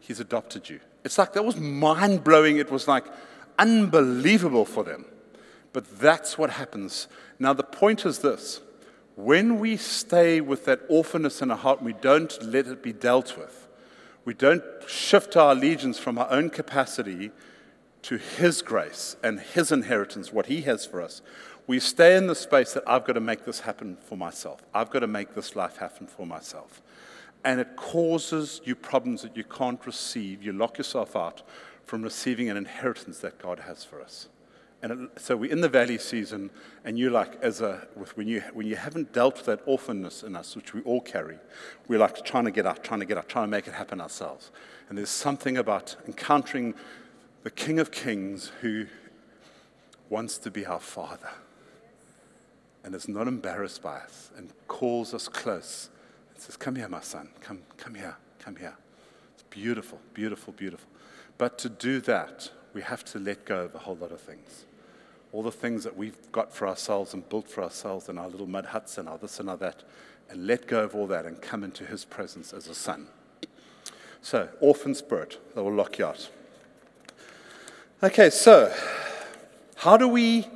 He's 0.00 0.20
adopted 0.20 0.68
you. 0.68 0.80
It's 1.04 1.18
like 1.18 1.32
that 1.32 1.44
was 1.44 1.56
mind 1.56 2.22
blowing. 2.22 2.58
It 2.58 2.70
was 2.70 2.86
like 2.86 3.04
unbelievable 3.58 4.64
for 4.64 4.84
them. 4.84 5.04
But 5.72 5.98
that's 5.98 6.36
what 6.36 6.50
happens. 6.50 7.08
Now, 7.38 7.52
the 7.52 7.62
point 7.62 8.04
is 8.04 8.18
this 8.18 8.60
when 9.24 9.58
we 9.58 9.76
stay 9.76 10.40
with 10.40 10.64
that 10.64 10.88
orphanness 10.88 11.42
in 11.42 11.50
our 11.50 11.56
heart, 11.56 11.82
we 11.82 11.92
don't 11.92 12.42
let 12.42 12.66
it 12.66 12.82
be 12.82 12.92
dealt 12.92 13.36
with. 13.36 13.68
We 14.24 14.34
don't 14.34 14.62
shift 14.86 15.36
our 15.36 15.52
allegiance 15.52 15.98
from 15.98 16.18
our 16.18 16.30
own 16.30 16.50
capacity 16.50 17.30
to 18.02 18.16
His 18.16 18.62
grace 18.62 19.16
and 19.22 19.40
His 19.40 19.72
inheritance, 19.72 20.32
what 20.32 20.46
He 20.46 20.62
has 20.62 20.86
for 20.86 21.00
us. 21.00 21.22
We 21.66 21.78
stay 21.80 22.16
in 22.16 22.26
the 22.26 22.34
space 22.34 22.72
that 22.72 22.82
I've 22.86 23.04
got 23.04 23.12
to 23.14 23.20
make 23.20 23.44
this 23.44 23.60
happen 23.60 23.96
for 23.96 24.16
myself. 24.16 24.62
I've 24.74 24.90
got 24.90 25.00
to 25.00 25.06
make 25.06 25.34
this 25.34 25.54
life 25.54 25.76
happen 25.76 26.06
for 26.06 26.26
myself 26.26 26.82
and 27.44 27.60
it 27.60 27.76
causes 27.76 28.60
you 28.64 28.74
problems 28.74 29.22
that 29.22 29.36
you 29.36 29.44
can't 29.44 29.84
receive. 29.86 30.42
You 30.42 30.52
lock 30.52 30.78
yourself 30.78 31.16
out 31.16 31.42
from 31.84 32.02
receiving 32.02 32.48
an 32.48 32.56
inheritance 32.56 33.18
that 33.18 33.38
God 33.38 33.60
has 33.60 33.84
for 33.84 34.00
us. 34.00 34.28
And 34.82 34.92
it, 34.92 35.20
so 35.20 35.36
we're 35.36 35.50
in 35.50 35.60
the 35.60 35.68
valley 35.68 35.96
season, 35.98 36.50
and 36.84 36.98
you 36.98 37.10
like 37.10 37.40
as 37.40 37.60
a 37.60 37.86
when 38.14 38.26
you 38.26 38.42
when 38.52 38.66
you 38.66 38.76
haven't 38.76 39.12
dealt 39.12 39.36
with 39.36 39.46
that 39.46 39.64
orphanness 39.66 40.24
in 40.24 40.34
us, 40.34 40.56
which 40.56 40.74
we 40.74 40.82
all 40.82 41.00
carry, 41.00 41.38
we're 41.86 42.00
like 42.00 42.24
trying 42.24 42.44
to 42.44 42.50
get 42.50 42.66
out, 42.66 42.82
trying 42.82 43.00
to 43.00 43.06
get 43.06 43.16
out, 43.16 43.28
trying 43.28 43.44
to 43.44 43.50
make 43.50 43.68
it 43.68 43.74
happen 43.74 44.00
ourselves. 44.00 44.50
And 44.88 44.98
there's 44.98 45.08
something 45.08 45.56
about 45.56 45.96
encountering 46.06 46.74
the 47.44 47.50
King 47.50 47.78
of 47.78 47.90
Kings 47.90 48.50
who 48.60 48.86
wants 50.10 50.36
to 50.38 50.50
be 50.50 50.66
our 50.66 50.80
Father, 50.80 51.30
and 52.84 52.94
is 52.94 53.08
not 53.08 53.28
embarrassed 53.28 53.82
by 53.82 53.98
us, 53.98 54.30
and 54.36 54.52
calls 54.68 55.14
us 55.14 55.28
close 55.28 55.90
and 56.34 56.42
says, 56.42 56.56
Come 56.56 56.76
here, 56.76 56.88
my 56.88 57.00
son. 57.00 57.28
Come, 57.40 57.60
come 57.76 57.94
here. 57.94 58.16
Come 58.40 58.56
here. 58.56 58.76
It's 59.34 59.44
beautiful, 59.44 60.00
beautiful, 60.12 60.52
beautiful. 60.52 60.88
But 61.38 61.58
to 61.58 61.68
do 61.68 62.00
that, 62.02 62.50
we 62.74 62.82
have 62.82 63.04
to 63.06 63.18
let 63.18 63.44
go 63.44 63.64
of 63.64 63.74
a 63.74 63.78
whole 63.78 63.96
lot 63.96 64.12
of 64.12 64.20
things. 64.20 64.64
All 65.32 65.42
the 65.42 65.50
things 65.50 65.84
that 65.84 65.96
we've 65.96 66.30
got 66.30 66.54
for 66.54 66.68
ourselves 66.68 67.14
and 67.14 67.26
built 67.28 67.48
for 67.48 67.62
ourselves 67.62 68.08
and 68.08 68.18
our 68.18 68.28
little 68.28 68.46
mud 68.46 68.66
huts 68.66 68.98
and 68.98 69.08
our 69.08 69.18
this 69.18 69.40
and 69.40 69.48
our 69.48 69.56
that, 69.56 69.82
and 70.30 70.46
let 70.46 70.66
go 70.66 70.84
of 70.84 70.94
all 70.94 71.06
that 71.06 71.24
and 71.26 71.40
come 71.40 71.64
into 71.64 71.84
his 71.84 72.04
presence 72.04 72.52
as 72.52 72.68
a 72.68 72.74
son. 72.74 73.08
So, 74.20 74.48
orphan 74.60 74.94
spirit, 74.94 75.38
that 75.54 75.64
will 75.64 75.72
lock 75.72 75.98
you 75.98 76.06
out. 76.06 76.30
Okay, 78.02 78.30
so 78.30 78.72
how 79.76 79.96
do 79.96 80.06
we 80.06 80.46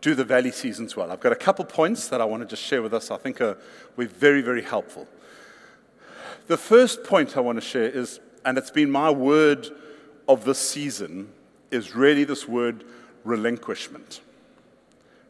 do 0.00 0.14
the 0.14 0.24
valley 0.24 0.52
seasons 0.52 0.96
well? 0.96 1.10
I've 1.10 1.20
got 1.20 1.32
a 1.32 1.36
couple 1.36 1.64
points 1.64 2.08
that 2.08 2.20
I 2.20 2.24
want 2.24 2.42
to 2.42 2.46
just 2.46 2.62
share 2.62 2.82
with 2.82 2.94
us. 2.94 3.10
I 3.10 3.16
think 3.16 3.40
are, 3.40 3.58
we're 3.96 4.06
very, 4.06 4.42
very 4.42 4.62
helpful. 4.62 5.08
The 6.46 6.56
first 6.56 7.02
point 7.02 7.36
I 7.36 7.40
want 7.40 7.56
to 7.56 7.66
share 7.66 7.88
is, 7.88 8.20
and 8.44 8.56
it's 8.56 8.70
been 8.70 8.90
my 8.90 9.10
word 9.10 9.68
of 10.28 10.44
this 10.44 10.58
season, 10.58 11.32
is 11.70 11.96
really 11.96 12.22
this 12.22 12.46
word 12.46 12.84
relinquishment. 13.24 14.20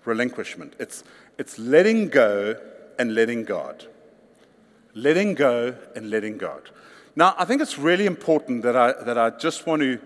Relinquishment. 0.06 0.74
It's, 0.78 1.04
it's 1.38 1.58
letting 1.58 2.08
go 2.08 2.56
and 2.98 3.14
letting 3.14 3.44
God. 3.44 3.86
Letting 4.94 5.34
go 5.34 5.74
and 5.94 6.10
letting 6.10 6.38
God. 6.38 6.70
Now, 7.14 7.34
I 7.38 7.44
think 7.44 7.60
it's 7.60 7.78
really 7.78 8.06
important 8.06 8.62
that 8.62 8.76
I, 8.76 8.92
that 9.04 9.18
I 9.18 9.30
just 9.30 9.66
want 9.66 9.82
to 9.82 9.98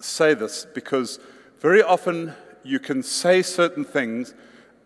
say 0.00 0.34
this 0.34 0.66
because 0.74 1.18
very 1.60 1.82
often 1.82 2.34
you 2.62 2.78
can 2.78 3.02
say 3.02 3.42
certain 3.42 3.84
things, 3.84 4.34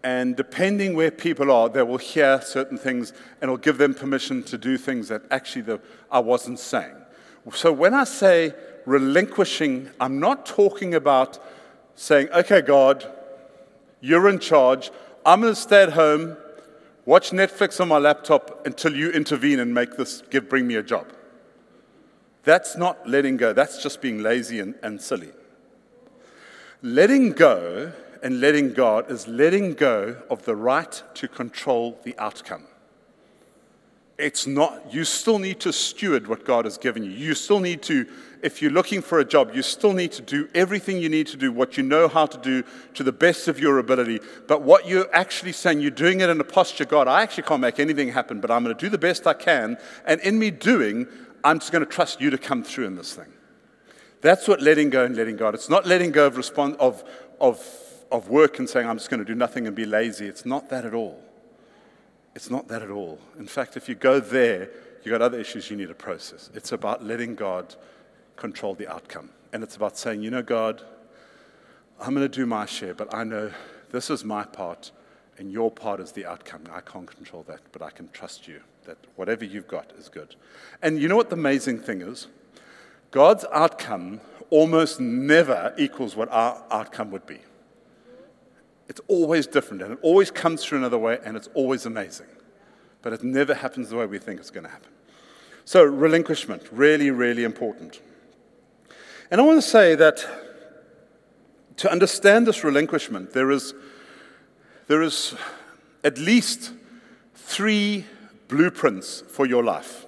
and 0.05 0.37
depending 0.37 0.95
where 0.95 1.11
people 1.11 1.51
are, 1.51 1.69
they 1.69 1.83
will 1.83 1.99
hear 1.99 2.41
certain 2.41 2.77
things 2.77 3.11
and 3.41 3.45
it'll 3.45 3.57
give 3.57 3.79
them 3.79 3.95
permission 3.95 4.43
to 4.45 4.59
do 4.59 4.77
things 4.77 5.09
that 5.09 5.23
actually 5.31 5.63
the, 5.63 5.81
I 6.11 6.19
wasn't 6.19 6.59
saying. 6.59 6.97
So 7.55 7.73
when 7.73 7.95
I 7.95 8.05
say 8.05 8.55
relinquishing, 8.85 9.91
I'm 10.01 10.19
not 10.19 10.45
talking 10.47 10.95
about 10.95 11.39
saying, 11.95 12.29
okay, 12.31 12.63
God, 12.63 13.11
you're 14.03 14.29
in 14.29 14.39
charge. 14.39 14.91
I'm 15.25 15.41
going 15.41 15.55
to 15.55 15.59
stay 15.59 15.83
at 15.85 15.93
home, 15.95 16.37
watch 17.07 17.31
Netflix 17.31 17.81
on 17.81 17.89
my 17.89 17.99
laptop 17.99 18.67
until 18.67 18.95
you 18.95 19.11
intervene 19.11 19.61
and 19.61 19.73
make 19.73 19.97
this, 19.97 20.23
give, 20.29 20.51
bring 20.51 20.67
me 20.67 20.75
a 20.75 20.83
job. 20.83 21.07
That's 22.45 22.77
not 22.77 23.09
letting 23.09 23.39
go. 23.39 23.53
That's 23.53 23.83
just 23.83 24.03
being 24.03 24.23
lazy 24.23 24.59
and, 24.59 24.75
and 24.83 25.01
silly. 25.01 25.31
Letting 26.83 27.31
go 27.31 27.93
and 28.23 28.41
letting 28.41 28.73
God 28.73 29.11
is 29.11 29.29
letting 29.29 29.75
go 29.75 30.17
of 30.29 30.45
the 30.45 30.57
right 30.57 31.03
to 31.15 31.29
control 31.29 31.99
the 32.03 32.19
outcome. 32.19 32.65
It's 34.19 34.47
not, 34.47 34.93
you 34.93 35.05
still 35.05 35.39
need 35.39 35.61
to 35.61 35.73
steward 35.73 36.27
what 36.27 36.45
God 36.45 36.65
has 36.65 36.79
given 36.79 37.05
you. 37.05 37.11
You 37.11 37.35
still 37.35 37.61
need 37.61 37.83
to, 37.83 38.07
if 38.43 38.61
you're 38.61 38.73
looking 38.73 39.01
for 39.01 39.21
a 39.21 39.25
job, 39.25 39.55
you 39.55 39.63
still 39.63 39.93
need 39.93 40.11
to 40.13 40.23
do 40.23 40.49
everything 40.55 40.99
you 40.99 41.09
need 41.09 41.29
to 41.29 41.37
do, 41.37 41.53
what 41.53 41.77
you 41.77 41.83
know 41.85 42.09
how 42.09 42.27
to 42.27 42.37
do 42.39 42.65
to 42.95 43.05
the 43.05 43.13
best 43.13 43.47
of 43.47 43.61
your 43.61 43.79
ability. 43.79 44.21
But 44.49 44.63
what 44.63 44.87
you're 44.87 45.09
actually 45.15 45.53
saying, 45.53 45.81
you're 45.81 45.93
doing 45.93 46.21
it 46.21 46.29
in 46.29 46.41
a 46.41 46.45
posture, 46.45 46.85
God, 46.85 47.07
I 47.07 47.23
actually 47.23 47.45
can't 47.45 47.61
make 47.61 47.79
anything 47.79 48.09
happen, 48.09 48.41
but 48.41 48.51
I'm 48.51 48.65
going 48.65 48.77
to 48.77 48.85
do 48.85 48.91
the 48.91 48.99
best 48.99 49.27
I 49.27 49.35
can. 49.35 49.79
And 50.05 50.21
in 50.23 50.39
me 50.39 50.51
doing, 50.51 51.07
I'm 51.45 51.61
just 51.61 51.71
going 51.71 51.85
to 51.85 51.91
trust 51.91 52.21
you 52.21 52.31
to 52.31 52.39
come 52.39 52.65
through 52.65 52.87
in 52.87 52.97
this 52.97 53.15
thing. 53.15 53.33
That's 54.23 54.49
what 54.49 54.61
letting 54.61 54.91
go 54.91 55.05
and 55.05 55.17
letting 55.17 55.37
God. 55.37 55.55
It's 55.55 55.69
not 55.69 55.87
letting 55.87 56.11
go 56.11 56.27
of, 56.27 56.37
respond, 56.37 56.77
of, 56.81 57.05
of, 57.41 57.65
of 58.11 58.29
work 58.29 58.59
and 58.59 58.69
saying, 58.69 58.89
I'm 58.89 58.99
just 58.99 59.09
going 59.09 59.21
to 59.21 59.27
do 59.27 59.35
nothing 59.37 59.67
and 59.69 59.77
be 59.77 59.85
lazy. 59.85 60.27
It's 60.27 60.45
not 60.45 60.69
that 60.71 60.85
at 60.85 60.95
all. 60.95 61.21
It's 62.35 62.51
not 62.51 62.67
that 62.69 62.83
at 62.83 62.91
all. 62.91 63.19
In 63.39 63.47
fact, 63.47 63.77
if 63.77 63.89
you 63.89 63.95
go 63.95 64.19
there, 64.19 64.71
you've 65.03 65.13
got 65.13 65.23
other 65.23 65.39
issues 65.39 65.71
you 65.71 65.77
need 65.77 65.89
to 65.89 65.95
process. 65.95 66.51
It's 66.55 66.73
about 66.73 67.05
letting 67.05 67.35
God 67.35 67.75
control 68.37 68.75
the 68.75 68.91
outcome. 68.91 69.31
And 69.53 69.63
it's 69.63 69.77
about 69.77 69.97
saying, 69.97 70.23
you 70.23 70.31
know, 70.31 70.43
God, 70.43 70.83
I'm 72.01 72.15
going 72.15 72.29
to 72.29 72.37
do 72.37 72.47
my 72.47 72.67
share, 72.67 72.95
but 72.95 73.15
I 73.15 73.25
know 73.25 73.53
this 73.91 74.11
is 74.11 74.25
my 74.25 74.45
part, 74.45 74.91
and 75.39 75.53
your 75.53 75.71
part 75.71 76.01
is 76.01 76.13
the 76.13 76.27
outcome. 76.27 76.65
I 76.73 76.81
can't 76.81 77.07
control 77.07 77.45
that, 77.49 77.61
but 77.71 77.83
I 77.83 77.91
can 77.91 78.09
trust 78.13 78.49
you 78.49 78.61
that 78.85 78.97
whatever 79.17 79.45
you've 79.45 79.69
got 79.69 79.93
is 79.99 80.09
good. 80.09 80.35
And 80.83 81.01
you 81.01 81.09
know 81.09 81.17
what 81.17 81.31
the 81.31 81.37
amazing 81.37 81.79
thing 81.79 82.01
is? 82.01 82.27
God's 83.11 83.45
outcome 83.53 84.21
almost 84.51 85.01
never 85.01 85.75
equals 85.79 86.17
what 86.17 86.29
our 86.31 86.65
outcome 86.71 87.11
would 87.11 87.27
be. 87.27 87.41
It's 88.89 89.01
always 89.07 89.47
different, 89.47 89.83
and 89.83 89.93
it 89.93 89.99
always 90.03 90.31
comes 90.31 90.65
through 90.65 90.79
another 90.79 90.99
way, 90.99 91.19
and 91.25 91.37
it's 91.37 91.49
always 91.55 91.87
amazing. 91.87 92.27
But 93.01 93.13
it 93.13 93.23
never 93.23 93.55
happens 93.55 93.91
the 93.91 93.97
way 93.97 94.07
we 94.07 94.19
think 94.19 94.41
it's 94.41 94.51
going 94.51 94.65
to 94.65 94.71
happen. 94.71 94.91
So, 95.65 95.85
relinquishment, 95.85 96.65
really, 96.73 97.11
really 97.11 97.45
important. 97.45 98.01
And 99.33 99.41
I 99.41 99.45
want 99.45 99.63
to 99.63 99.69
say 99.69 99.95
that 99.95 100.25
to 101.79 101.91
understand 101.91 102.47
this 102.47 102.63
relinquishment, 102.63 103.33
there 103.33 103.51
is, 103.51 103.73
there 104.89 105.01
is 105.01 105.35
at 106.05 106.19
least 106.19 106.73
three 107.35 108.05
blueprints 108.49 109.23
for 109.23 109.47
your 109.47 109.65
life. 109.65 110.05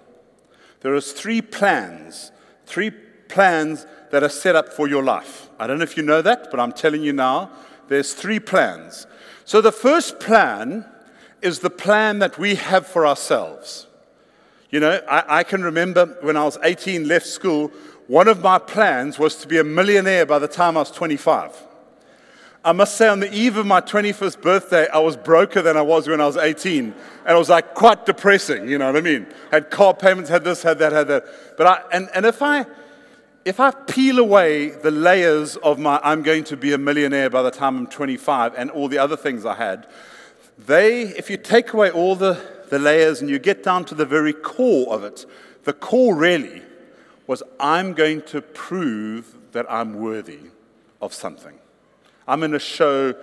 There 0.83 0.95
is 0.95 1.13
three 1.13 1.41
plans 1.41 2.31
Three 2.67 2.91
plans 3.29 3.87
that 4.11 4.23
are 4.23 4.29
set 4.29 4.57
up 4.57 4.73
for 4.73 4.89
your 4.89 5.03
life. 5.03 5.51
I 5.59 5.67
don't 5.67 5.79
know 5.79 5.85
if 5.85 5.97
you 5.97 6.03
know 6.03 6.23
that, 6.23 6.51
but 6.51 6.59
I'm 6.59 6.73
telling 6.73 7.03
you 7.03 7.13
now, 7.13 7.51
there's 7.89 8.15
three 8.15 8.41
plans. 8.41 9.07
So 9.45 9.61
the 9.61 9.71
first 9.73 10.19
plan 10.19 10.87
is 11.43 11.59
the 11.59 11.71
plan 11.71 12.21
that 12.21 12.39
we 12.39 12.55
have 12.55 12.87
for 12.87 13.07
ourselves. 13.07 13.87
You 14.71 14.81
know, 14.81 15.01
I, 15.09 15.41
I, 15.41 15.43
can 15.45 15.63
remember 15.63 16.17
when 16.23 16.37
I 16.37 16.45
was 16.45 16.59
18, 16.63 17.07
left 17.07 17.27
school, 17.27 17.71
one 18.07 18.29
of 18.29 18.43
my 18.43 18.59
plans 18.59 19.19
was 19.19 19.37
to 19.37 19.49
be 19.49 19.59
a 19.59 19.65
millionaire 19.65 20.27
by 20.27 20.39
the 20.39 20.49
time 20.49 20.77
I 20.77 20.81
was 20.81 20.91
25. 20.91 21.63
I 22.67 22.73
must 22.73 22.97
say, 22.97 23.09
on 23.09 23.21
the 23.21 23.33
eve 23.33 23.59
of 23.59 23.67
my 23.67 23.83
21st 23.83 24.41
birthday, 24.41 24.89
I 24.89 24.99
was 24.99 25.19
broker 25.19 25.61
than 25.61 25.77
I 25.77 25.83
was 25.83 26.09
when 26.09 26.21
I 26.21 26.27
was 26.27 26.39
18. 26.39 26.85
And 26.85 26.95
it 27.27 27.39
was 27.39 27.51
like 27.51 27.75
quite 27.75 28.07
depressing, 28.07 28.69
you 28.69 28.79
know 28.79 28.87
what 28.87 28.97
I 28.97 29.03
mean? 29.03 29.27
Had 29.51 29.71
car 29.71 29.93
payments, 29.93 30.31
had 30.31 30.45
this, 30.45 30.63
had 30.63 30.79
that, 30.79 30.93
had 30.93 31.09
that. 31.09 31.27
But 31.59 31.67
I, 31.67 31.83
and, 31.93 32.09
and 32.15 32.25
if 32.25 32.41
I, 32.41 32.65
if 33.45 33.61
I 33.61 33.71
peel 33.71 34.19
away 34.19 34.71
the 34.71 34.91
layers 34.91 35.57
of 35.57 35.79
my 35.79 36.01
I'm 36.03 36.23
going 36.23 36.45
to 36.45 36.57
be 36.57 36.73
a 36.73 36.79
millionaire 36.79 37.29
by 37.29 37.43
the 37.43 37.51
time 37.51 37.77
I'm 37.77 37.87
25 37.87 38.55
and 38.57 38.71
all 38.71 38.89
the 38.89 38.99
other 38.99 39.17
things 39.17 39.45
I 39.45 39.57
had, 39.57 39.87
they, 40.59 41.03
if 41.03 41.29
you 41.29 41.37
take 41.37 41.75
away 41.75 41.91
all 41.91 42.17
the, 42.17 42.41
the 42.71 42.79
layers 42.79 43.21
and 43.21 43.29
you 43.29 43.39
get 43.39 43.63
down 43.63 43.85
to 43.87 43.95
the 43.95 44.07
very 44.07 44.33
core 44.33 44.95
of 44.95 45.05
it, 45.05 45.27
the 45.65 45.75
core 45.75 46.17
really 46.17 46.63
was 47.27 47.43
I'm 47.59 47.95
going 47.95 48.23
to 48.23 48.43
prove 48.43 49.37
that 49.53 49.67
I'm 49.71 49.95
worthy 49.95 50.41
of 51.01 51.15
something. 51.15 51.59
I'm 52.27 52.41
going 52.41 52.53
to 52.53 52.59
show 52.59 53.15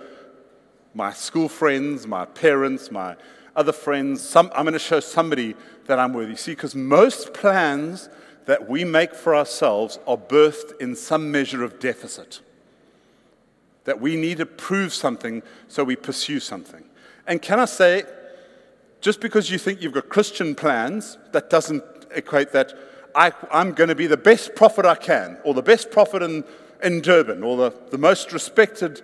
my 0.94 1.12
school 1.12 1.48
friends, 1.48 2.06
my 2.06 2.24
parents, 2.24 2.90
my 2.90 3.16
other 3.56 3.72
friends, 3.72 4.22
some, 4.22 4.50
I'm 4.54 4.64
going 4.64 4.72
to 4.72 4.78
show 4.78 5.00
somebody 5.00 5.54
that 5.86 5.98
I'm 5.98 6.12
worthy. 6.12 6.36
See, 6.36 6.52
because 6.52 6.74
most 6.74 7.34
plans 7.34 8.08
that 8.46 8.68
we 8.68 8.84
make 8.84 9.14
for 9.14 9.34
ourselves 9.34 9.98
are 10.06 10.16
birthed 10.16 10.80
in 10.80 10.96
some 10.96 11.30
measure 11.30 11.62
of 11.62 11.78
deficit. 11.78 12.40
That 13.84 14.00
we 14.00 14.16
need 14.16 14.38
to 14.38 14.46
prove 14.46 14.92
something, 14.92 15.42
so 15.68 15.84
we 15.84 15.96
pursue 15.96 16.40
something. 16.40 16.84
And 17.26 17.42
can 17.42 17.60
I 17.60 17.66
say, 17.66 18.04
just 19.00 19.20
because 19.20 19.50
you 19.50 19.58
think 19.58 19.82
you've 19.82 19.92
got 19.92 20.08
Christian 20.08 20.54
plans, 20.54 21.18
that 21.32 21.50
doesn't 21.50 21.84
equate 22.14 22.52
that 22.52 22.74
I, 23.14 23.32
am 23.50 23.72
going 23.72 23.88
to 23.88 23.94
be 23.94 24.06
the 24.06 24.16
best 24.16 24.54
prophet 24.54 24.86
I 24.86 24.94
can, 24.94 25.38
or 25.44 25.54
the 25.54 25.62
best 25.62 25.90
prophet 25.90 26.22
in 26.22 26.44
in 26.82 27.00
Durban 27.00 27.42
or 27.42 27.56
the, 27.56 27.74
the 27.90 27.98
most 27.98 28.32
respected. 28.32 29.02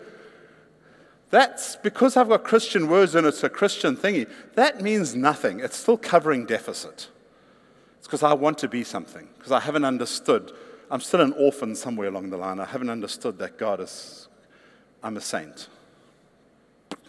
That's 1.30 1.76
because 1.76 2.16
I've 2.16 2.28
got 2.28 2.44
Christian 2.44 2.88
words 2.88 3.14
and 3.14 3.26
it's 3.26 3.44
a 3.44 3.48
Christian 3.48 3.96
thingy. 3.96 4.28
That 4.54 4.80
means 4.80 5.14
nothing. 5.14 5.61
It's 5.61 5.76
still 5.76 5.98
covering 5.98 6.46
deficit. 6.46 7.09
It's 7.98 8.06
because 8.06 8.22
I 8.22 8.32
want 8.34 8.59
to 8.59 8.68
be 8.68 8.84
something, 8.84 9.28
because 9.36 9.52
I 9.52 9.61
haven't 9.61 9.84
understood. 9.84 10.52
I'm 10.90 11.00
still 11.00 11.20
an 11.20 11.34
orphan 11.34 11.74
somewhere 11.74 12.09
along 12.09 12.30
the 12.30 12.38
line. 12.38 12.61
I 12.61 12.64
haven't 12.64 12.90
understood 12.90 13.38
that 13.38 13.59
God 13.59 13.80
is, 13.80 14.28
I'm 15.02 15.16
a 15.16 15.20
saint. 15.20 15.68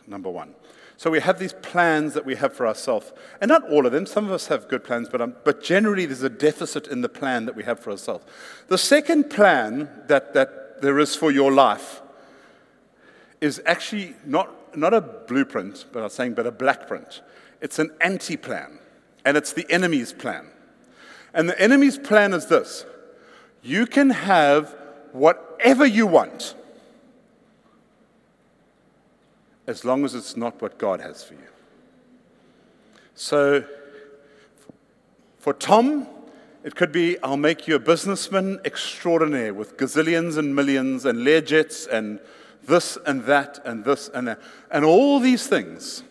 Number 0.05 0.29
one. 0.29 0.53
So 0.99 1.09
we 1.09 1.21
have 1.21 1.39
these 1.39 1.53
plans 1.53 2.13
that 2.15 2.25
we 2.25 2.35
have 2.35 2.51
for 2.51 2.67
ourselves. 2.67 3.13
And 3.39 3.47
not 3.47 3.63
all 3.69 3.85
of 3.85 3.93
them. 3.93 4.05
Some 4.05 4.25
of 4.25 4.33
us 4.33 4.47
have 4.47 4.67
good 4.67 4.83
plans, 4.83 5.07
but, 5.07 5.21
um, 5.21 5.33
but 5.45 5.63
generally 5.63 6.05
there's 6.05 6.23
a 6.23 6.29
deficit 6.29 6.87
in 6.87 6.99
the 6.99 7.07
plan 7.07 7.45
that 7.45 7.55
we 7.55 7.63
have 7.63 7.79
for 7.79 7.91
ourselves. 7.91 8.25
The 8.67 8.77
second 8.77 9.29
plan 9.29 9.89
that, 10.07 10.33
that 10.33 10.81
there 10.81 10.99
is 10.99 11.15
for 11.15 11.31
your 11.31 11.53
life 11.53 12.01
is 13.39 13.61
actually 13.65 14.13
not, 14.25 14.77
not 14.77 14.93
a 14.93 14.99
blueprint, 14.99 15.85
but 15.93 16.03
I'm 16.03 16.09
saying, 16.09 16.33
but 16.33 16.45
a 16.45 16.51
black 16.51 16.85
print. 16.85 17.21
It's 17.61 17.79
an 17.79 17.91
anti 18.01 18.35
plan, 18.35 18.79
and 19.23 19.37
it's 19.37 19.53
the 19.53 19.65
enemy's 19.69 20.11
plan. 20.11 20.47
And 21.33 21.47
the 21.47 21.57
enemy's 21.61 21.97
plan 21.97 22.33
is 22.33 22.47
this 22.47 22.85
you 23.63 23.85
can 23.85 24.09
have 24.09 24.75
whatever 25.13 25.85
you 25.85 26.07
want 26.07 26.55
as 29.69 29.85
long 29.85 30.03
as 30.03 30.15
it's 30.15 30.35
not 30.35 30.59
what 30.63 30.79
God 30.79 30.99
has 30.99 31.23
for 31.23 31.35
you. 31.35 31.47
So, 33.13 33.63
for 35.37 35.53
Tom, 35.53 36.07
it 36.63 36.75
could 36.75 36.91
be 36.91 37.19
I'll 37.21 37.37
make 37.37 37.67
you 37.67 37.75
a 37.75 37.79
businessman 37.79 38.59
extraordinaire 38.65 39.53
with 39.53 39.77
gazillions 39.77 40.37
and 40.37 40.55
millions 40.55 41.05
and 41.05 41.19
Learjets 41.19 41.87
and 41.87 42.19
this 42.63 42.97
and 43.05 43.25
that 43.25 43.59
and 43.63 43.85
this 43.85 44.09
and 44.11 44.27
that. 44.29 44.41
And 44.71 44.83
all 44.83 45.19
these 45.19 45.45
things, 45.45 46.01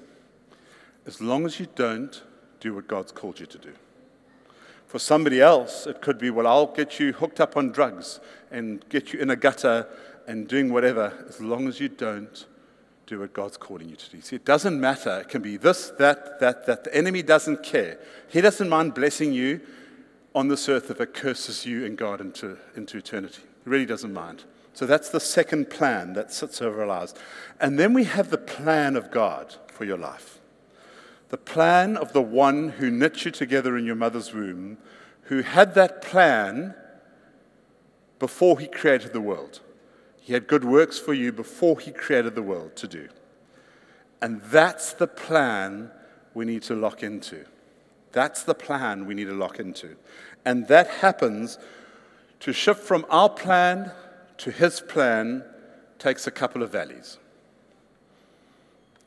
as 1.05 1.21
long 1.21 1.45
as 1.45 1.59
you 1.59 1.67
don't 1.75 2.23
do 2.61 2.75
what 2.75 2.87
God's 2.87 3.11
called 3.11 3.41
you 3.41 3.47
to 3.47 3.59
do. 3.59 3.73
For 4.87 5.01
somebody 5.01 5.41
else, 5.41 5.85
it 5.89 6.01
could 6.01 6.19
be, 6.19 6.31
well, 6.31 6.47
I'll 6.47 6.67
get 6.67 7.01
you 7.01 7.13
hooked 7.13 7.41
up 7.41 7.57
on 7.57 7.73
drugs 7.73 8.21
and 8.53 8.89
get 8.89 9.13
you 9.13 9.19
in 9.19 9.31
a 9.31 9.37
gutter 9.37 9.89
and 10.29 10.47
doing 10.47 10.73
whatever, 10.73 11.27
as 11.29 11.41
long 11.41 11.67
as 11.67 11.81
you 11.81 11.89
don't 11.89 12.47
do 13.09 13.21
what 13.21 13.33
God's 13.33 13.57
calling 13.57 13.89
you 13.89 13.97
to 13.97 14.11
do. 14.11 14.21
See, 14.21 14.37
it 14.37 14.45
doesn't 14.45 14.81
matter. 14.81 15.21
It 15.21 15.29
can 15.29 15.43
be 15.43 15.57
this, 15.57 15.91
that, 15.99 16.39
that, 16.41 16.67
that. 16.67 16.85
The 16.85 16.95
enemy 16.95 17.23
doesn't 17.23 17.63
care. 17.63 17.99
He 18.29 18.41
doesn't 18.41 18.69
mind 18.69 18.95
blessing 18.95 19.33
you 19.33 19.61
on 20.35 20.49
this 20.49 20.69
earth 20.69 20.91
if 20.91 21.01
it 21.01 21.15
curses 21.15 21.67
you 21.67 21.85
and 21.85 21.97
God 21.97 22.21
into, 22.21 22.59
into 22.77 22.99
eternity. 22.99 23.43
He 23.65 23.71
really 23.71 23.87
doesn't 23.87 24.13
mind. 24.13 24.45
So 24.75 24.87
that's 24.87 25.09
the 25.09 25.21
second 25.21 25.71
plan 25.71 26.13
that 26.13 26.33
sits 26.33 26.63
over 26.63 26.83
our 26.83 26.87
lives. 26.87 27.15
And 27.61 27.79
then 27.79 27.95
we 27.95 28.05
have 28.05 28.31
the 28.31 28.39
plan 28.39 28.95
of 28.95 29.11
God 29.11 29.57
for 29.73 29.85
your 29.85 29.99
life. 29.99 30.39
the 31.29 31.37
plan 31.37 31.97
of 31.97 32.13
the 32.13 32.23
one 32.23 32.71
who 32.71 32.91
knit 32.91 33.25
you 33.25 33.31
together 33.31 33.77
in 33.77 33.85
your 33.85 33.95
mother's 33.95 34.33
womb, 34.33 34.79
who 35.25 35.43
had 35.43 35.75
that 35.75 36.01
plan 36.03 36.75
before 38.19 38.59
he 38.59 38.67
created 38.67 39.13
the 39.13 39.21
world. 39.21 39.61
He 40.29 40.35
had 40.35 40.47
good 40.47 40.63
works 40.63 40.99
for 40.99 41.15
you 41.15 41.33
before 41.33 41.81
he 41.81 41.91
created 41.91 42.35
the 42.35 42.43
world 42.43 42.77
to 42.77 42.87
do. 42.87 43.09
And 44.21 44.43
that's 44.43 44.93
the 44.93 45.07
plan 45.07 45.91
we 46.35 46.45
need 46.45 46.61
to 46.65 46.75
lock 46.75 47.03
into. 47.03 47.47
That's 48.13 48.43
the 48.43 48.53
plan 48.53 49.07
we 49.07 49.15
need 49.15 49.29
to 49.29 49.33
lock 49.33 49.59
into. 49.59 49.97
And 50.45 50.69
that 50.69 50.87
happens 50.89 51.57
to 52.41 52.53
shift 52.53 52.81
from 52.81 53.07
our 53.09 53.31
plan 53.31 53.91
to 54.37 54.51
his 54.51 54.83
plan 54.83 55.45
takes 55.99 56.27
a 56.27 56.31
couple 56.31 56.63
of 56.63 56.73
valleys. 56.73 57.17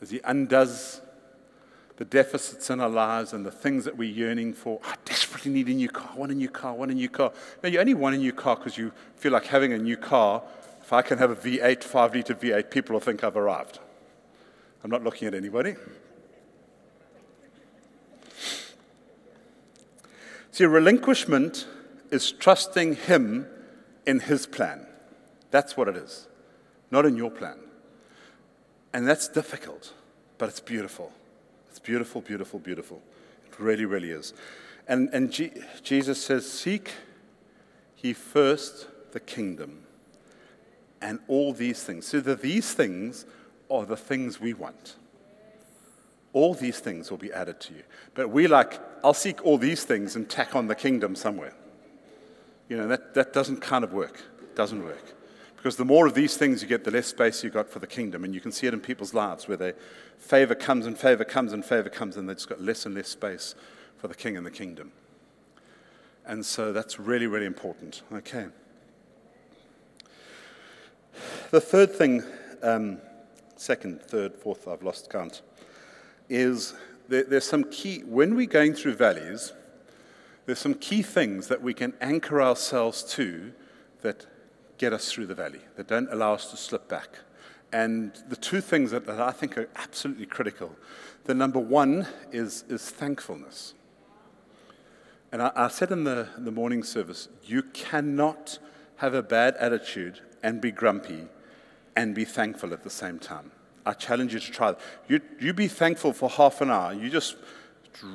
As 0.02 0.10
he 0.10 0.22
undoes 0.24 1.02
the 1.98 2.06
deficits 2.06 2.72
in 2.72 2.80
our 2.80 2.90
lives 2.90 3.32
and 3.32 3.46
the 3.46 3.52
things 3.52 3.86
that 3.86 3.96
we're 3.96 4.10
yearning 4.10 4.54
for. 4.54 4.80
I 4.84 4.96
desperately 5.06 5.52
need 5.52 5.68
a 5.68 5.74
new 5.76 5.88
car, 5.88 6.10
I 6.12 6.18
want 6.18 6.32
a 6.32 6.36
new 6.36 6.50
car, 6.50 6.72
I 6.72 6.74
want 6.74 6.90
a 6.90 6.96
new 6.96 7.10
car. 7.10 7.32
No, 7.62 7.70
you 7.70 7.80
only 7.80 7.94
want 7.94 8.16
a 8.16 8.18
new 8.18 8.34
car 8.34 8.56
because 8.56 8.76
you 8.76 8.92
feel 9.18 9.32
like 9.32 9.46
having 9.46 9.72
a 9.74 9.78
new 9.78 9.98
car. 9.98 10.42
If 10.92 10.96
I 10.96 11.02
can 11.04 11.20
have 11.20 11.32
a 11.32 11.36
V8, 11.38 11.86
5 11.86 12.16
litre 12.16 12.36
V8, 12.36 12.70
people 12.70 12.96
will 12.96 13.00
think 13.00 13.24
I've 13.24 13.38
arrived. 13.38 13.80
I'm 14.84 14.92
not 14.92 15.06
looking 15.06 15.26
at 15.26 15.34
anybody. 15.34 15.76
See, 20.52 20.66
relinquishment 20.66 21.66
is 22.10 22.34
trusting 22.34 22.96
Him 22.96 23.48
in 24.06 24.20
His 24.20 24.46
plan. 24.46 24.86
That's 25.50 25.78
what 25.78 25.88
it 25.88 25.96
is, 25.96 26.28
not 26.92 27.06
in 27.06 27.16
your 27.16 27.32
plan. 27.32 27.60
And 28.92 29.08
that's 29.08 29.30
difficult, 29.30 29.94
but 30.38 30.50
it's 30.50 30.60
beautiful. 30.60 31.14
It's 31.70 31.80
beautiful, 31.80 32.20
beautiful, 32.20 32.60
beautiful. 32.60 33.02
It 33.50 33.58
really, 33.62 33.86
really 33.86 34.12
is. 34.12 34.34
And, 34.90 35.08
and 35.14 35.32
G- 35.32 35.54
Jesus 35.84 36.22
says, 36.22 36.52
Seek 36.52 36.92
ye 38.00 38.12
first 38.12 38.88
the 39.14 39.22
kingdom 39.22 39.86
and 41.02 41.20
all 41.28 41.54
these 41.54 41.84
things. 41.84 42.06
So 42.06 42.20
these 42.20 42.74
things 42.74 43.26
are 43.70 43.86
the 43.86 43.98
things 43.98 44.40
we 44.40 44.54
want. 44.54 44.96
All 46.34 46.54
these 46.54 46.80
things 46.80 47.10
will 47.10 47.18
be 47.18 47.34
added 47.34 47.60
to 47.62 47.74
you. 47.74 47.84
But 48.14 48.30
we 48.30 48.48
like, 48.48 48.80
I'll 49.04 49.14
seek 49.14 49.44
all 49.46 49.58
these 49.58 49.84
things 49.84 50.16
and 50.16 50.30
tack 50.30 50.56
on 50.56 50.68
the 50.68 50.76
kingdom 50.76 51.16
somewhere. 51.16 51.54
You 52.70 52.78
know, 52.78 52.88
that, 52.88 53.14
that 53.16 53.34
doesn't 53.34 53.58
kind 53.58 53.84
of 53.84 53.92
work. 53.92 54.22
Doesn't 54.56 54.84
work. 54.84 55.14
Because 55.58 55.76
the 55.76 55.86
more 55.86 56.08
of 56.08 56.14
these 56.14 56.38
things 56.38 56.62
you 56.62 56.68
get, 56.68 56.84
the 56.84 56.92
less 56.92 57.08
space 57.08 57.44
you 57.44 57.50
got 57.50 57.70
for 57.70 57.80
the 57.80 57.88
kingdom. 57.88 58.24
And 58.24 58.34
you 58.34 58.42
can 58.42 58.52
see 58.52 58.66
it 58.66 58.74
in 58.74 58.80
people's 58.80 59.14
lives 59.14 59.48
where 59.48 59.58
they, 59.58 59.74
favor 60.18 60.56
comes 60.56 60.86
and 60.86 60.98
favor 60.98 61.26
comes 61.26 61.54
and 61.54 61.64
favor 61.64 61.90
comes, 61.90 62.18
and 62.18 62.28
they've 62.28 62.38
just 62.38 62.50
got 62.50 62.62
less 62.62 62.86
and 62.86 62.96
less 62.96 63.10
space 63.10 63.56
for 63.98 64.08
the 64.08 64.16
king 64.16 64.38
and 64.38 64.46
the 64.46 64.52
kingdom. 64.52 64.92
And 66.26 66.46
so 66.46 66.72
that's 66.72 67.00
really, 67.00 67.28
really 67.28 67.46
important. 67.46 68.02
Okay. 68.14 68.48
The 71.52 71.62
third 71.62 71.92
thing, 71.92 72.24
um, 72.64 73.00
second, 73.56 74.02
third, 74.02 74.34
fourth, 74.34 74.68
I've 74.68 74.84
lost 74.84 75.10
count, 75.10 75.42
is 76.30 76.74
there, 77.08 77.24
there's 77.24 77.46
some 77.46 77.66
key, 77.66 78.00
when 78.00 78.36
we're 78.36 78.48
going 78.48 78.74
through 78.74 78.96
valleys, 78.96 79.54
there's 80.46 80.60
some 80.60 80.76
key 80.76 81.02
things 81.02 81.48
that 81.48 81.62
we 81.62 81.74
can 81.74 81.94
anchor 82.02 82.42
ourselves 82.42 83.04
to 83.14 83.54
that 84.02 84.26
get 84.78 84.94
us 84.94 85.12
through 85.12 85.28
the 85.28 85.36
valley, 85.36 85.62
that 85.76 85.88
don't 85.88 86.12
allow 86.12 86.34
us 86.34 86.50
to 86.52 86.58
slip 86.58 86.88
back. 86.88 87.20
And 87.74 88.12
the 88.28 88.36
two 88.36 88.62
things 88.62 88.92
that, 88.92 89.06
that 89.06 89.20
I 89.20 89.32
think 89.32 89.58
are 89.58 89.70
absolutely 89.76 90.26
critical 90.26 90.76
the 91.26 91.34
number 91.36 91.60
one 91.60 92.08
is, 92.32 92.64
is 92.68 92.90
thankfulness. 92.90 93.76
And 95.32 95.42
I, 95.42 95.52
I 95.56 95.68
said 95.68 95.92
in 95.92 96.04
the, 96.04 96.30
the 96.38 96.52
morning 96.52 96.84
service, 96.84 97.30
you 97.44 97.62
cannot 97.62 98.58
have 98.98 99.14
a 99.14 99.22
bad 99.22 99.56
attitude 99.58 100.20
and 100.44 100.62
be 100.62 100.72
grumpy 100.72 101.28
and 101.96 102.16
be 102.16 102.26
thankful 102.26 102.74
at 102.74 102.84
the 102.84 102.90
same 102.90 103.20
time. 103.20 103.52
I 103.86 103.94
challenge 103.94 104.34
you 104.34 104.40
to 104.40 104.52
try 104.52 104.72
that. 104.72 104.80
You, 105.08 105.22
you 105.40 105.54
be 105.54 105.68
thankful 105.68 106.14
for 106.14 106.30
half 106.30 106.62
an 106.62 106.70
hour. 106.70 106.94
You 106.94 107.10
just 107.10 107.36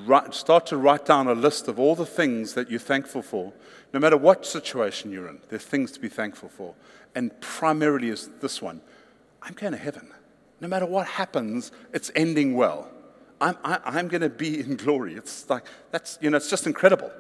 write, 0.07 0.35
start 0.35 0.67
to 0.67 0.77
write 0.77 1.05
down 1.05 1.29
a 1.29 1.35
list 1.35 1.69
of 1.69 1.79
all 1.79 1.95
the 1.95 2.07
things 2.07 2.55
that 2.55 2.71
you're 2.71 2.81
thankful 2.81 3.23
for, 3.23 3.53
no 3.93 4.01
matter 4.01 4.17
what 4.17 4.47
situation 4.47 5.11
you're 5.11 5.29
in. 5.29 5.41
There's 5.49 5.65
things 5.65 5.93
to 5.93 6.01
be 6.01 6.09
thankful 6.09 6.49
for. 6.49 6.75
And 7.15 7.39
primarily 7.41 8.11
is 8.11 8.29
this 8.41 8.61
one 8.63 8.81
I'm 9.43 9.55
going 9.55 9.73
to 9.73 9.79
heaven. 9.79 10.09
No 10.61 10.69
matter 10.69 10.87
what 10.87 11.07
happens, 11.07 11.71
it's 11.93 12.11
ending 12.15 12.55
well. 12.55 12.91
I'm, 13.41 13.57
I, 13.63 13.75
am 13.75 13.81
i 13.85 13.99
am 13.99 14.09
going 14.09 14.23
to 14.23 14.31
be 14.31 14.61
in 14.61 14.77
glory. 14.85 15.15
It's 15.15 15.49
like, 15.51 15.65
that's, 15.91 16.19
you 16.21 16.31
know, 16.31 16.37
it's 16.37 16.51
just 16.51 16.67
incredible. 16.67 17.11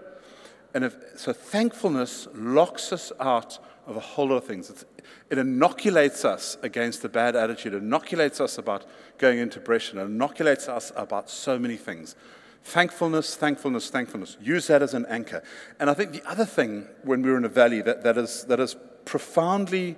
And 0.75 0.85
if, 0.85 0.97
so 1.17 1.33
thankfulness 1.33 2.29
locks 2.35 2.93
us 2.93 3.13
out 3.21 3.59
of 3.87 3.97
a 3.97 4.01
whole 4.01 4.29
lot 4.29 4.37
of 4.37 4.45
things. 4.45 4.71
It's, 4.71 4.85
it 5.31 5.39
inoculates 5.39 6.25
us 6.25 6.57
against 6.63 7.03
the 7.03 7.09
bad 7.09 7.37
attitude, 7.37 7.75
it 7.75 7.83
inoculates 7.83 8.41
us 8.41 8.59
about 8.59 8.85
going 9.19 9.39
into 9.39 9.59
depression, 9.59 9.99
it 9.99 10.05
inoculates 10.05 10.69
us 10.69 10.93
about 10.97 11.29
so 11.31 11.59
many 11.59 11.77
things. 11.77 12.15
Thankfulness, 12.63 13.37
thankfulness, 13.37 13.91
thankfulness. 13.91 14.37
Use 14.41 14.67
that 14.67 14.83
as 14.83 14.93
an 14.93 15.07
anchor. 15.07 15.43
And 15.79 15.89
I 15.89 15.95
think 15.95 16.13
the 16.13 16.29
other 16.29 16.45
thing 16.45 16.89
when 17.05 17.23
we're 17.23 17.37
in 17.37 17.45
a 17.45 17.49
valley 17.49 17.81
that, 17.83 18.03
that, 18.03 18.19
is, 18.19 18.45
that 18.45 18.59
is 18.59 18.75
profoundly, 19.05 19.97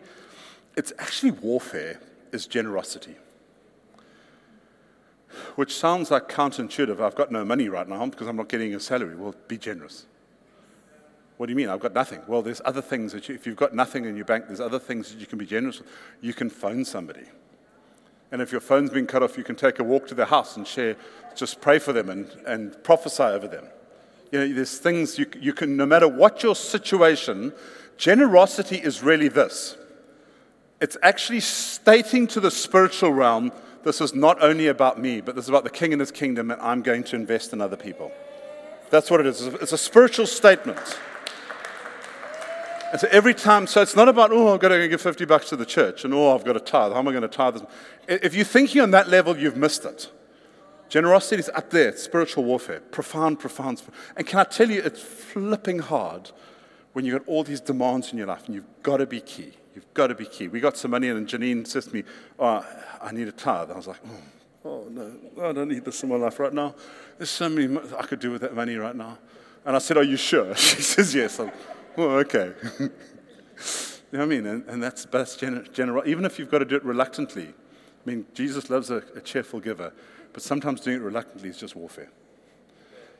it's 0.76 0.92
actually 0.98 1.30
warfare, 1.30 1.98
is 2.30 2.46
generosity. 2.46 3.16
Which 5.54 5.74
sounds 5.74 6.10
like 6.10 6.28
counterintuitive. 6.28 7.00
I've 7.00 7.14
got 7.14 7.32
no 7.32 7.44
money 7.44 7.68
right 7.68 7.88
now 7.88 8.06
because 8.06 8.26
I'm 8.26 8.36
not 8.36 8.48
getting 8.48 8.74
a 8.74 8.80
salary. 8.80 9.16
Well, 9.16 9.34
be 9.46 9.56
generous. 9.56 10.06
What 11.38 11.46
do 11.46 11.52
you 11.52 11.56
mean? 11.56 11.68
I've 11.68 11.80
got 11.80 11.94
nothing. 11.94 12.20
Well, 12.26 12.42
there's 12.42 12.60
other 12.64 12.82
things 12.82 13.12
that 13.12 13.28
you, 13.28 13.34
if 13.34 13.46
you've 13.46 13.56
got 13.56 13.72
nothing 13.72 14.04
in 14.04 14.16
your 14.16 14.24
bank, 14.24 14.48
there's 14.48 14.60
other 14.60 14.80
things 14.80 15.12
that 15.12 15.20
you 15.20 15.26
can 15.26 15.38
be 15.38 15.46
generous 15.46 15.78
with. 15.78 15.88
You 16.20 16.34
can 16.34 16.50
phone 16.50 16.84
somebody. 16.84 17.24
And 18.32 18.42
if 18.42 18.50
your 18.50 18.60
phone's 18.60 18.90
been 18.90 19.06
cut 19.06 19.22
off, 19.22 19.38
you 19.38 19.44
can 19.44 19.54
take 19.54 19.78
a 19.78 19.84
walk 19.84 20.08
to 20.08 20.14
their 20.14 20.26
house 20.26 20.56
and 20.56 20.66
share, 20.66 20.96
just 21.36 21.60
pray 21.60 21.78
for 21.78 21.92
them 21.92 22.10
and, 22.10 22.28
and 22.44 22.82
prophesy 22.82 23.22
over 23.22 23.46
them. 23.46 23.66
You 24.32 24.40
know, 24.40 24.52
there's 24.52 24.78
things 24.78 25.16
you, 25.18 25.26
you 25.40 25.54
can, 25.54 25.76
no 25.76 25.86
matter 25.86 26.08
what 26.08 26.42
your 26.42 26.56
situation, 26.56 27.52
generosity 27.96 28.76
is 28.76 29.02
really 29.02 29.28
this. 29.28 29.76
It's 30.80 30.96
actually 31.02 31.40
stating 31.40 32.26
to 32.28 32.40
the 32.40 32.50
spiritual 32.50 33.12
realm, 33.12 33.52
this 33.84 34.00
is 34.00 34.12
not 34.12 34.42
only 34.42 34.66
about 34.66 35.00
me, 35.00 35.20
but 35.20 35.36
this 35.36 35.44
is 35.44 35.48
about 35.48 35.64
the 35.64 35.70
king 35.70 35.92
and 35.92 36.00
his 36.00 36.10
kingdom, 36.10 36.50
and 36.50 36.60
I'm 36.60 36.82
going 36.82 37.04
to 37.04 37.16
invest 37.16 37.52
in 37.52 37.60
other 37.60 37.76
people. 37.76 38.12
That's 38.90 39.10
what 39.10 39.20
it 39.20 39.26
is. 39.26 39.42
It's 39.42 39.72
a 39.72 39.78
spiritual 39.78 40.26
statement. 40.26 40.98
And 42.90 43.00
so 43.00 43.08
every 43.10 43.34
time, 43.34 43.66
so 43.66 43.82
it's 43.82 43.96
not 43.96 44.08
about, 44.08 44.32
oh, 44.32 44.54
I've 44.54 44.60
got 44.60 44.68
to 44.68 44.88
give 44.88 45.00
50 45.00 45.24
bucks 45.26 45.50
to 45.50 45.56
the 45.56 45.66
church, 45.66 46.04
and 46.04 46.14
oh, 46.14 46.34
I've 46.34 46.44
got 46.44 46.54
to 46.54 46.60
tithe. 46.60 46.92
How 46.92 46.98
am 46.98 47.08
I 47.08 47.12
going 47.12 47.22
to 47.22 47.28
tithe 47.28 47.54
this? 47.54 47.62
If 48.08 48.34
you're 48.34 48.44
thinking 48.44 48.80
on 48.80 48.92
that 48.92 49.08
level, 49.08 49.36
you've 49.36 49.56
missed 49.56 49.84
it. 49.84 50.10
Generosity 50.88 51.40
is 51.40 51.50
up 51.50 51.68
there, 51.68 51.90
it's 51.90 52.02
spiritual 52.02 52.44
warfare, 52.44 52.80
profound, 52.80 53.40
profound. 53.40 53.82
And 54.16 54.26
can 54.26 54.40
I 54.40 54.44
tell 54.44 54.70
you, 54.70 54.80
it's 54.82 55.02
flipping 55.02 55.80
hard 55.80 56.30
when 56.94 57.04
you've 57.04 57.18
got 57.18 57.28
all 57.28 57.44
these 57.44 57.60
demands 57.60 58.10
in 58.10 58.18
your 58.18 58.26
life, 58.26 58.46
and 58.46 58.54
you've 58.54 58.82
got 58.82 58.96
to 58.98 59.06
be 59.06 59.20
key. 59.20 59.52
You've 59.74 59.92
got 59.92 60.06
to 60.06 60.14
be 60.14 60.24
key. 60.24 60.48
We 60.48 60.60
got 60.60 60.78
some 60.78 60.90
money, 60.90 61.08
and 61.08 61.26
Janine 61.26 61.66
says 61.66 61.86
to 61.86 61.94
me, 61.94 62.04
oh, 62.38 62.66
I 63.02 63.12
need 63.12 63.28
a 63.28 63.32
tithe. 63.32 63.70
I 63.70 63.74
was 63.74 63.86
like, 63.86 64.00
oh, 64.06 64.68
oh 64.68 64.86
no, 64.90 65.12
I 65.42 65.52
don't 65.52 65.68
need 65.68 65.84
this 65.84 66.02
in 66.02 66.08
my 66.08 66.16
life 66.16 66.40
right 66.40 66.54
now. 66.54 66.74
There's 67.18 67.30
so 67.30 67.50
many 67.50 67.78
I 67.98 68.02
could 68.06 68.20
do 68.20 68.30
with 68.30 68.40
that 68.40 68.54
money 68.54 68.76
right 68.76 68.96
now. 68.96 69.18
And 69.64 69.76
I 69.76 69.78
said, 69.80 69.98
Are 69.98 70.02
you 70.02 70.16
sure? 70.16 70.54
She 70.56 70.82
says, 70.82 71.14
Yes. 71.14 71.38
I'm, 71.38 71.50
oh, 71.98 72.18
okay. 72.18 72.52
you 72.78 72.88
know 74.12 74.18
what 74.18 74.20
I 74.20 74.26
mean? 74.26 74.46
And, 74.46 74.64
and 74.68 74.82
that's, 74.82 75.04
that's 75.06 75.36
gener- 75.36 75.70
general. 75.72 76.02
Even 76.06 76.24
if 76.24 76.38
you've 76.38 76.50
got 76.50 76.58
to 76.58 76.64
do 76.64 76.76
it 76.76 76.84
reluctantly. 76.84 77.48
I 77.48 78.10
mean, 78.10 78.26
Jesus 78.32 78.70
loves 78.70 78.90
a, 78.90 79.02
a 79.14 79.20
cheerful 79.20 79.60
giver, 79.60 79.92
but 80.32 80.42
sometimes 80.42 80.80
doing 80.80 80.96
it 80.96 81.02
reluctantly 81.02 81.48
is 81.48 81.58
just 81.58 81.76
warfare. 81.76 82.10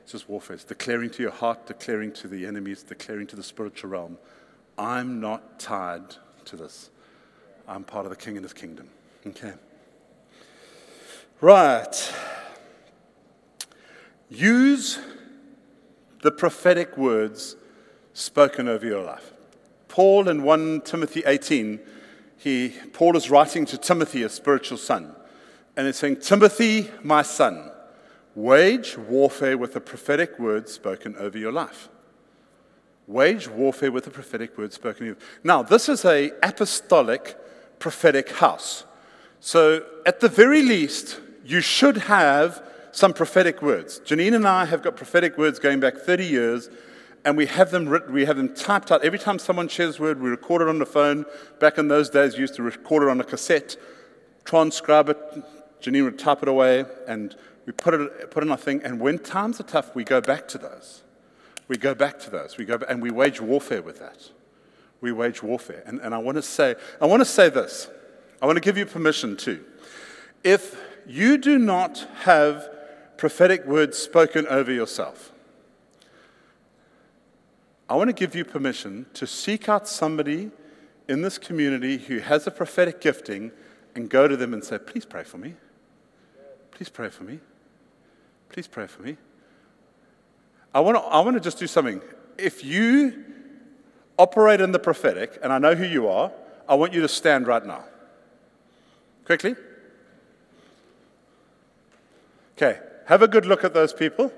It's 0.03 0.13
just 0.13 0.29
warfare. 0.29 0.55
It's 0.55 0.65
declaring 0.65 1.11
to 1.11 1.23
your 1.23 1.33
heart, 1.33 1.67
declaring 1.67 2.13
to 2.13 2.29
the 2.29 2.47
enemies, 2.47 2.83
declaring 2.83 3.27
to 3.27 3.37
the 3.37 3.43
spiritual 3.43 3.91
realm, 3.91 4.17
I'm 4.79 5.21
not 5.21 5.61
tied 5.61 6.17
to 6.47 6.57
this. 6.57 6.91
I'm 7.67 7.85
part 7.85 8.07
of 8.07 8.11
the 8.11 8.17
king 8.17 8.37
and 8.37 8.45
his 8.45 8.55
kingdom. 8.55 8.89
Okay. 9.27 9.53
Right. 11.41 12.15
Use 14.31 14.99
the 16.23 16.31
prophetic 16.31 16.97
words 16.97 17.57
spoken 18.19 18.69
over 18.69 18.85
your 18.85 19.05
life. 19.05 19.33
Paul 19.87 20.29
in 20.29 20.43
1 20.43 20.83
Timothy 20.83 21.23
18, 21.25 21.79
he, 22.37 22.75
Paul 22.93 23.17
is 23.17 23.31
writing 23.31 23.65
to 23.67 23.79
Timothy, 23.79 24.23
a 24.23 24.29
spiritual 24.29 24.77
son, 24.77 25.15
and 25.77 25.87
he's 25.87 25.97
saying, 25.97 26.17
Timothy, 26.17 26.91
my 27.03 27.23
son, 27.23 27.71
wage 28.35 28.99
warfare 28.99 29.57
with 29.57 29.75
the 29.75 29.81
prophetic 29.81 30.39
word 30.39 30.69
spoken 30.69 31.17
over 31.17 31.39
your 31.39 31.53
life. 31.53 31.89
Wage 33.07 33.49
warfare 33.49 33.93
with 33.93 34.05
the 34.05 34.11
prophetic 34.11 34.59
word 34.59 34.73
spoken 34.73 35.09
over 35.09 35.15
you. 35.15 35.27
Now, 35.45 35.63
this 35.63 35.89
is 35.89 36.05
a 36.05 36.33
apostolic 36.43 37.37
prophetic 37.79 38.31
house. 38.33 38.85
So, 39.41 39.85
at 40.05 40.19
the 40.21 40.29
very 40.29 40.63
least, 40.63 41.21
you 41.45 41.61
should 41.61 41.97
have 41.97 42.63
some 42.91 43.13
prophetic 43.13 43.63
words. 43.63 44.01
Janine 44.01 44.35
and 44.35 44.47
I 44.47 44.65
have 44.65 44.83
got 44.83 44.97
prophetic 44.97 45.39
words 45.39 45.61
going 45.61 45.79
back 45.79 45.97
30 45.97 46.27
years, 46.27 46.69
and 47.25 47.37
we 47.37 47.47
have 47.47 47.71
them 47.71 47.89
written, 47.89 48.13
we 48.13 48.25
have 48.25 48.37
them 48.37 48.55
typed 48.55 48.91
out. 48.91 49.05
Every 49.05 49.19
time 49.19 49.39
someone 49.39 49.69
shares 49.69 49.99
a 49.99 50.03
word, 50.03 50.21
we 50.21 50.31
record 50.31 50.63
it 50.63 50.69
on 50.69 50.79
the 50.79 50.87
phone. 50.87 51.25
Back 51.59 51.79
in 51.79 51.89
those 51.89 52.11
days, 52.11 52.35
we 52.35 52.41
used 52.41 52.55
to 52.55 52.63
record 52.63 53.03
it 53.03 53.09
on 53.09 53.21
a 53.21 53.25
cassette, 53.25 53.77
transcribe 54.45 55.09
it. 55.09 55.19
Janine 55.81 56.05
would 56.05 56.19
type 56.19 56.43
it 56.43 56.49
away, 56.49 56.85
and 57.07 57.37
we 57.67 57.73
put 57.73 57.95
it, 57.95 58.31
put 58.31 58.43
it 58.43 58.47
in 58.47 58.51
our 58.51 58.57
thing. 58.57 58.83
And 58.83 59.01
when 59.01 59.19
times 59.19 59.61
are 59.61 59.65
tough, 59.65 59.95
we 59.95 60.05
go 60.05 60.21
back 60.21 60.49
to 60.49 60.59
those. 60.59 61.03
We 61.69 61.77
go 61.77 61.95
back 61.95 62.19
to 62.21 62.31
those. 62.31 62.57
We 62.57 62.65
go 62.65 62.79
back, 62.79 62.91
and 62.91 63.03
we 63.03 63.11
wage 63.11 63.41
warfare 63.41 63.83
with 63.83 63.99
that. 63.99 64.31
We 65.01 65.13
wage 65.13 65.43
warfare. 65.43 65.83
And, 65.87 66.01
and 66.01 66.15
I 66.15 66.19
want 66.19 66.37
to 66.37 66.43
say, 66.43 66.75
I 67.01 67.07
want 67.07 67.21
to 67.21 67.27
say 67.27 67.49
this. 67.49 67.89
I 68.43 68.47
want 68.47 68.57
to 68.57 68.61
give 68.61 68.77
you 68.77 68.87
permission 68.87 69.37
too. 69.37 69.65
If 70.43 70.81
you 71.07 71.39
do 71.39 71.59
not 71.59 72.07
have 72.21 72.69
prophetic 73.17 73.67
words 73.67 73.99
spoken 73.99 74.47
over 74.47 74.73
yourself, 74.73 75.33
I 77.89 77.97
want 77.97 78.09
to 78.09 78.13
give 78.13 78.35
you 78.35 78.45
permission 78.45 79.07
to 79.15 79.27
seek 79.27 79.69
out 79.69 79.89
somebody 79.89 80.51
in 81.09 81.23
this 81.23 81.39
community 81.39 81.97
who 81.97 82.19
has 82.19 82.47
a 82.47 82.51
prophetic 82.51 83.01
gifting 83.01 83.51
and 83.95 84.11
go 84.11 84.29
to 84.29 84.37
them 84.37 84.53
and 84.53 84.63
say, 84.63 84.79
Please 84.79 85.07
pray 85.07 85.25
for 85.25 85.39
me. 85.39 85.55
Please 86.71 86.91
pray 86.91 87.09
for 87.09 87.25
me. 87.25 87.41
Please 88.51 88.67
pray 88.67 88.87
for 88.87 89.03
me. 89.03 89.17
I 90.75 90.81
want 90.81 90.99
to, 90.99 91.03
I 91.03 91.21
want 91.21 91.35
to 91.35 91.41
just 91.41 91.59
do 91.59 91.67
something. 91.67 92.03
If 92.37 92.63
you 92.63 93.25
operate 94.19 94.61
in 94.61 94.73
the 94.73 94.79
prophetic, 94.79 95.39
and 95.43 95.53
I 95.53 95.59
know 95.59 95.75
who 95.75 95.87
you 95.87 96.09
are, 96.09 96.31
I 96.69 96.75
want 96.75 96.93
you 96.93 97.01
to 97.01 97.09
stand 97.09 97.47
right 97.47 97.65
now. 97.65 97.85
Quickly. 99.25 99.55
Okay, 102.57 102.81
have 103.07 103.23
a 103.23 103.29
good 103.29 103.47
look 103.47 103.65
at 103.65 103.73
those 103.73 103.93
people. 103.93 104.33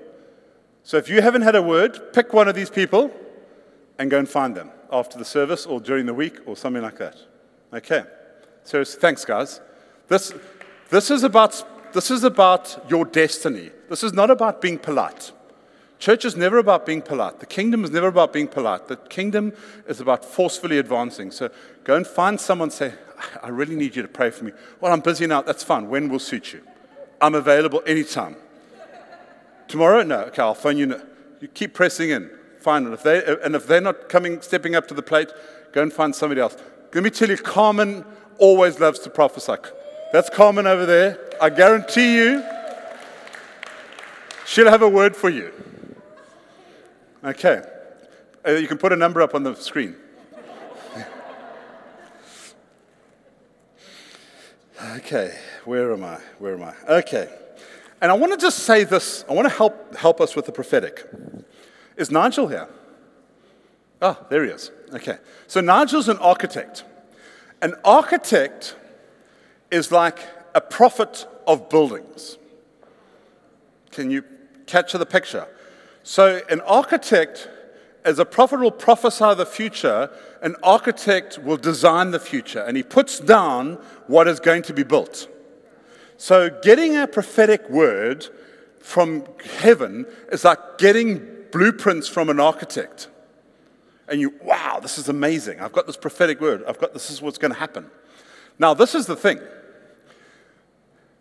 So 0.83 0.97
if 0.97 1.09
you 1.09 1.21
haven't 1.21 1.41
had 1.41 1.55
a 1.55 1.61
word, 1.61 2.13
pick 2.13 2.33
one 2.33 2.47
of 2.47 2.55
these 2.55 2.69
people 2.69 3.11
and 4.01 4.09
go 4.09 4.17
and 4.17 4.27
find 4.27 4.55
them 4.55 4.71
after 4.91 5.19
the 5.19 5.23
service 5.23 5.67
or 5.67 5.79
during 5.79 6.07
the 6.07 6.13
week 6.13 6.39
or 6.47 6.57
something 6.57 6.81
like 6.81 6.97
that. 6.97 7.15
Okay. 7.71 8.03
So 8.63 8.83
thanks, 8.83 9.23
guys. 9.23 9.61
This, 10.07 10.33
this, 10.89 11.11
is 11.11 11.23
about, 11.23 11.93
this 11.93 12.09
is 12.09 12.23
about 12.23 12.83
your 12.89 13.05
destiny. 13.05 13.69
This 13.89 14.03
is 14.03 14.11
not 14.11 14.31
about 14.31 14.59
being 14.59 14.79
polite. 14.79 15.31
Church 15.99 16.25
is 16.25 16.35
never 16.35 16.57
about 16.57 16.83
being 16.87 17.03
polite. 17.03 17.39
The 17.39 17.45
kingdom 17.45 17.83
is 17.83 17.91
never 17.91 18.07
about 18.07 18.33
being 18.33 18.47
polite. 18.47 18.87
The 18.87 18.97
kingdom 18.97 19.53
is 19.87 20.01
about 20.01 20.25
forcefully 20.25 20.79
advancing. 20.79 21.29
So 21.29 21.51
go 21.83 21.95
and 21.95 22.07
find 22.07 22.41
someone 22.41 22.71
say, 22.71 22.95
I 23.43 23.49
really 23.49 23.75
need 23.75 23.95
you 23.95 24.01
to 24.01 24.07
pray 24.07 24.31
for 24.31 24.45
me. 24.45 24.51
Well, 24.79 24.91
I'm 24.91 25.01
busy 25.01 25.27
now. 25.27 25.43
That's 25.43 25.63
fine. 25.63 25.89
When 25.89 26.09
will 26.09 26.17
suit 26.17 26.53
you? 26.53 26.63
I'm 27.21 27.35
available 27.35 27.83
anytime. 27.85 28.35
Tomorrow? 29.67 30.01
No. 30.01 30.21
Okay, 30.21 30.41
I'll 30.41 30.55
phone 30.55 30.79
you. 30.79 30.99
You 31.39 31.47
keep 31.49 31.75
pressing 31.75 32.09
in 32.09 32.31
fine. 32.61 32.85
And 32.85 32.93
if, 32.93 33.03
they, 33.03 33.23
and 33.43 33.55
if 33.55 33.67
they're 33.67 33.81
not 33.81 34.09
coming, 34.09 34.41
stepping 34.41 34.75
up 34.75 34.87
to 34.87 34.93
the 34.93 35.01
plate, 35.01 35.31
go 35.71 35.81
and 35.81 35.91
find 35.91 36.15
somebody 36.15 36.41
else. 36.41 36.55
Let 36.93 37.03
me 37.03 37.09
tell 37.09 37.29
you, 37.29 37.37
Carmen 37.37 38.05
always 38.37 38.79
loves 38.79 38.99
to 38.99 39.09
prophesy. 39.09 39.55
That's 40.11 40.29
Carmen 40.29 40.67
over 40.67 40.85
there. 40.85 41.19
I 41.41 41.49
guarantee 41.49 42.17
you, 42.17 42.43
she'll 44.45 44.69
have 44.69 44.81
a 44.81 44.89
word 44.89 45.15
for 45.15 45.29
you. 45.29 45.51
Okay. 47.23 47.61
Uh, 48.45 48.51
you 48.53 48.67
can 48.67 48.77
put 48.77 48.91
a 48.91 48.95
number 48.95 49.21
up 49.21 49.35
on 49.35 49.43
the 49.43 49.55
screen. 49.55 49.95
okay, 54.95 55.37
where 55.65 55.93
am 55.93 56.03
I? 56.03 56.19
Where 56.39 56.55
am 56.55 56.63
I? 56.63 56.73
Okay. 56.89 57.29
And 58.01 58.11
I 58.11 58.15
want 58.15 58.33
to 58.33 58.37
just 58.37 58.59
say 58.59 58.83
this. 58.83 59.23
I 59.29 59.33
want 59.33 59.47
to 59.47 59.53
help, 59.53 59.95
help 59.95 60.19
us 60.19 60.35
with 60.35 60.47
the 60.47 60.51
prophetic. 60.51 61.07
Is 62.01 62.09
Nigel 62.09 62.47
here? 62.47 62.67
Ah, 64.01 64.17
there 64.31 64.43
he 64.43 64.49
is. 64.49 64.71
Okay. 64.91 65.19
So 65.45 65.61
Nigel's 65.61 66.09
an 66.09 66.17
architect. 66.17 66.83
An 67.61 67.75
architect 67.85 68.75
is 69.69 69.91
like 69.91 70.17
a 70.55 70.61
prophet 70.61 71.27
of 71.45 71.69
buildings. 71.69 72.39
Can 73.91 74.09
you 74.09 74.23
capture 74.65 74.97
the 74.97 75.05
picture? 75.05 75.47
So, 76.01 76.41
an 76.49 76.61
architect, 76.61 77.47
as 78.03 78.17
a 78.17 78.25
prophet 78.25 78.59
will 78.59 78.71
prophesy 78.71 79.35
the 79.35 79.45
future, 79.45 80.09
an 80.41 80.55
architect 80.63 81.37
will 81.37 81.57
design 81.57 82.09
the 82.09 82.19
future 82.19 82.61
and 82.61 82.75
he 82.75 82.81
puts 82.81 83.19
down 83.19 83.73
what 84.07 84.27
is 84.27 84.39
going 84.39 84.63
to 84.63 84.73
be 84.73 84.81
built. 84.81 85.27
So, 86.17 86.49
getting 86.63 86.97
a 86.97 87.05
prophetic 87.05 87.69
word 87.69 88.27
from 88.79 89.25
heaven 89.59 90.07
is 90.31 90.43
like 90.43 90.79
getting 90.79 91.40
blueprints 91.51 92.07
from 92.07 92.29
an 92.29 92.39
architect. 92.39 93.09
And 94.07 94.19
you, 94.19 94.33
wow, 94.43 94.79
this 94.81 94.97
is 94.97 95.09
amazing. 95.09 95.59
I've 95.59 95.71
got 95.71 95.87
this 95.87 95.97
prophetic 95.97 96.41
word. 96.41 96.63
I've 96.67 96.79
got 96.79 96.93
this 96.93 97.09
is 97.09 97.21
what's 97.21 97.37
going 97.37 97.53
to 97.53 97.59
happen. 97.59 97.89
Now, 98.59 98.73
this 98.73 98.93
is 98.93 99.05
the 99.05 99.15
thing. 99.15 99.39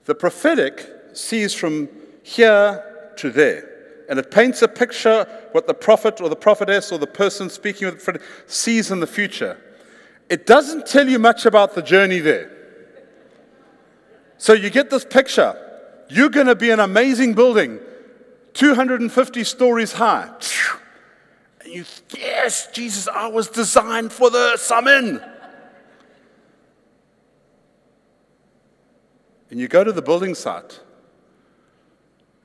The 0.06 0.14
prophetic 0.14 0.86
sees 1.12 1.54
from 1.54 1.88
here 2.22 3.12
to 3.16 3.30
there. 3.30 3.68
And 4.08 4.18
it 4.18 4.30
paints 4.30 4.60
a 4.62 4.68
picture 4.68 5.24
what 5.52 5.68
the 5.68 5.74
prophet 5.74 6.20
or 6.20 6.28
the 6.28 6.36
prophetess 6.36 6.90
or 6.90 6.98
the 6.98 7.06
person 7.06 7.48
speaking 7.48 7.86
with 7.86 7.98
the 7.98 8.04
prophet 8.04 8.22
sees 8.46 8.90
in 8.90 8.98
the 8.98 9.06
future. 9.06 9.56
It 10.28 10.46
doesn't 10.46 10.86
tell 10.86 11.08
you 11.08 11.18
much 11.18 11.46
about 11.46 11.74
the 11.74 11.82
journey 11.82 12.18
there. 12.18 12.50
So 14.36 14.52
you 14.52 14.70
get 14.70 14.90
this 14.90 15.04
picture. 15.04 15.54
You're 16.08 16.30
going 16.30 16.46
to 16.46 16.56
be 16.56 16.70
an 16.70 16.80
amazing 16.80 17.34
building. 17.34 17.78
250 18.54 19.44
stories 19.44 19.92
high. 19.92 20.30
And 21.62 21.72
you, 21.72 21.84
yes, 22.16 22.68
Jesus, 22.72 23.08
I 23.08 23.28
was 23.28 23.48
designed 23.48 24.12
for 24.12 24.30
this. 24.30 24.70
I'm 24.70 24.88
in. 24.88 25.22
And 29.50 29.58
you 29.58 29.66
go 29.68 29.82
to 29.82 29.92
the 29.92 30.02
building 30.02 30.34
site, 30.34 30.80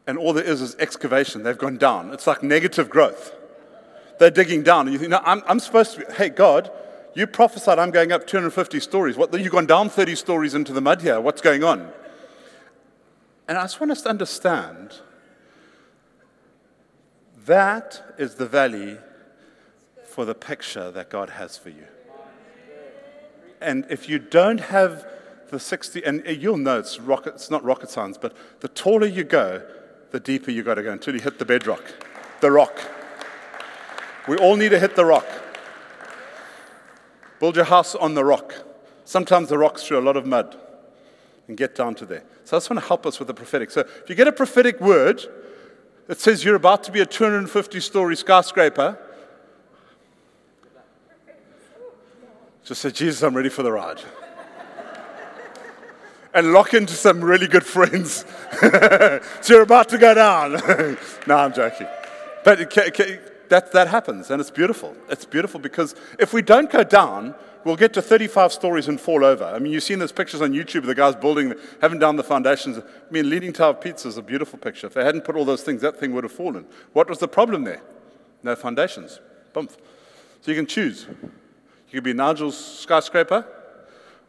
and 0.08 0.18
all 0.18 0.34
there 0.34 0.44
is 0.44 0.62
is 0.62 0.76
excavation. 0.80 1.44
They've 1.44 1.58
gone 1.58 1.78
down. 1.78 2.12
It's 2.12 2.26
like 2.26 2.42
negative 2.42 2.90
growth. 2.90 3.36
They're 4.18 4.32
digging 4.32 4.64
down. 4.64 4.88
And 4.88 4.94
you 4.94 5.00
think, 5.00 5.12
no, 5.12 5.22
I'm, 5.24 5.44
I'm 5.46 5.60
supposed 5.60 5.94
to 5.94 6.00
be, 6.00 6.14
hey, 6.14 6.30
God, 6.30 6.72
you 7.14 7.28
prophesied 7.28 7.80
I'm 7.80 7.92
going 7.92 8.12
up 8.12 8.26
250 8.26 8.80
stories. 8.80 9.18
What, 9.18 9.34
you've 9.40 9.52
gone 9.52 9.66
down 9.68 9.90
30 9.90 10.16
stories 10.16 10.54
into 10.54 10.74
the 10.74 10.82
mud 10.82 11.02
here. 11.02 11.20
What's 11.22 11.42
going 11.42 11.64
on? 11.64 11.92
And 13.48 13.58
I 13.58 13.64
just 13.64 13.80
want 13.80 13.92
us 13.92 14.02
to 14.02 14.10
understand 14.10 15.00
that 17.46 18.16
is 18.18 18.36
the 18.36 18.46
valley 18.46 18.98
for 20.04 20.26
the 20.26 20.36
picture 20.36 20.92
that 20.92 21.10
God 21.10 21.32
has 21.32 21.58
for 21.58 21.70
you. 21.70 21.86
And 23.62 23.86
if 23.90 24.08
you 24.08 24.20
don't 24.20 24.60
have 24.60 25.06
the 25.50 25.60
60, 25.60 26.04
and 26.04 26.24
you'll 26.26 26.58
know 26.58 26.80
it's, 26.80 27.00
rocket, 27.00 27.36
it's 27.36 27.52
not 27.52 27.64
rocket 27.64 27.90
science, 27.90 28.18
but 28.18 28.36
the 28.62 28.68
taller 28.68 29.08
you 29.08 29.24
go, 29.24 29.62
the 30.12 30.20
deeper 30.20 30.52
you 30.52 30.64
got 30.64 30.76
to 30.76 30.84
go 30.84 30.92
until 30.92 31.14
you 31.14 31.22
hit 31.22 31.40
the 31.40 31.46
bedrock, 31.46 31.84
the 32.42 32.52
rock. 32.52 32.80
We 34.28 34.38
all 34.38 34.56
need 34.56 34.70
to 34.70 34.80
hit 34.80 34.96
the 34.96 35.06
rock. 35.06 35.28
Build 37.40 37.56
your 37.56 37.66
house 37.66 37.96
on 37.96 38.14
the 38.14 38.26
rock. 38.26 38.56
Sometimes 39.04 39.50
the 39.50 39.58
rock's 39.58 39.84
through 39.84 40.00
a 40.00 40.02
lot 40.02 40.18
of 40.18 40.26
mud 40.26 40.58
and 41.48 41.58
get 41.58 41.76
down 41.76 41.94
to 41.96 42.06
there. 42.06 42.24
So 42.44 42.58
I 42.58 42.60
just 42.60 42.70
want 42.70 42.82
to 42.82 42.88
help 42.88 43.06
us 43.06 43.20
with 43.20 43.28
the 43.28 43.34
prophetic. 43.34 43.70
So 43.70 43.82
if 43.82 44.10
you 44.10 44.16
get 44.16 44.28
a 44.28 44.32
prophetic 44.32 44.80
word, 44.82 45.22
that 46.08 46.20
says 46.20 46.44
you're 46.44 46.56
about 46.56 46.84
to 46.84 46.92
be 46.92 47.02
a 47.02 47.06
250 47.06 47.80
story 47.80 48.16
skyscraper, 48.16 48.98
just 52.64 52.82
say, 52.82 52.90
Jesus, 52.90 53.22
I'm 53.22 53.36
ready 53.36 53.50
for 53.50 53.62
the 53.62 53.72
ride. 53.72 54.02
and 56.34 56.52
lock 56.52 56.74
into 56.74 56.94
some 56.94 57.24
really 57.24 57.48
good 57.48 57.66
friends. 57.66 58.26
so 58.60 59.22
you're 59.48 59.62
about 59.62 59.90
to 59.90 60.00
go 60.00 60.16
down. 60.16 60.54
no, 61.28 61.38
I'm 61.38 61.54
joking. 61.54 61.88
But 62.44 62.72
that, 63.50 63.72
that 63.72 63.88
happens, 63.88 64.32
and 64.32 64.42
it's 64.42 64.50
beautiful. 64.50 64.96
It's 65.10 65.26
beautiful 65.26 65.60
because 65.60 65.96
if 66.20 66.34
we 66.34 66.42
don't 66.42 66.72
go 66.72 66.84
down, 66.84 67.36
we'll 67.66 67.76
get 67.76 67.94
to 67.94 68.02
35 68.02 68.54
stories 68.54 68.88
and 68.88 69.02
fall 69.02 69.26
over. 69.26 69.44
I 69.44 69.60
mean, 69.60 69.74
you've 69.74 69.84
seen 69.84 70.00
those 70.00 70.14
pictures 70.14 70.42
on 70.42 70.54
YouTube 70.54 70.78
of 70.78 70.86
the 70.86 70.96
guys 70.96 71.16
building, 71.16 71.54
haven't 71.82 72.00
done 72.00 72.16
the 72.16 72.24
foundations. 72.24 72.78
I 72.78 72.84
mean, 73.12 73.30
Leaning 73.30 73.52
Tower 73.52 73.72
of 73.72 73.82
Pisa 73.82 74.08
is 74.08 74.18
a 74.18 74.22
beautiful 74.22 74.58
picture. 74.58 74.88
If 74.88 74.94
they 74.94 75.04
hadn't 75.04 75.26
put 75.26 75.36
all 75.36 75.44
those 75.44 75.64
things, 75.64 75.82
that 75.82 75.98
thing 76.00 76.14
would 76.14 76.24
have 76.24 76.32
fallen. 76.32 76.66
What 76.94 77.10
was 77.10 77.20
the 77.20 77.28
problem 77.28 77.66
there? 77.66 77.82
No 78.44 78.56
foundations. 78.56 79.20
Bump. 79.52 79.72
So 80.42 80.52
you 80.52 80.56
can 80.56 80.68
choose. 80.68 81.08
You 81.90 82.02
can 82.02 82.04
be 82.04 82.14
Nigel's 82.14 82.58
skyscraper, 82.58 83.46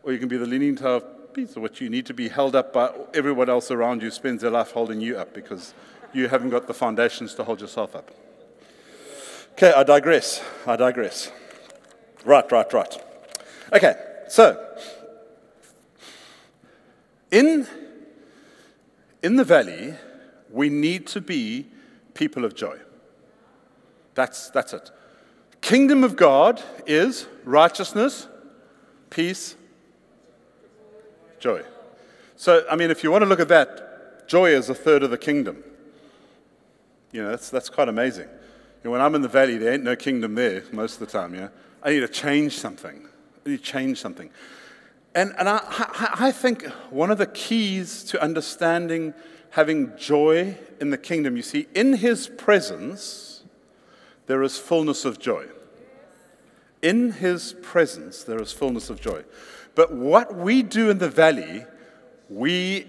or 0.03 0.12
you 0.12 0.18
can 0.18 0.28
be 0.28 0.39
the 0.39 0.47
Leaning 0.47 0.74
Tower 0.74 0.97
of 0.97 1.34
Pisa, 1.34 1.61
which 1.61 1.80
you 1.80 1.91
need 1.91 2.07
to 2.07 2.14
be 2.14 2.28
held 2.28 2.57
up 2.57 2.72
by 2.72 2.91
everyone 3.12 3.51
else 3.51 3.70
around 3.70 4.03
you 4.03 4.11
spends 4.11 4.41
their 4.41 4.51
life 4.51 4.70
holding 4.70 5.01
you 5.01 5.18
up 5.18 5.34
because 5.34 5.74
you 6.14 6.28
haven't 6.28 6.51
got 6.51 6.66
the 6.66 6.74
foundations 6.74 7.34
to 7.34 7.45
hold 7.45 7.61
yourself 7.61 7.95
up. 7.95 8.11
Okay, 9.53 9.72
I 9.72 9.82
digress. 9.82 10.43
I 10.66 10.76
digress. 10.76 11.30
Right, 12.24 12.51
right, 12.51 12.72
right. 12.72 13.03
Okay, 13.73 13.97
so 14.29 14.77
in, 17.31 17.67
in 19.23 19.37
the 19.37 19.45
valley, 19.45 19.95
we 20.51 20.69
need 20.69 21.07
to 21.09 21.21
be 21.21 21.67
people 22.14 22.45
of 22.45 22.55
joy. 22.55 22.79
That's, 24.14 24.51
that's 24.51 24.73
it. 24.73 24.91
Kingdom 25.61 26.05
of 26.05 26.17
God 26.17 26.62
is 26.87 27.27
righteousness, 27.45 28.29
peace, 29.11 29.57
joy. 31.41 31.62
So, 32.37 32.64
I 32.71 32.77
mean, 32.77 32.91
if 32.91 33.03
you 33.03 33.11
want 33.11 33.23
to 33.23 33.29
look 33.29 33.41
at 33.41 33.49
that, 33.49 34.29
joy 34.29 34.51
is 34.51 34.69
a 34.69 34.75
third 34.75 35.03
of 35.03 35.11
the 35.11 35.19
kingdom. 35.19 35.64
You 37.12 37.23
know, 37.25 37.31
that's, 37.31 37.51
that's 37.51 37.69
quite 37.69 37.89
amazing. 37.89 38.29
You 38.29 38.85
know, 38.85 38.91
when 38.93 39.01
I'm 39.01 39.14
in 39.14 39.23
the 39.23 39.29
valley, 39.29 39.59
there 39.59 39.73
ain't 39.73 39.85
no 39.85 39.97
kingdom 39.97 40.35
there 40.35 40.62
most 40.71 40.95
of 40.95 41.01
the 41.01 41.07
time, 41.07 41.35
yeah? 41.35 41.49
I 41.83 41.91
need 41.91 42.01
to 42.01 42.09
change 42.09 42.59
something. 42.59 43.09
To 43.47 43.57
change 43.57 44.01
something. 44.01 44.30
And, 45.14 45.32
and 45.38 45.49
I, 45.49 45.61
I, 45.62 46.16
I 46.26 46.32
think 46.32 46.64
one 46.90 47.12
of 47.12 47.18
the 47.18 47.28
keys 47.28 48.03
to 48.05 48.20
understanding 48.20 49.14
having 49.51 49.97
joy 49.97 50.59
in 50.80 50.90
the 50.90 50.99
kingdom, 50.99 51.36
you 51.36 51.42
see, 51.42 51.68
in 51.72 51.92
his 51.92 52.26
presence, 52.26 53.44
there 54.26 54.42
is 54.42 54.59
fullness 54.59 55.05
of 55.05 55.20
joy. 55.20 55.47
In 56.82 57.12
his 57.12 57.55
presence, 57.62 58.24
there 58.24 58.42
is 58.42 58.53
fullness 58.53 58.90
of 58.90 59.01
joy. 59.01 59.22
But 59.76 59.94
what 59.94 60.34
we 60.34 60.64
do 60.64 60.90
in 60.90 60.99
the 60.99 61.09
valley, 61.09 61.66
we, 62.28 62.88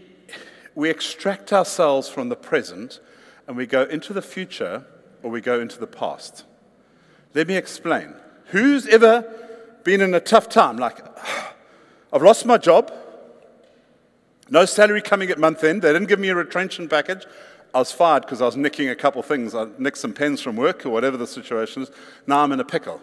we 0.73 0.89
extract 0.89 1.53
ourselves 1.53 2.09
from 2.09 2.29
the 2.29 2.35
present 2.35 2.99
and 3.47 3.55
we 3.55 3.67
go 3.67 3.83
into 3.83 4.11
the 4.11 4.23
future 4.23 4.87
or 5.21 5.29
we 5.29 5.39
go 5.39 5.59
into 5.59 5.77
the 5.79 5.85
past. 5.85 6.45
Let 7.35 7.47
me 7.47 7.55
explain. 7.57 8.15
Who's 8.47 8.87
ever 8.87 9.46
been 9.87 10.01
in 10.01 10.13
a 10.13 10.19
tough 10.19 10.49
time? 10.49 10.75
Like, 10.75 10.99
I've 12.13 12.21
lost 12.21 12.45
my 12.45 12.57
job. 12.57 12.91
No 14.49 14.65
salary 14.65 15.01
coming 15.01 15.29
at 15.29 15.39
month 15.39 15.63
end. 15.63 15.81
They 15.81 15.93
didn't 15.93 16.09
give 16.09 16.19
me 16.19 16.27
a 16.29 16.35
retrenchment 16.35 16.91
package. 16.91 17.25
I 17.73 17.79
was 17.79 17.91
fired 17.91 18.23
because 18.23 18.41
I 18.41 18.45
was 18.45 18.57
nicking 18.57 18.89
a 18.89 18.95
couple 18.95 19.23
things. 19.23 19.55
I 19.55 19.67
nicked 19.77 19.97
some 19.97 20.13
pens 20.13 20.41
from 20.41 20.57
work 20.57 20.85
or 20.85 20.89
whatever 20.89 21.15
the 21.15 21.25
situation 21.25 21.83
is. 21.83 21.91
Now 22.25 22.39
I'm 22.39 22.51
in 22.51 22.59
a 22.59 22.65
pickle. 22.65 22.99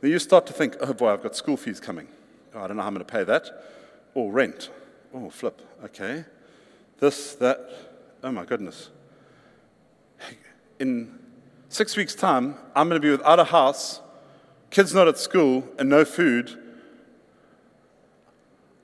Then 0.00 0.10
you 0.10 0.18
start 0.18 0.46
to 0.46 0.54
think, 0.54 0.76
oh 0.80 0.94
boy, 0.94 1.12
I've 1.12 1.22
got 1.22 1.36
school 1.36 1.56
fees 1.56 1.80
coming. 1.80 2.08
Oh, 2.54 2.60
I 2.62 2.66
don't 2.66 2.76
know 2.76 2.82
how 2.82 2.88
I'm 2.88 2.94
going 2.94 3.06
to 3.06 3.12
pay 3.12 3.24
that. 3.24 3.50
Or 4.14 4.32
rent. 4.32 4.70
Oh, 5.14 5.28
flip. 5.28 5.60
Okay. 5.84 6.24
This, 6.98 7.34
that. 7.36 7.70
Oh 8.22 8.32
my 8.32 8.44
goodness. 8.44 8.90
In 10.78 11.18
six 11.68 11.96
weeks' 11.96 12.14
time, 12.14 12.56
I'm 12.74 12.88
going 12.88 13.00
to 13.00 13.06
be 13.06 13.10
without 13.10 13.38
a 13.38 13.44
house, 13.44 14.01
kids 14.72 14.92
not 14.92 15.06
at 15.06 15.18
school, 15.18 15.68
and 15.78 15.88
no 15.88 16.04
food 16.04 16.58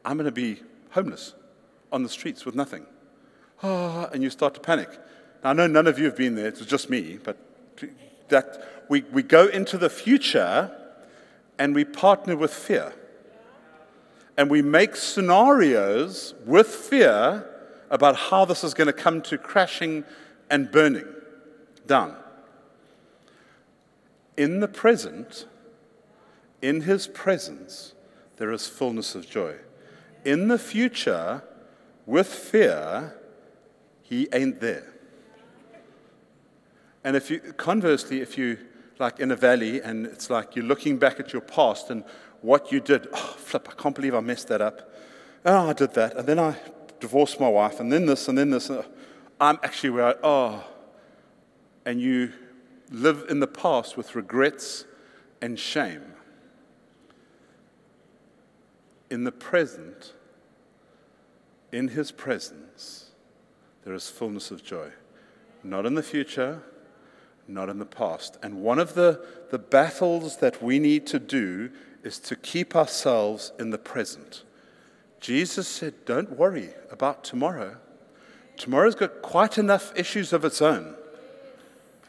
I'm 0.05 0.17
going 0.17 0.25
to 0.27 0.33
be 0.33 0.63
homeless 0.91 1.35
on 1.93 2.03
the 2.03 2.09
streets 2.09 2.47
with 2.47 2.55
nothing. 2.55 2.87
Oh, 3.63 4.09
and 4.13 4.23
you 4.23 4.31
start 4.31 4.55
to 4.55 4.61
panic. 4.61 4.89
Now, 5.43 5.51
I 5.51 5.53
know 5.53 5.67
none 5.67 5.87
of 5.87 5.99
you 5.99 6.07
have 6.07 6.17
been 6.17 6.35
there, 6.35 6.47
it's 6.47 6.65
just 6.65 6.89
me, 6.89 7.19
but 7.23 7.37
that 8.29 8.85
we, 8.89 9.03
we 9.13 9.23
go 9.23 9.49
into 9.49 9.77
the 9.77 9.91
future 9.91 10.71
and 11.59 11.75
we 11.75 11.85
partner 11.85 12.37
with 12.37 12.55
fear. 12.55 12.95
And 14.37 14.49
we 14.49 14.63
make 14.63 14.97
scenarios 14.97 16.35
with 16.47 16.69
fear 16.69 17.47
about 17.91 18.17
how 18.17 18.45
this 18.45 18.63
is 18.63 18.73
going 18.73 18.87
to 18.87 18.93
come 18.93 19.21
to 19.23 19.37
crashing 19.37 20.05
and 20.49 20.71
burning 20.71 21.07
down. 21.87 22.17
In 24.37 24.61
the 24.61 24.69
present, 24.69 25.47
in 26.61 26.83
his 26.83 27.07
presence, 27.07 27.95
there 28.37 28.53
is 28.53 28.67
fullness 28.67 29.15
of 29.15 29.29
joy 29.29 29.57
in 30.25 30.49
the 30.49 30.59
future, 30.59 31.43
with 32.07 32.27
fear, 32.27 33.15
he 34.03 34.29
ain't 34.33 34.61
there. 34.61 34.93
And 37.05 37.17
if 37.17 37.31
you, 37.31 37.41
conversely, 37.57 38.21
if 38.21 38.37
you 38.37 38.59
like 38.99 39.21
in 39.21 39.31
a 39.31 39.37
valley 39.37 39.81
and 39.81 40.07
it's 40.07 40.29
like 40.29 40.57
you're 40.57 40.65
looking 40.65 40.99
back 40.99 41.21
at 41.21 41.33
your 41.33 41.43
past 41.43 41.91
and 41.91 42.05
what 42.43 42.73
you 42.73 42.81
did, 42.81 43.09
oh, 43.13 43.35
flip, 43.39 43.69
I 43.71 43.81
can't 43.81 43.95
believe 43.95 44.15
I 44.15 44.21
messed 44.21 44.49
that 44.49 44.61
up. 44.61 44.93
Oh, 45.45 45.71
I 45.71 45.73
did 45.73 45.95
that. 45.95 46.17
And 46.17 46.27
then 46.27 46.39
I 46.39 46.57
divorced 47.01 47.41
my 47.41 47.49
wife, 47.49 47.81
and 47.81 47.93
then 47.93 48.07
this, 48.07 48.29
and 48.29 48.37
then 48.37 48.51
this. 48.51 48.69
Uh, 48.69 48.83
I'm 49.41 49.59
actually 49.63 49.91
where 49.91 50.09
I, 50.09 50.15
oh. 50.23 50.65
And 51.87 52.01
you 52.01 52.33
live 52.91 53.25
in 53.31 53.41
the 53.41 53.47
past 53.47 53.97
with 53.97 54.15
regrets 54.15 54.85
and 55.41 55.59
shame. 55.59 56.08
In 59.11 59.25
the 59.25 59.33
present, 59.33 60.13
in 61.73 61.89
his 61.89 62.11
presence, 62.13 63.11
there 63.85 63.95
is 63.95 64.09
fullness 64.09 64.51
of 64.51 64.63
joy. 64.63 64.91
Not 65.65 65.87
in 65.87 65.95
the 65.95 66.03
future, 66.03 66.63
not 67.47 67.69
in 67.69 67.79
the 67.79 67.87
past. 67.87 68.39
And 68.43 68.63
one 68.63 68.79
of 68.79 68.95
the, 68.95 69.25
the 69.51 69.59
battles 69.59 70.37
that 70.39 70.63
we 70.63 70.79
need 70.79 71.07
to 71.09 71.19
do 71.19 71.71
is 72.03 72.19
to 72.21 72.37
keep 72.37 72.77
ourselves 72.77 73.53
in 73.59 73.71
the 73.71 73.79
present. 73.79 74.45
Jesus 75.21 75.67
said, 75.67 76.05
Don't 76.05 76.37
worry 76.37 76.71
about 76.91 77.25
tomorrow. 77.25 77.77
Tomorrow's 78.57 78.95
got 78.95 79.23
quite 79.23 79.59
enough 79.59 79.93
issues 79.97 80.33
of 80.33 80.45
its 80.45 80.61
own. 80.61 80.95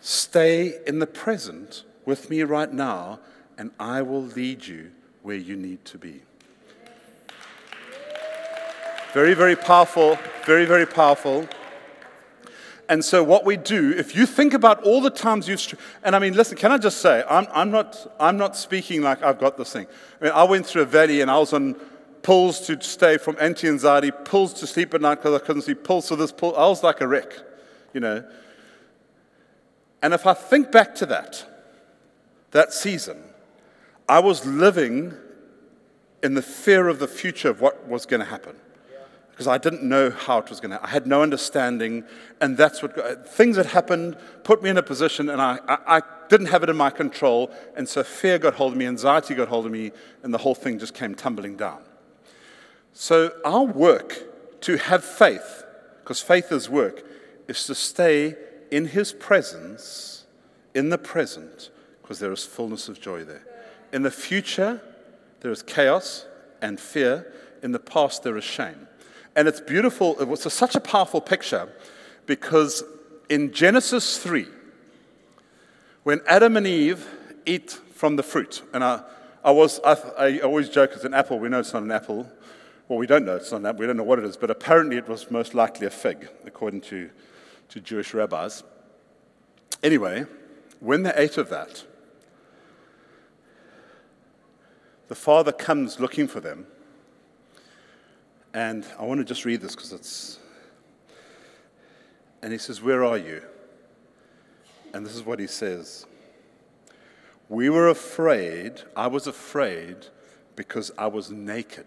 Stay 0.02 0.80
in 0.86 1.00
the 1.00 1.08
present 1.08 1.84
with 2.06 2.30
me 2.30 2.43
right 2.43 2.72
now, 2.72 3.20
and 3.58 3.72
I 3.80 4.02
will 4.02 4.24
lead 4.24 4.66
you 4.66 4.91
where 5.22 5.36
you 5.36 5.56
need 5.56 5.86
to 5.86 5.97
be. 5.97 6.22
Very, 9.14 9.34
very 9.34 9.55
powerful, 9.55 10.20
very, 10.45 10.66
very 10.66 10.86
powerful. 10.86 11.47
And 12.88 13.03
so, 13.03 13.24
what 13.24 13.43
we 13.43 13.57
do, 13.57 13.91
if 13.97 14.16
you 14.16 14.28
think 14.28 14.53
about 14.53 14.84
all 14.84 15.01
the 15.01 15.10
times 15.10 15.47
you've, 15.47 15.60
str- 15.60 15.78
and 16.03 16.16
I 16.16 16.20
mean, 16.20 16.34
listen, 16.36 16.57
can 16.57 16.72
I 16.72 16.78
just 16.78 17.01
say, 17.01 17.24
I'm, 17.28 17.47
I'm, 17.51 17.72
not, 17.72 18.16
I'm 18.20 18.38
not 18.38 18.55
speaking 18.55 19.01
like 19.01 19.24
I've 19.24 19.39
got 19.39 19.57
this 19.57 19.74
thing. 19.74 19.88
I 20.22 20.26
mean, 20.26 20.34
I 20.34 20.43
went 20.43 20.68
through 20.68 20.84
a 20.84 20.86
valley 20.86 21.22
and 21.22 21.32
I 21.32 21.39
was 21.39 21.53
on 21.53 21.76
pills 22.22 22.62
to 22.68 22.80
stay 22.82 23.18
from 23.18 23.36
anti 23.39 23.68
anxiety, 23.68 24.12
pills 24.12 24.53
to 24.55 24.68
sleep 24.68 24.93
at 24.93 25.01
night 25.01 25.16
because 25.16 25.41
I 25.41 25.43
couldn't 25.43 25.64
sleep, 25.64 25.84
pills 25.84 26.07
for 26.07 26.16
this, 26.16 26.32
pill. 26.32 26.55
I 26.55 26.68
was 26.68 26.84
like 26.84 27.01
a 27.01 27.07
wreck, 27.07 27.34
you 27.93 28.01
know. 28.01 28.24
And 30.03 30.14
if 30.14 30.28
I 30.28 30.36
think 30.36 30.72
back 30.72 30.93
to 30.95 31.07
that, 31.07 31.45
that 32.51 32.74
season, 32.74 33.24
I 34.07 34.20
was 34.20 34.45
living 34.45 35.16
in 36.22 36.36
the 36.36 36.43
fear 36.43 36.88
of 36.88 36.99
the 36.99 37.07
future 37.07 37.49
of 37.49 37.60
what 37.60 37.88
was 37.88 38.05
going 38.05 38.20
to 38.20 38.26
happen 38.26 38.55
because 39.40 39.48
I 39.48 39.58
didn't 39.58 39.84
know 39.84 40.10
how 40.10 40.40
it 40.40 40.50
was 40.50 40.60
going 40.60 40.72
to. 40.72 40.84
I 40.84 40.90
had 40.90 41.08
no 41.08 41.24
understanding, 41.24 42.04
and 42.42 42.58
that's 42.58 42.82
what 42.82 43.00
uh, 43.00 43.16
things 43.16 43.56
that 43.56 43.68
happened 43.68 44.18
put 44.44 44.62
me 44.62 44.70
in 44.70 44.78
a 44.78 44.84
position, 44.84 45.30
and 45.30 45.42
I, 45.42 45.60
I, 45.66 46.00
I, 46.00 46.02
didn't 46.28 46.48
have 46.48 46.62
it 46.62 46.70
in 46.70 46.76
my 46.76 46.90
control, 46.90 47.50
and 47.78 47.88
so 47.88 48.04
fear 48.04 48.38
got 48.38 48.56
hold 48.56 48.74
of 48.74 48.78
me, 48.78 48.86
anxiety 48.86 49.36
got 49.36 49.48
hold 49.48 49.66
of 49.66 49.72
me, 49.72 49.94
and 50.24 50.34
the 50.34 50.40
whole 50.40 50.56
thing 50.56 50.78
just 50.78 50.94
came 50.94 51.16
tumbling 51.16 51.56
down. 51.56 51.82
So 52.92 53.32
our 53.46 53.64
work 53.64 54.62
to 54.64 54.76
have 54.76 55.06
faith, 55.06 55.64
because 56.04 56.20
faith 56.20 56.52
is 56.52 56.70
work, 56.70 57.06
is 57.48 57.66
to 57.68 57.76
stay 57.76 58.36
in 58.72 58.88
His 58.88 59.14
presence, 59.14 60.26
in 60.76 60.90
the 60.90 60.98
present, 60.98 61.70
because 62.02 62.20
there 62.20 62.34
is 62.34 62.44
fullness 62.44 62.90
of 62.90 63.00
joy 63.00 63.24
there. 63.24 63.48
In 63.94 64.02
the 64.02 64.12
future, 64.12 64.82
there 65.40 65.52
is 65.52 65.64
chaos 65.64 66.26
and 66.62 66.78
fear. 66.78 67.32
In 67.64 67.72
the 67.72 67.80
past, 67.80 68.24
there 68.24 68.36
is 68.36 68.44
shame. 68.44 68.89
And 69.36 69.48
it's 69.48 69.62
beautiful. 69.62 70.20
It 70.20 70.28
was 70.28 70.42
such 70.52 70.76
a 70.76 70.80
powerful 70.80 71.22
picture 71.22 71.70
because 72.26 72.84
in 73.30 73.52
Genesis 73.52 74.18
3, 74.18 74.48
when 76.04 76.22
Adam 76.28 76.58
and 76.58 76.68
Eve 76.68 77.08
eat 77.46 77.72
from 77.94 78.16
the 78.16 78.24
fruit, 78.24 78.64
and 78.74 78.84
I, 78.84 79.04
I, 79.44 79.52
was, 79.52 79.80
I, 79.86 79.96
I 80.18 80.40
always 80.40 80.70
joke 80.70 80.92
it's 80.94 81.04
an 81.04 81.14
apple. 81.14 81.40
We 81.40 81.50
know 81.50 81.60
it's 81.60 81.74
not 81.74 81.84
an 81.84 81.92
apple. 81.92 82.30
Well, 82.88 82.98
we 82.98 83.06
don't 83.06 83.26
know 83.26 83.36
it's 83.36 83.52
not 83.52 83.62
an 83.62 83.68
apple. 83.68 83.82
We 83.82 83.88
don't 83.88 83.98
know 83.98 84.04
what 84.04 84.20
it 84.20 84.26
is, 84.26 84.36
but 84.36 84.50
apparently 84.50 84.98
it 84.98 85.08
was 85.08 85.30
most 85.30 85.54
likely 85.54 85.86
a 85.86 85.92
fig, 85.92 86.28
according 86.46 86.82
to, 86.82 87.10
to 87.70 87.80
Jewish 87.80 88.14
rabbis. 88.14 88.64
Anyway, 89.84 90.26
when 90.80 91.04
they 91.04 91.14
ate 91.16 91.38
of 91.38 91.50
that, 91.50 91.84
the 95.08 95.16
father 95.16 95.52
comes 95.52 96.00
looking 96.00 96.28
for 96.28 96.40
them 96.40 96.68
and 98.60 98.86
I 98.99 99.05
want 99.05 99.20
to 99.20 99.24
just 99.24 99.45
read 99.45 99.62
this 99.62 99.74
because 99.74 99.93
it's. 99.93 100.38
And 102.41 102.51
he 102.51 102.57
says, 102.57 102.82
Where 102.82 103.05
are 103.05 103.18
you? 103.18 103.41
And 104.93 105.05
this 105.05 105.16
is 105.16 105.24
what 105.24 105.39
he 105.39 105.47
says 105.47 106.05
We 107.47 107.70
were 107.70 107.88
afraid, 107.88 108.82
I 108.97 109.07
was 109.07 109.28
afraid 109.28 110.07
because 110.57 110.91
I 110.97 111.07
was 111.07 111.32
naked, 111.32 111.86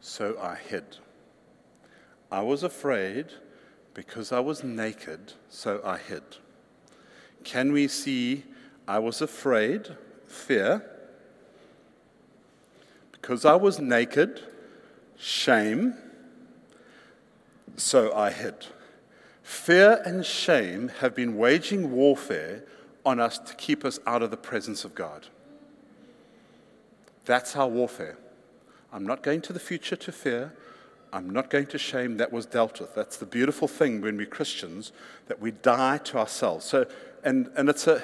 so 0.00 0.38
I 0.40 0.54
hid. 0.54 0.98
I 2.30 2.42
was 2.42 2.62
afraid 2.62 3.26
because 3.92 4.30
I 4.30 4.38
was 4.38 4.62
naked, 4.62 5.32
so 5.48 5.80
I 5.84 5.98
hid. 5.98 6.22
Can 7.42 7.72
we 7.72 7.88
see 7.88 8.44
I 8.86 9.00
was 9.00 9.20
afraid, 9.20 9.96
fear? 10.28 10.88
Because 13.10 13.44
I 13.44 13.56
was 13.56 13.80
naked, 13.80 14.42
shame, 15.20 15.94
so 17.76 18.12
I 18.14 18.30
hid. 18.30 18.66
Fear 19.42 20.02
and 20.04 20.24
shame 20.24 20.88
have 21.00 21.14
been 21.14 21.36
waging 21.36 21.92
warfare 21.92 22.64
on 23.04 23.20
us 23.20 23.38
to 23.38 23.54
keep 23.54 23.84
us 23.84 23.98
out 24.06 24.22
of 24.22 24.30
the 24.30 24.36
presence 24.36 24.84
of 24.84 24.94
God. 24.94 25.26
That's 27.24 27.54
our 27.56 27.68
warfare. 27.68 28.16
I'm 28.92 29.06
not 29.06 29.22
going 29.22 29.40
to 29.42 29.52
the 29.52 29.60
future 29.60 29.96
to 29.96 30.12
fear. 30.12 30.54
I'm 31.12 31.30
not 31.30 31.50
going 31.50 31.66
to 31.66 31.78
shame. 31.78 32.16
That 32.16 32.32
was 32.32 32.46
dealt 32.46 32.80
with. 32.80 32.94
That's 32.94 33.16
the 33.16 33.26
beautiful 33.26 33.68
thing 33.68 34.00
when 34.00 34.16
we're 34.16 34.26
Christians, 34.26 34.92
that 35.28 35.40
we 35.40 35.50
die 35.50 35.98
to 35.98 36.18
ourselves. 36.18 36.64
So, 36.64 36.86
and, 37.24 37.50
and 37.56 37.68
it's 37.68 37.86
a, 37.86 38.02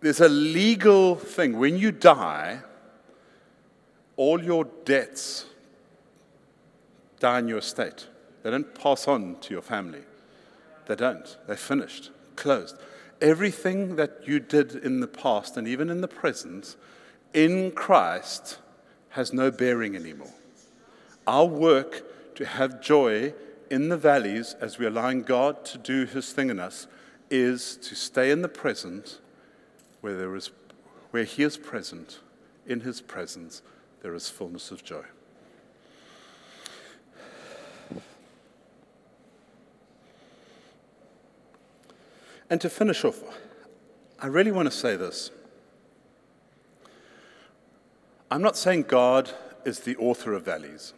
there's 0.00 0.20
a 0.20 0.28
legal 0.28 1.16
thing. 1.16 1.58
When 1.58 1.76
you 1.76 1.92
die, 1.92 2.60
all 4.16 4.42
your 4.42 4.64
debts 4.84 5.46
die 7.20 7.38
in 7.38 7.48
your 7.48 7.58
estate. 7.58 8.06
They 8.42 8.50
don't 8.50 8.74
pass 8.74 9.08
on 9.08 9.36
to 9.40 9.52
your 9.52 9.62
family. 9.62 10.02
They 10.86 10.96
don't. 10.96 11.36
They're 11.46 11.56
finished, 11.56 12.10
closed. 12.36 12.76
Everything 13.20 13.96
that 13.96 14.26
you 14.26 14.40
did 14.40 14.74
in 14.74 15.00
the 15.00 15.06
past 15.06 15.56
and 15.56 15.66
even 15.66 15.90
in 15.90 16.00
the 16.00 16.08
present 16.08 16.76
in 17.32 17.70
Christ 17.72 18.58
has 19.10 19.32
no 19.32 19.50
bearing 19.50 19.96
anymore. 19.96 20.32
Our 21.26 21.46
work 21.46 22.34
to 22.36 22.44
have 22.44 22.80
joy 22.80 23.34
in 23.70 23.88
the 23.88 23.96
valleys 23.96 24.54
as 24.60 24.78
we're 24.78 24.88
allowing 24.88 25.22
God 25.22 25.64
to 25.66 25.78
do 25.78 26.04
his 26.04 26.32
thing 26.32 26.50
in 26.50 26.60
us 26.60 26.86
is 27.30 27.76
to 27.78 27.94
stay 27.94 28.30
in 28.30 28.42
the 28.42 28.48
present 28.48 29.18
where, 30.00 30.16
there 30.16 30.34
is, 30.36 30.50
where 31.10 31.24
he 31.24 31.42
is 31.42 31.56
present. 31.56 32.20
In 32.66 32.80
his 32.80 33.00
presence, 33.00 33.62
there 34.06 34.14
is 34.14 34.30
fullness 34.30 34.70
of 34.70 34.84
joy. 34.84 35.02
And 42.48 42.60
to 42.60 42.70
finish 42.70 43.04
off, 43.04 43.20
I 44.20 44.28
really 44.28 44.52
want 44.52 44.70
to 44.70 44.70
say 44.70 44.94
this. 44.94 45.32
I'm 48.30 48.42
not 48.42 48.56
saying 48.56 48.84
God 48.84 49.32
is 49.64 49.80
the 49.80 49.96
author 49.96 50.34
of 50.34 50.44
valleys. 50.44 50.92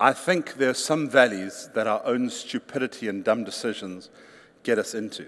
I 0.00 0.12
think 0.12 0.54
there 0.54 0.70
are 0.70 0.74
some 0.74 1.08
valleys 1.08 1.70
that 1.74 1.86
our 1.86 2.04
own 2.04 2.30
stupidity 2.30 3.06
and 3.06 3.22
dumb 3.22 3.44
decisions 3.44 4.10
get 4.64 4.76
us 4.76 4.92
into. 4.92 5.26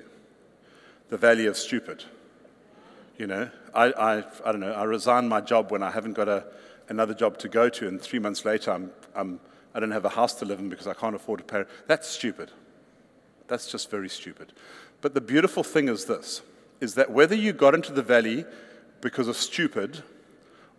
The 1.09 1.19
valley 1.19 1.47
of 1.47 1.57
stupid. 1.57 2.03
You 3.17 3.29
know, 3.29 3.49
I, 3.73 3.85
I, 3.93 4.25
I 4.45 4.53
don't 4.53 4.61
know, 4.61 4.73
I 4.73 4.85
resign 4.85 5.29
my 5.29 5.41
job 5.41 5.71
when 5.71 5.83
I 5.83 5.91
haven't 5.91 6.15
got 6.15 6.29
a, 6.29 6.45
another 6.89 7.15
job 7.15 7.39
to 7.39 7.49
go 7.49 7.69
to, 7.69 7.87
and 7.87 8.01
three 8.01 8.19
months 8.19 8.45
later 8.45 8.73
I'm, 8.73 8.91
I'm, 9.15 9.41
I 9.73 9.81
don't 9.81 9.93
have 9.93 10.05
a 10.05 10.11
house 10.11 10.35
to 10.35 10.45
live 10.45 10.59
in 10.59 10.69
because 10.69 10.89
I 10.89 10.95
can't 10.95 11.15
afford 11.15 11.39
to 11.39 11.45
pay. 11.45 11.65
That's 11.87 12.09
stupid. 12.09 12.51
That's 13.47 13.71
just 13.71 13.91
very 13.91 14.09
stupid. 14.09 14.53
But 15.01 15.15
the 15.15 15.21
beautiful 15.21 15.63
thing 15.63 15.89
is 15.89 16.07
this 16.07 16.43
is 16.81 16.95
that 16.95 17.11
whether 17.11 17.35
you 17.35 17.53
got 17.53 17.75
into 17.75 17.93
the 17.93 18.03
valley 18.03 18.45
because 19.01 19.29
of 19.29 19.37
stupid 19.37 20.03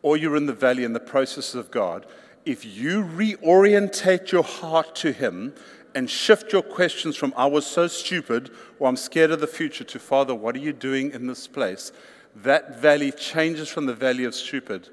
or 0.01 0.17
you're 0.17 0.35
in 0.35 0.45
the 0.45 0.53
valley 0.53 0.83
in 0.83 0.93
the 0.93 0.99
process 0.99 1.55
of 1.55 1.71
God, 1.71 2.05
if 2.45 2.65
you 2.65 3.03
reorientate 3.03 4.31
your 4.31 4.43
heart 4.43 4.93
to 4.97 5.11
Him 5.11 5.53
and 5.95 6.09
shift 6.09 6.51
your 6.51 6.61
questions 6.61 7.15
from, 7.15 7.33
I 7.37 7.45
was 7.47 7.65
so 7.65 7.87
stupid, 7.87 8.51
or 8.77 8.89
I'm 8.89 8.97
scared 8.97 9.31
of 9.31 9.39
the 9.39 9.47
future, 9.47 9.85
to, 9.85 9.99
Father, 9.99 10.35
what 10.35 10.55
are 10.55 10.59
you 10.59 10.73
doing 10.73 11.11
in 11.11 11.25
this 11.25 11.47
place? 11.47 11.91
That 12.35 12.81
valley 12.81 13.11
changes 13.11 13.69
from 13.69 13.85
the 13.85 13.93
valley 13.93 14.25
of 14.25 14.35
stupid 14.35 14.89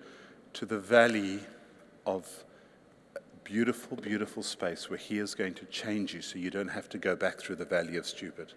to 0.52 0.64
the 0.64 0.78
valley 0.78 1.40
of 2.06 2.44
beautiful, 3.42 3.96
beautiful 3.96 4.44
space 4.44 4.88
where 4.88 4.98
He 4.98 5.18
is 5.18 5.34
going 5.34 5.54
to 5.54 5.64
change 5.66 6.14
you 6.14 6.22
so 6.22 6.38
you 6.38 6.50
don't 6.50 6.68
have 6.68 6.88
to 6.90 6.98
go 6.98 7.16
back 7.16 7.38
through 7.40 7.56
the 7.56 7.64
valley 7.64 7.96
of 7.96 8.06
stupid. 8.06 8.52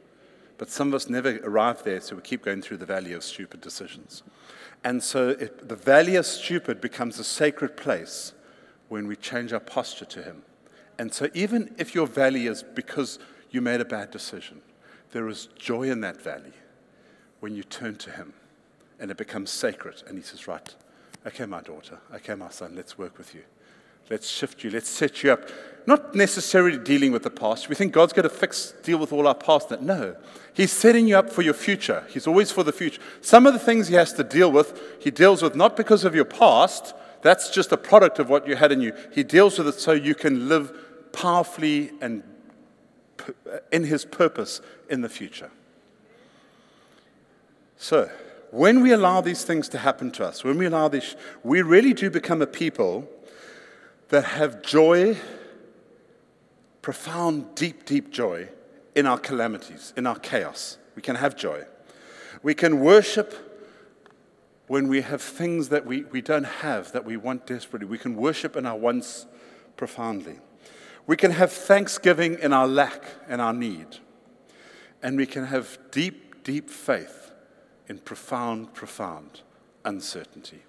But 0.57 0.69
some 0.69 0.89
of 0.89 0.93
us 0.93 1.09
never 1.09 1.39
arrive 1.43 1.83
there, 1.83 1.99
so 1.99 2.15
we 2.15 2.21
keep 2.21 2.43
going 2.43 2.61
through 2.61 2.77
the 2.77 2.85
valley 2.85 3.13
of 3.13 3.23
stupid 3.23 3.59
decisions. 3.59 4.23
And 4.83 5.01
so 5.03 5.29
it, 5.29 5.67
the 5.67 5.75
valley 5.75 6.15
of 6.15 6.25
stupid 6.25 6.79
becomes 6.79 7.17
a 7.17 7.23
sacred 7.23 7.75
place 7.75 8.33
when 8.87 9.07
we 9.07 9.15
change 9.15 9.51
our 9.51 9.59
posture 9.59 10.05
to 10.05 10.21
Him. 10.21 10.43
And 10.99 11.11
so 11.11 11.27
even 11.33 11.73
if 11.77 11.95
your 11.95 12.07
valley 12.07 12.45
is 12.45 12.63
because 12.63 13.17
you 13.49 13.61
made 13.61 13.81
a 13.81 13.85
bad 13.85 14.11
decision, 14.11 14.61
there 15.11 15.27
is 15.27 15.47
joy 15.57 15.89
in 15.89 16.01
that 16.01 16.21
valley 16.21 16.53
when 17.39 17.55
you 17.55 17.63
turn 17.63 17.95
to 17.95 18.11
Him 18.11 18.33
and 18.99 19.11
it 19.11 19.17
becomes 19.17 19.51
sacred. 19.51 20.03
And 20.07 20.17
He 20.17 20.23
says, 20.23 20.47
Right, 20.47 20.73
okay, 21.25 21.45
my 21.45 21.61
daughter, 21.61 21.99
okay, 22.13 22.35
my 22.35 22.49
son, 22.49 22.73
let's 22.75 22.97
work 22.97 23.17
with 23.17 23.33
you. 23.35 23.43
Let's 24.09 24.27
shift 24.29 24.63
you. 24.63 24.69
Let's 24.69 24.89
set 24.89 25.23
you 25.23 25.31
up. 25.31 25.49
Not 25.87 26.15
necessarily 26.15 26.77
dealing 26.77 27.11
with 27.11 27.23
the 27.23 27.29
past. 27.29 27.69
We 27.69 27.75
think 27.75 27.91
God's 27.91 28.13
going 28.13 28.23
to 28.23 28.29
fix, 28.29 28.73
deal 28.83 28.97
with 28.97 29.11
all 29.11 29.27
our 29.27 29.35
past. 29.35 29.71
No. 29.81 30.15
He's 30.53 30.71
setting 30.71 31.07
you 31.07 31.17
up 31.17 31.29
for 31.29 31.41
your 31.41 31.53
future. 31.53 32.05
He's 32.09 32.27
always 32.27 32.51
for 32.51 32.63
the 32.63 32.71
future. 32.71 33.01
Some 33.21 33.45
of 33.45 33.53
the 33.53 33.59
things 33.59 33.87
He 33.87 33.95
has 33.95 34.13
to 34.13 34.23
deal 34.23 34.51
with, 34.51 34.79
He 34.99 35.11
deals 35.11 35.41
with 35.41 35.55
not 35.55 35.75
because 35.75 36.03
of 36.03 36.13
your 36.13 36.25
past. 36.25 36.93
That's 37.21 37.49
just 37.49 37.71
a 37.71 37.77
product 37.77 38.19
of 38.19 38.29
what 38.29 38.47
you 38.47 38.55
had 38.55 38.71
in 38.71 38.81
you. 38.81 38.93
He 39.11 39.23
deals 39.23 39.57
with 39.57 39.67
it 39.67 39.79
so 39.79 39.91
you 39.91 40.13
can 40.13 40.47
live 40.47 41.11
powerfully 41.11 41.91
and 42.01 42.23
in 43.71 43.83
His 43.83 44.05
purpose 44.05 44.61
in 44.89 45.01
the 45.01 45.09
future. 45.09 45.49
So, 47.77 48.09
when 48.55 48.79
we 48.81 48.93
allow 48.93 49.19
these 49.19 49.43
things 49.43 49.67
to 49.67 49.77
happen 49.77 50.09
to 50.11 50.25
us, 50.25 50.41
when 50.41 50.57
we 50.57 50.65
allow 50.65 50.87
this, 50.87 51.17
we 51.43 51.61
really 51.61 51.93
do 51.93 52.09
become 52.09 52.41
a 52.41 52.47
people 52.47 53.05
that 54.07 54.23
have 54.23 54.61
joy, 54.61 55.17
profound, 56.81 57.53
deep, 57.55 57.83
deep 57.83 58.11
joy 58.11 58.47
in 58.95 59.05
our 59.05 59.17
calamities, 59.17 59.91
in 59.97 60.07
our 60.07 60.17
chaos. 60.17 60.77
We 60.95 61.01
can 61.01 61.17
have 61.17 61.35
joy. 61.35 61.65
We 62.43 62.53
can 62.53 62.79
worship 62.79 63.35
when 64.67 64.87
we 64.87 65.01
have 65.01 65.21
things 65.21 65.67
that 65.67 65.85
we, 65.85 66.05
we 66.05 66.21
don't 66.21 66.45
have 66.45 66.93
that 66.93 67.03
we 67.03 67.17
want 67.17 67.45
desperately. 67.45 67.89
We 67.89 67.97
can 67.97 68.15
worship 68.15 68.55
in 68.55 68.65
our 68.65 68.77
wants 68.77 69.25
profoundly. 69.75 70.39
We 71.07 71.17
can 71.17 71.31
have 71.31 71.51
thanksgiving 71.51 72.39
in 72.39 72.53
our 72.53 72.69
lack 72.69 73.03
and 73.27 73.41
our 73.41 73.53
need. 73.53 73.97
And 75.03 75.17
we 75.17 75.25
can 75.25 75.45
have 75.47 75.77
deep, 75.91 76.45
deep 76.45 76.69
faith 76.69 77.24
in 77.87 77.99
profound, 77.99 78.73
profound 78.73 79.41
uncertainty. 79.83 80.63